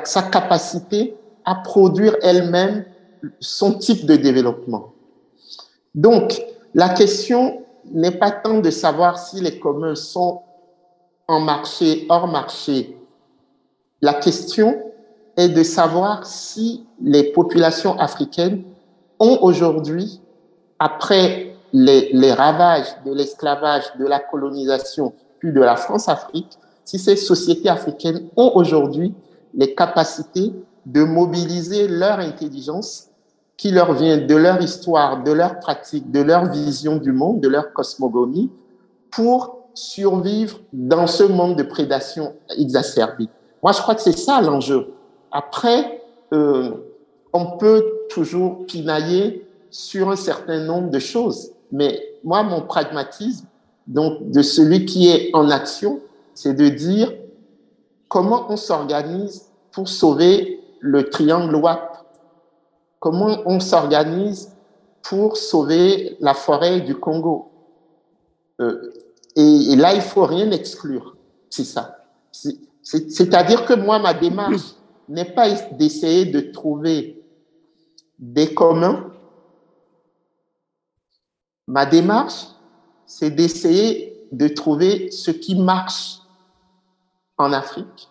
sa 0.05 0.23
capacité 0.23 1.16
à 1.45 1.57
produire 1.57 2.14
elle-même 2.23 2.85
son 3.41 3.73
type 3.73 4.07
de 4.07 4.14
développement. 4.14 4.93
Donc, 5.97 6.41
la 6.75 6.91
question 6.91 7.64
n'est 7.93 8.12
pas 8.12 8.31
tant 8.31 8.61
de 8.61 8.71
savoir 8.71 9.18
si 9.18 9.41
les 9.41 9.59
communs 9.59 9.95
sont 9.95 10.43
en 11.27 11.41
marché, 11.41 12.07
hors 12.09 12.27
marché. 12.27 12.97
La 14.01 14.14
question 14.14 14.81
est 15.37 15.49
de 15.49 15.62
savoir 15.62 16.27
si 16.27 16.87
les 17.01 17.33
populations 17.33 17.99
africaines 17.99 18.62
ont 19.18 19.39
aujourd'hui, 19.43 20.21
après 20.79 21.55
les, 21.73 22.33
ravages 22.33 22.97
de 23.05 23.12
l'esclavage, 23.12 23.85
de 23.99 24.07
la 24.07 24.18
colonisation, 24.18 25.12
puis 25.39 25.53
de 25.53 25.61
la 25.61 25.77
France-Afrique, 25.77 26.59
si 26.85 26.99
ces 26.99 27.16
sociétés 27.16 27.68
africaines 27.68 28.29
ont 28.37 28.53
aujourd'hui 28.55 29.14
les 29.55 29.75
capacités 29.75 30.53
de 30.87 31.05
mobiliser 31.05 31.87
leur 31.89 32.18
intelligence 32.18 33.10
qui 33.61 33.71
leur 33.73 33.93
vient 33.93 34.17
de 34.17 34.35
leur 34.35 34.63
histoire, 34.63 35.23
de 35.23 35.33
leur 35.33 35.61
pratique, 35.61 36.11
de 36.11 36.23
leur 36.23 36.47
vision 36.47 36.97
du 36.97 37.13
monde, 37.13 37.43
de 37.43 37.49
leur 37.49 37.75
cosmogonie, 37.75 38.51
pour 39.11 39.67
survivre 39.75 40.61
dans 40.73 41.07
ce 41.07 41.25
monde 41.25 41.57
de 41.57 41.63
prédation 41.63 42.33
exacerbée. 42.57 43.29
Moi, 43.63 43.73
je 43.73 43.83
crois 43.83 43.95
que 43.95 44.01
c'est 44.01 44.17
ça 44.17 44.41
l'enjeu. 44.41 44.95
Après, 45.31 46.03
euh, 46.33 46.71
on 47.35 47.59
peut 47.59 47.85
toujours 48.09 48.65
pinailler 48.65 49.47
sur 49.69 50.09
un 50.09 50.17
certain 50.17 50.61
nombre 50.65 50.89
de 50.89 50.99
choses, 50.99 51.51
mais 51.71 52.01
moi, 52.25 52.43
mon 52.43 52.63
pragmatisme, 52.63 53.45
donc 53.87 54.31
de 54.31 54.41
celui 54.41 54.87
qui 54.87 55.11
est 55.11 55.29
en 55.35 55.51
action, 55.51 56.01
c'est 56.33 56.55
de 56.55 56.71
dire 56.71 57.13
comment 58.09 58.47
on 58.49 58.57
s'organise 58.57 59.51
pour 59.71 59.87
sauver 59.87 60.63
le 60.81 61.11
triangle 61.11 61.55
WAP 61.55 61.89
comment 63.01 63.43
on 63.47 63.59
s'organise 63.59 64.53
pour 65.03 65.37
sauver 65.37 66.17
la 66.21 66.35
forêt 66.35 66.83
du 66.83 66.95
Congo? 66.95 67.51
Euh, 68.61 68.93
et, 69.35 69.75
là, 69.75 69.95
il 69.95 70.03
faut 70.03 70.25
rien 70.25 70.51
exclure. 70.53 71.17
C'est 71.49 71.65
ça. 71.65 72.05
C'est-à-dire 72.83 73.65
que 73.65 73.75
moi, 73.75 73.99
ma 73.99 74.15
démarche 74.15 74.75
n'est 75.09 75.33
pas 75.33 75.51
d'essayer 75.73 76.27
de 76.27 76.41
trouver 76.53 77.21
des 78.19 78.55
communs. 78.55 79.11
Ma 81.67 81.87
démarche, 81.87 82.47
c'est 83.07 83.31
d'essayer 83.31 84.29
de 84.31 84.47
trouver 84.49 85.11
ce 85.11 85.31
qui 85.31 85.57
marche 85.57 86.21
en 87.39 87.53
Afrique 87.53 88.11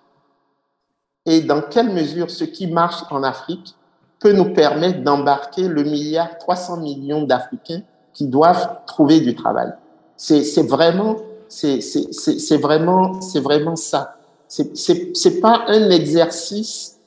et 1.26 1.42
dans 1.42 1.62
quelle 1.62 1.94
mesure 1.94 2.32
ce 2.32 2.44
qui 2.44 2.68
marche 2.68 3.04
en 3.12 3.24
Afrique 3.24 3.76
peut 4.20 4.34
nous 4.34 4.54
permettre 4.54 5.02
d'embarquer 5.02 5.68
le 5.68 5.84
milliard 5.84 6.38
300 6.38 6.78
millions 6.78 7.24
d'Africains 7.24 7.82
qui 8.14 8.28
doivent 8.28 8.80
trouver 8.86 9.22
du 9.22 9.36
travail. 9.36 9.72
C'est 10.18 10.68
vraiment, 10.68 11.16
c'est 11.48 12.58
vraiment, 12.58 13.22
c'est 13.22 13.40
vraiment 13.40 13.76
ça. 13.76 14.16
C'est 14.48 15.40
pas 15.40 15.64
un 15.68 15.90
exercice 15.90 16.98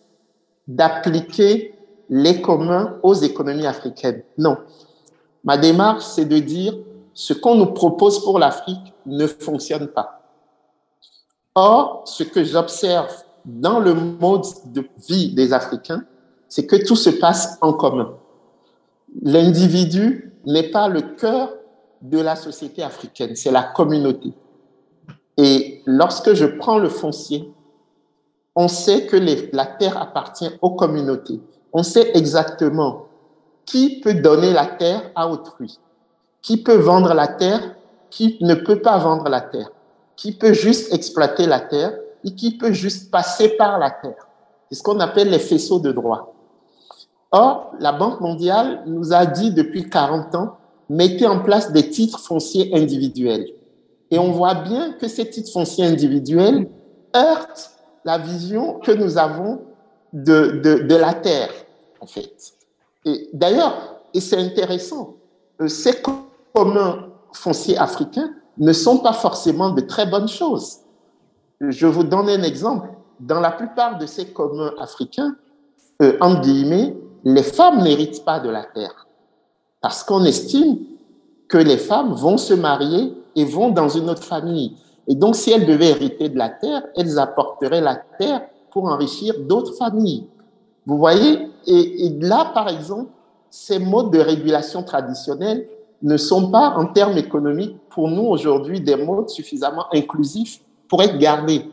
d'appliquer 0.66 1.74
les 2.08 2.40
communs 2.40 2.98
aux 3.02 3.14
économies 3.14 3.66
africaines. 3.66 4.22
Non. 4.38 4.56
Ma 5.44 5.58
démarche, 5.58 6.04
c'est 6.04 6.24
de 6.24 6.38
dire 6.38 6.74
ce 7.14 7.32
qu'on 7.34 7.56
nous 7.56 7.72
propose 7.72 8.22
pour 8.24 8.38
l'Afrique 8.38 8.94
ne 9.04 9.26
fonctionne 9.26 9.88
pas. 9.88 10.22
Or, 11.54 12.02
ce 12.06 12.22
que 12.22 12.44
j'observe 12.44 13.12
dans 13.44 13.80
le 13.80 13.92
mode 13.92 14.44
de 14.66 14.86
vie 15.08 15.34
des 15.34 15.52
Africains, 15.52 16.04
c'est 16.53 16.66
que 16.66 16.76
tout 16.76 16.96
se 16.96 17.09
passe 17.09 17.57
en 17.62 17.72
commun. 17.72 18.12
L'individu 19.22 20.34
n'est 20.44 20.68
pas 20.68 20.86
le 20.86 21.00
cœur 21.00 21.55
de 22.03 22.20
la 22.20 22.36
société 22.36 22.82
africaine, 22.82 23.34
c'est 23.36 23.50
la 23.50 23.62
communauté. 23.62 24.34
Et 25.38 25.80
lorsque 25.86 26.34
je 26.34 26.44
prends 26.44 26.76
le 26.76 26.90
foncier, 26.90 27.50
on 28.55 28.68
sait 28.68 29.07
que 29.07 29.16
la 29.57 29.64
terre 29.64 29.96
appartient 29.96 30.50
aux 30.61 30.72
communautés. 30.72 31.40
On 31.72 31.82
sait 31.82 32.11
exactement 32.14 33.07
qui 33.64 34.00
peut 34.00 34.12
donner 34.12 34.53
la 34.53 34.66
terre 34.66 35.11
à 35.14 35.28
autrui, 35.28 35.78
qui 36.42 36.62
peut 36.62 36.76
vendre 36.76 37.14
la 37.14 37.28
terre, 37.28 37.76
qui 38.11 38.36
ne 38.42 38.55
peut 38.55 38.82
pas 38.82 38.98
vendre 38.98 39.30
la 39.30 39.40
terre, 39.40 39.70
qui 40.16 40.32
peut 40.32 40.53
juste 40.53 40.92
exploiter 40.92 41.46
la 41.46 41.61
terre 41.61 41.94
et 42.24 42.34
qui 42.34 42.59
peut 42.59 42.72
juste 42.72 43.11
passer 43.11 43.57
par 43.57 43.78
la 43.78 43.90
terre. 43.90 44.28
C'est 44.68 44.76
ce 44.76 44.82
qu'on 44.82 45.00
appelle 45.00 45.30
les 45.30 45.38
faisceaux 45.38 45.78
de 45.78 45.92
droit. 45.92 46.34
Or, 47.33 47.72
la 47.80 47.93
Banque 47.93 48.20
mondiale 48.20 48.83
nous 48.87 49.14
a 49.14 49.24
dit 49.24 49.53
depuis 49.53 49.89
40 49.89 50.35
ans, 50.35 50.59
mettez 50.91 51.26
en 51.26 51.41
place 51.41 51.72
des 51.72 51.89
titres 51.89 52.20
fonciers 52.20 52.70
individuels. 52.74 53.47
Et 54.11 54.18
on 54.18 54.33
voit 54.33 54.55
bien 54.55 54.93
que 54.93 55.09
ces 55.09 55.28
titres 55.28 55.51
fonciers 55.51 55.87
individuels 55.87 56.68
heurtent 57.16 57.70
la 58.05 58.18
vision 58.18 58.78
que 58.80 58.93
nous 58.93 59.16
avons 59.16 59.62
de, 60.12 60.61
de, 60.62 60.95
la 60.95 61.14
Terre, 61.14 61.49
en 62.01 62.07
fait. 62.07 62.53
Et 63.07 63.30
d'ailleurs, 63.33 64.03
et 64.12 64.20
c'est 64.20 64.37
intéressant, 64.37 65.16
euh, 65.62 65.68
ces 65.68 66.03
communs 66.53 67.09
fonciers 67.33 67.78
africains 67.78 68.30
ne 68.59 68.74
sont 68.74 68.99
pas 68.99 69.14
forcément 69.14 69.70
de 69.70 69.80
très 69.80 70.05
bonnes 70.05 70.28
choses. 70.28 70.80
Je 71.61 71.87
vous 71.87 72.05
donne 72.05 72.28
un 72.28 72.43
exemple. 72.43 72.89
Dans 73.18 73.41
la 73.41 73.53
plupart 73.53 73.97
de 73.99 74.05
ces 74.05 74.26
communs 74.26 74.74
africains, 74.78 75.37
euh, 76.03 76.18
entre 76.20 76.43
guillemets, 76.43 76.95
les 77.24 77.42
femmes 77.42 77.82
n'héritent 77.82 78.24
pas 78.24 78.40
de 78.40 78.48
la 78.48 78.64
terre 78.64 79.06
parce 79.80 80.04
qu'on 80.04 80.24
estime 80.24 80.78
que 81.48 81.58
les 81.58 81.76
femmes 81.76 82.14
vont 82.14 82.38
se 82.38 82.54
marier 82.54 83.14
et 83.36 83.44
vont 83.44 83.70
dans 83.70 83.88
une 83.88 84.08
autre 84.08 84.22
famille. 84.22 84.76
Et 85.06 85.14
donc, 85.14 85.36
si 85.36 85.50
elles 85.50 85.66
devaient 85.66 85.90
hériter 85.90 86.28
de 86.28 86.38
la 86.38 86.48
terre, 86.48 86.82
elles 86.96 87.18
apporteraient 87.18 87.80
la 87.80 87.96
terre 87.96 88.42
pour 88.70 88.84
enrichir 88.84 89.34
d'autres 89.40 89.74
familles. 89.74 90.26
Vous 90.86 90.96
voyez? 90.96 91.48
Et, 91.66 92.16
là, 92.20 92.50
par 92.54 92.68
exemple, 92.68 93.10
ces 93.50 93.78
modes 93.78 94.10
de 94.12 94.20
régulation 94.20 94.82
traditionnels 94.82 95.68
ne 96.02 96.16
sont 96.16 96.50
pas, 96.50 96.70
en 96.76 96.86
termes 96.86 97.18
économiques, 97.18 97.76
pour 97.90 98.08
nous 98.08 98.22
aujourd'hui, 98.22 98.80
des 98.80 98.96
modes 98.96 99.28
suffisamment 99.28 99.86
inclusifs 99.92 100.60
pour 100.88 101.02
être 101.02 101.18
gardés. 101.18 101.68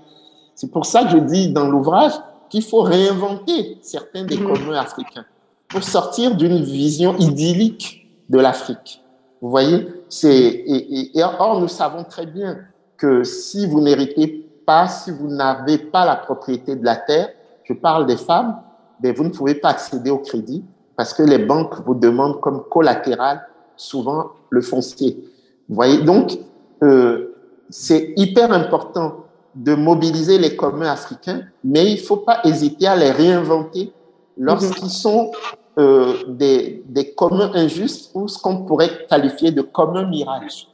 C'est 0.56 0.72
pour 0.72 0.86
ça 0.86 1.04
que 1.04 1.12
je 1.12 1.18
dis 1.18 1.50
dans 1.50 1.68
l'ouvrage, 1.68 2.14
qu'il 2.50 2.64
faut 2.64 2.82
réinventer 2.82 3.78
certains 3.82 4.26
des 4.26 4.38
mhm. 4.38 4.48
communs 4.48 4.78
africains 4.78 5.26
pour 5.70 5.84
sortir 5.84 6.36
d'une 6.36 6.62
vision 6.62 7.16
idyllique 7.18 8.08
de 8.28 8.40
l'Afrique. 8.40 9.04
Vous 9.42 9.50
voyez 9.50 9.88
c'est, 10.10 10.36
et, 10.36 11.18
et, 11.18 11.24
Or, 11.24 11.62
nous 11.62 11.68
savons 11.68 12.04
très 12.04 12.26
bien 12.26 12.58
que 12.98 13.24
si 13.24 13.68
vous 13.68 13.80
n'héritez 13.80 14.50
pas, 14.66 14.88
si 14.88 15.12
vous 15.12 15.28
n'avez 15.28 15.78
pas 15.78 16.06
la 16.06 16.16
propriété 16.16 16.76
de 16.76 16.84
la 16.84 16.96
terre, 16.96 17.30
je 17.64 17.74
parle 17.74 18.08
des 18.08 18.18
femmes, 18.18 18.58
mais 19.02 19.14
vous 19.14 19.24
ne 19.24 19.30
pouvez 19.30 19.56
pas 19.56 19.70
accéder 19.70 20.10
au 20.10 20.18
crédit 20.18 20.64
parce 20.96 21.14
que 21.14 21.24
les 21.24 21.38
banques 21.38 21.76
vous 21.86 21.96
demandent 21.96 22.42
comme 22.42 22.64
collatéral 22.70 23.48
souvent 23.78 24.32
le 24.50 24.62
foncier. 24.62 25.24
Vous 25.70 25.76
voyez, 25.76 26.02
donc, 26.02 26.38
euh, 26.84 27.36
c'est 27.70 28.14
hyper 28.18 28.52
important 28.52 29.26
de 29.56 29.76
mobiliser 29.76 30.38
les 30.38 30.56
communs 30.56 30.90
africains, 30.92 31.44
mais 31.64 31.92
il 31.92 32.02
ne 32.02 32.06
faut 32.06 32.18
pas 32.18 32.42
hésiter 32.44 32.88
à 32.88 32.96
les 32.96 33.12
réinventer 33.12 33.94
lorsqu'ils 34.38 34.90
sont 34.90 35.32
euh, 35.80 36.14
des, 36.28 36.84
des, 36.86 37.14
communs 37.14 37.52
injustes 37.56 38.12
ou 38.14 38.28
ce 38.28 38.38
qu'on 38.38 38.66
pourrait 38.66 39.08
qualifier 39.10 39.52
de 39.52 39.62
communs 39.62 40.08
mirage. 40.08 40.68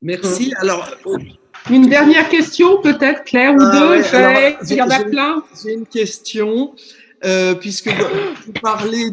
Merci. 0.00 0.54
Alors, 0.56 0.88
une 1.68 1.88
dernière 1.88 2.28
question, 2.28 2.80
peut-être, 2.80 3.24
Claire, 3.24 3.54
ou 3.54 3.60
ah 3.60 3.70
deux. 3.70 4.60
il 4.70 4.76
y 4.76 4.82
en 4.82 4.88
a 4.88 5.04
plein. 5.04 5.42
J'ai 5.62 5.74
une 5.74 5.86
question. 5.86 6.74
Euh, 7.22 7.54
puisque 7.54 7.90
vous 8.46 8.52
parlez 8.62 9.10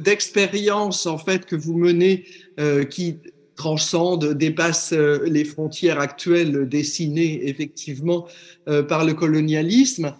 d'expériences 0.00 1.06
en 1.06 1.16
fait 1.16 1.46
que 1.46 1.54
vous 1.54 1.76
menez 1.76 2.24
euh, 2.58 2.82
qui 2.82 3.18
transcendent, 3.60 4.32
dépassent 4.32 4.94
euh, 4.94 5.20
les 5.26 5.44
frontières 5.44 6.00
actuelles 6.00 6.66
dessinées 6.66 7.48
effectivement 7.48 8.26
euh, 8.68 8.82
par 8.82 9.04
le 9.04 9.12
colonialisme. 9.12 10.14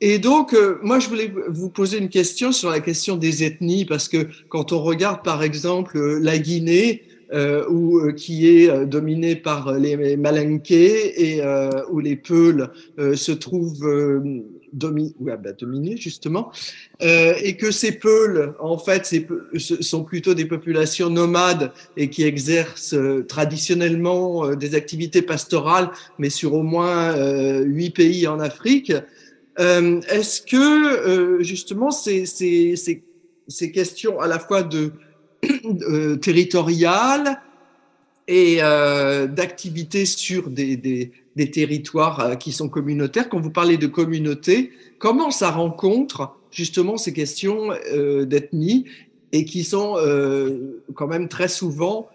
Et 0.00 0.18
donc, 0.18 0.52
euh, 0.52 0.78
moi, 0.82 0.98
je 0.98 1.08
voulais 1.08 1.32
vous 1.48 1.70
poser 1.70 1.98
une 1.98 2.10
question 2.10 2.52
sur 2.52 2.70
la 2.70 2.80
question 2.80 3.16
des 3.16 3.44
ethnies, 3.44 3.84
parce 3.84 4.08
que 4.08 4.28
quand 4.48 4.72
on 4.72 4.82
regarde, 4.82 5.22
par 5.22 5.42
exemple, 5.42 5.98
la 6.18 6.38
Guinée, 6.38 7.02
euh, 7.32 7.66
ou 7.68 7.98
euh, 7.98 8.12
qui 8.12 8.46
est 8.46 8.70
euh, 8.70 8.84
dominée 8.84 9.34
par 9.34 9.72
les 9.72 10.16
Malinqués 10.16 11.34
et 11.34 11.42
où 11.90 11.98
les 11.98 12.14
Peuls 12.14 12.70
se 12.98 13.32
trouvent 13.32 14.22
domi 14.72 15.14
bah, 15.18 15.36
dominés 15.58 15.96
justement, 15.96 16.52
et 17.00 17.56
que 17.56 17.70
ces 17.70 17.92
Peuls, 17.92 18.54
en 18.60 18.78
fait, 18.78 19.12
sont 19.58 20.04
plutôt 20.04 20.34
des 20.34 20.44
populations 20.44 21.10
nomades 21.10 21.72
et 21.96 22.10
qui 22.10 22.22
exercent 22.22 22.96
traditionnellement 23.28 24.54
des 24.54 24.74
activités 24.74 25.22
pastorales, 25.22 25.90
mais 26.18 26.30
sur 26.30 26.54
au 26.54 26.62
moins 26.62 27.16
huit 27.62 27.90
pays 27.90 28.26
en 28.26 28.38
Afrique. 28.38 28.92
Est-ce 29.58 30.42
que 30.42 31.42
justement 31.42 31.90
ces, 31.90 32.26
ces, 32.26 32.76
ces, 32.76 33.04
ces 33.48 33.72
questions 33.72 34.20
à 34.20 34.26
la 34.26 34.38
fois 34.38 34.62
de 34.62 34.92
euh, 35.88 36.16
territoriale 36.16 37.40
et 38.28 38.58
euh, 38.60 39.26
d'activités 39.26 40.06
sur 40.06 40.50
des, 40.50 40.76
des, 40.76 41.50
territoires 41.50 42.20
euh, 42.20 42.34
qui 42.34 42.50
sont 42.52 42.68
communautaires. 42.68 43.28
Quand 43.28 43.40
vous 43.40 43.50
parlez 43.50 43.76
de 43.76 43.86
communauté, 43.86 44.72
comment 44.98 45.30
ça 45.30 45.50
rencontre 45.50 46.36
justement 46.50 46.96
ces 46.96 47.12
questions 47.12 47.70
d'ethnie 48.24 48.86
et 49.32 49.44
qui 49.44 49.62
sont 49.62 49.96
quand 50.94 51.06
même 51.06 51.28
très 51.28 51.48
souvent 51.48 52.08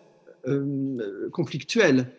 conflictuelles? 1.32 2.12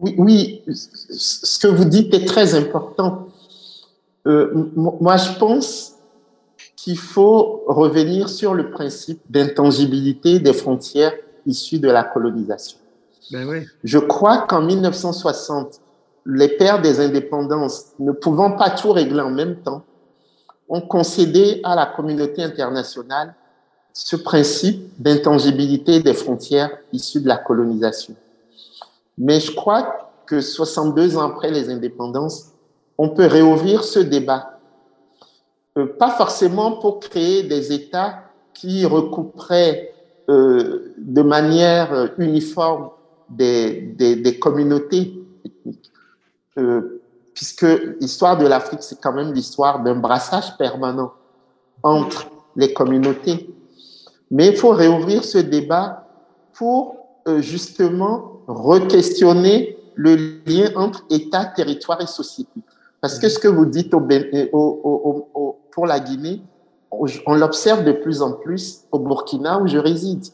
Oui, 0.00 0.14
oui, 0.18 0.62
ce 0.66 1.58
que 1.58 1.68
vous 1.68 1.84
dites 1.84 2.12
est 2.14 2.24
très 2.24 2.54
important. 2.54 3.27
Moi, 4.76 5.16
je 5.16 5.38
pense 5.38 5.94
qu'il 6.76 6.98
faut 6.98 7.64
revenir 7.66 8.28
sur 8.28 8.54
le 8.54 8.70
principe 8.70 9.20
d'intangibilité 9.28 10.38
des 10.38 10.52
frontières 10.52 11.14
issues 11.46 11.78
de 11.78 11.88
la 11.88 12.04
colonisation. 12.04 12.78
Ben 13.30 13.66
Je 13.84 13.98
crois 13.98 14.38
qu'en 14.38 14.62
1960, 14.62 15.80
les 16.26 16.48
pères 16.48 16.80
des 16.80 17.00
indépendances, 17.00 17.92
ne 17.98 18.12
pouvant 18.12 18.52
pas 18.52 18.70
tout 18.70 18.92
régler 18.92 19.20
en 19.20 19.30
même 19.30 19.56
temps, 19.56 19.82
ont 20.68 20.82
concédé 20.82 21.60
à 21.64 21.74
la 21.74 21.86
communauté 21.86 22.42
internationale 22.42 23.34
ce 23.92 24.16
principe 24.16 24.92
d'intangibilité 24.98 26.00
des 26.00 26.14
frontières 26.14 26.70
issues 26.92 27.20
de 27.20 27.28
la 27.28 27.38
colonisation. 27.38 28.14
Mais 29.16 29.40
je 29.40 29.52
crois 29.52 30.12
que 30.26 30.40
62 30.40 31.16
ans 31.16 31.22
après 31.22 31.50
les 31.50 31.70
indépendances, 31.70 32.52
on 32.98 33.08
peut 33.10 33.26
réouvrir 33.26 33.84
ce 33.84 34.00
débat 34.00 34.58
euh, 35.78 35.86
pas 35.86 36.10
forcément 36.10 36.72
pour 36.72 36.98
créer 36.98 37.44
des 37.44 37.72
États 37.72 38.24
qui 38.52 38.84
recouperaient 38.84 39.92
euh, 40.28 40.92
de 40.98 41.22
manière 41.22 41.92
euh, 41.92 42.06
uniforme 42.18 42.90
des, 43.30 44.38
communautés 44.40 45.14
puisque 47.34 47.66
l'histoire 48.00 48.36
de 48.36 48.48
l'Afrique, 48.48 48.82
c'est 48.82 49.00
quand 49.00 49.12
même 49.12 49.32
l'histoire 49.32 49.80
d'un 49.84 49.94
brassage 49.94 50.56
permanent 50.56 51.12
entre 51.84 52.26
les 52.56 52.72
communautés. 52.72 53.54
Mais 54.32 54.48
il 54.48 54.56
faut 54.56 54.70
réouvrir 54.70 55.22
ce 55.24 55.38
débat 55.38 56.08
pour 56.54 56.96
justement 57.36 58.40
re-questionner 58.48 59.78
le 59.94 60.40
lien 60.46 60.70
entre 60.74 61.04
État, 61.10 61.44
territoire 61.44 62.00
et 62.00 62.08
société. 62.08 62.60
Parce 63.00 63.18
que 63.18 63.28
ce 63.28 63.38
que 63.38 63.48
vous 63.48 63.66
dites 63.66 63.94
au, 63.94 64.00
au, 64.52 65.28
au, 65.34 65.58
pour 65.72 65.86
la 65.86 66.00
Guinée, 66.00 66.42
on 66.90 67.34
l'observe 67.34 67.84
de 67.84 67.92
plus 67.92 68.22
en 68.22 68.32
plus 68.32 68.80
au 68.90 68.98
Burkina 68.98 69.60
où 69.60 69.66
je 69.66 69.78
réside, 69.78 70.24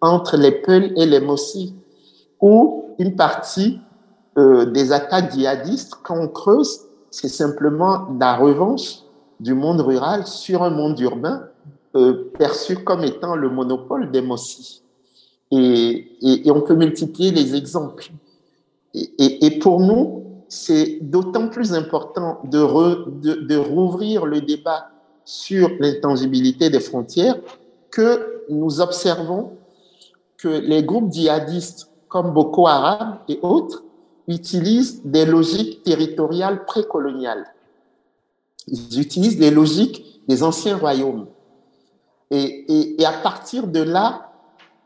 entre 0.00 0.36
les 0.36 0.52
Peuls 0.52 0.92
et 0.96 1.06
les 1.06 1.20
Mossi, 1.20 1.74
où 2.40 2.84
une 2.98 3.16
partie 3.16 3.80
euh, 4.38 4.66
des 4.66 4.92
attaques 4.92 5.32
djihadistes, 5.32 5.94
quand 6.02 6.18
on 6.18 6.28
creuse, 6.28 6.80
c'est 7.10 7.28
simplement 7.28 8.08
la 8.18 8.36
revanche 8.36 9.00
du 9.40 9.54
monde 9.54 9.80
rural 9.80 10.26
sur 10.26 10.62
un 10.62 10.70
monde 10.70 10.98
urbain 11.00 11.44
euh, 11.96 12.30
perçu 12.38 12.76
comme 12.76 13.04
étant 13.04 13.34
le 13.34 13.50
monopole 13.50 14.10
des 14.10 14.22
Mossi. 14.22 14.82
Et, 15.50 16.16
et, 16.22 16.46
et, 16.46 16.50
on 16.50 16.60
peut 16.60 16.76
multiplier 16.76 17.32
les 17.32 17.56
exemples. 17.56 18.10
Et, 18.94 19.46
et 19.46 19.58
pour 19.58 19.80
nous, 19.80 20.20
c'est 20.50 20.98
d'autant 21.00 21.48
plus 21.48 21.72
important 21.74 22.40
de, 22.44 23.56
rouvrir 23.56 24.26
le 24.26 24.40
débat 24.40 24.90
sur 25.24 25.70
l'intangibilité 25.78 26.70
des 26.70 26.80
frontières 26.80 27.36
que 27.90 28.42
nous 28.50 28.80
observons 28.80 29.52
que 30.36 30.48
les 30.48 30.82
groupes 30.82 31.12
djihadistes 31.12 31.88
comme 32.08 32.32
Boko 32.32 32.66
Haram 32.66 33.18
et 33.28 33.38
autres 33.42 33.84
utilisent 34.26 35.02
des 35.04 35.24
logiques 35.24 35.84
territoriales 35.84 36.64
précoloniales. 36.64 37.46
Ils 38.66 39.00
utilisent 39.00 39.38
les 39.38 39.52
logiques 39.52 40.20
des 40.26 40.42
anciens 40.42 40.76
royaumes. 40.76 41.26
Et, 42.32 42.96
et 43.00 43.04
à 43.04 43.12
partir 43.12 43.68
de 43.68 43.82
là, 43.82 44.32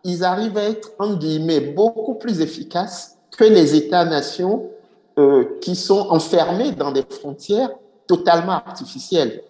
ils 0.05 0.25
arrivent 0.25 0.59
à 0.59 0.65
être, 0.65 0.91
en 0.99 1.15
guillemets, 1.15 1.61
beaucoup 1.61 2.15
plus 2.15 2.43
efficaces 2.43 3.17
que 3.31 3.45
les 3.45 3.75
États-nations 3.75 4.71
euh, 5.19 5.45
qui 5.61 5.77
sont 5.77 6.09
enfermés 6.11 6.73
dans 6.73 6.91
des 6.91 7.05
frontières 7.09 7.71
totalement 8.07 8.53
artificielles. 8.53 9.43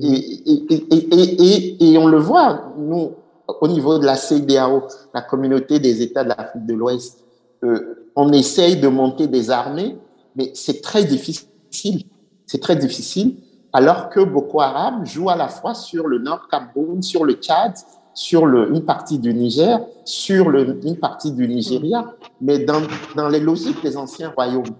Et, 0.00 0.06
et, 0.06 0.64
et, 0.90 1.92
et, 1.92 1.98
on 1.98 2.06
le 2.06 2.16
voit, 2.18 2.72
nous, 2.78 3.12
au 3.60 3.68
niveau 3.68 3.98
de 3.98 4.06
la 4.06 4.16
CDAO, 4.16 4.84
la 5.12 5.20
communauté 5.20 5.78
des 5.78 6.00
États 6.00 6.24
de 6.24 6.30
l'Afrique 6.30 6.64
de 6.64 6.72
l'Ouest, 6.72 7.22
euh, 7.62 8.08
on 8.16 8.32
essaye 8.32 8.76
de 8.76 8.88
monter 8.88 9.26
des 9.26 9.50
armées, 9.50 9.98
mais 10.34 10.50
c'est 10.54 10.80
très 10.80 11.04
difficile. 11.04 12.04
C'est 12.46 12.60
très 12.60 12.76
difficile, 12.76 13.36
alors 13.72 14.08
que 14.08 14.20
Boko 14.20 14.60
Haram 14.62 15.04
joue 15.04 15.28
à 15.28 15.36
la 15.36 15.48
fois 15.48 15.74
sur 15.74 16.06
le 16.08 16.18
Nord 16.20 16.48
Cameroun, 16.50 17.02
sur 17.02 17.24
le 17.24 17.34
Tchad, 17.34 17.74
sur 18.14 18.46
le, 18.46 18.74
une 18.74 18.84
partie 18.84 19.18
du 19.18 19.34
Niger, 19.34 19.78
sur 20.04 20.48
le, 20.48 20.80
une 20.86 20.96
partie 20.96 21.32
du 21.32 21.46
Nigeria, 21.48 22.14
mais 22.40 22.60
dans, 22.60 22.80
dans 23.14 23.28
les 23.28 23.40
logiques 23.40 23.82
des 23.82 23.96
anciens 23.96 24.30
royaumes 24.30 24.74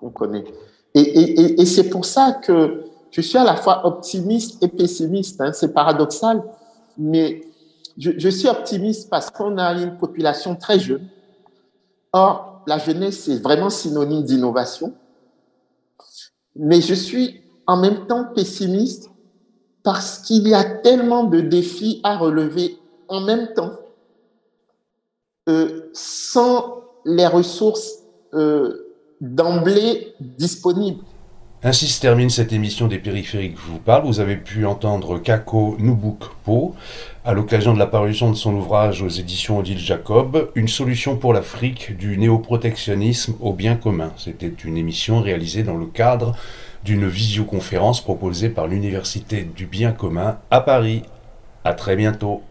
qu'on 0.00 0.10
connaît. 0.10 0.44
Et, 0.94 1.00
et, 1.00 1.60
et 1.60 1.66
c'est 1.66 1.88
pour 1.88 2.04
ça 2.04 2.32
que 2.32 2.84
je 3.10 3.20
suis 3.20 3.38
à 3.38 3.44
la 3.44 3.56
fois 3.56 3.86
optimiste 3.86 4.62
et 4.62 4.68
pessimiste. 4.68 5.40
Hein, 5.40 5.52
c'est 5.52 5.72
paradoxal, 5.72 6.42
mais 6.96 7.42
je, 7.98 8.28
suis 8.28 8.48
optimiste 8.48 9.10
parce 9.10 9.30
qu'on 9.30 9.58
a 9.58 9.72
une 9.74 9.98
population 9.98 10.56
très 10.56 10.78
jeune. 10.78 11.06
Or, 12.12 12.62
la 12.66 12.78
jeunesse, 12.78 13.24
c'est 13.24 13.42
vraiment 13.42 13.70
synonyme 13.70 14.22
d'innovation. 14.22 14.94
Mais 16.56 16.80
je 16.80 16.94
suis 16.94 17.42
en 17.66 17.76
même 17.76 18.06
temps 18.06 18.24
pessimiste 18.34 19.10
parce 19.82 20.18
qu'il 20.18 20.48
y 20.48 20.54
a 20.54 20.64
tellement 20.64 21.24
de 21.24 21.40
défis 21.40 22.00
à 22.04 22.16
relever 22.16 22.78
en 23.08 23.20
même 23.20 23.52
temps, 23.54 23.72
euh, 25.48 25.90
sans 25.92 26.84
les 27.04 27.26
ressources 27.26 28.04
euh, 28.34 28.79
d'emblée 29.20 30.14
disponible. 30.20 31.04
Ainsi 31.62 31.88
se 31.88 32.00
termine 32.00 32.30
cette 32.30 32.54
émission 32.54 32.86
des 32.86 32.98
périphériques 32.98 33.58
vous 33.58 33.78
parle. 33.78 34.06
Vous 34.06 34.20
avez 34.20 34.36
pu 34.36 34.64
entendre 34.64 35.18
Kako 35.18 35.76
Nubukpo 35.78 36.74
à 37.22 37.34
l'occasion 37.34 37.74
de 37.74 37.78
la 37.78 37.86
parution 37.86 38.30
de 38.30 38.34
son 38.34 38.54
ouvrage 38.54 39.02
aux 39.02 39.08
éditions 39.08 39.58
Odile 39.58 39.78
Jacob, 39.78 40.50
Une 40.54 40.68
solution 40.68 41.16
pour 41.16 41.34
l'Afrique 41.34 41.94
du 41.98 42.16
néoprotectionnisme 42.16 43.34
au 43.40 43.52
bien 43.52 43.76
commun. 43.76 44.10
C'était 44.16 44.54
une 44.64 44.78
émission 44.78 45.20
réalisée 45.20 45.62
dans 45.62 45.76
le 45.76 45.84
cadre 45.84 46.34
d'une 46.82 47.06
visioconférence 47.06 48.00
proposée 48.00 48.48
par 48.48 48.66
l'Université 48.66 49.42
du 49.42 49.66
bien 49.66 49.92
commun 49.92 50.38
à 50.50 50.62
Paris. 50.62 51.02
À 51.64 51.74
très 51.74 51.94
bientôt. 51.94 52.42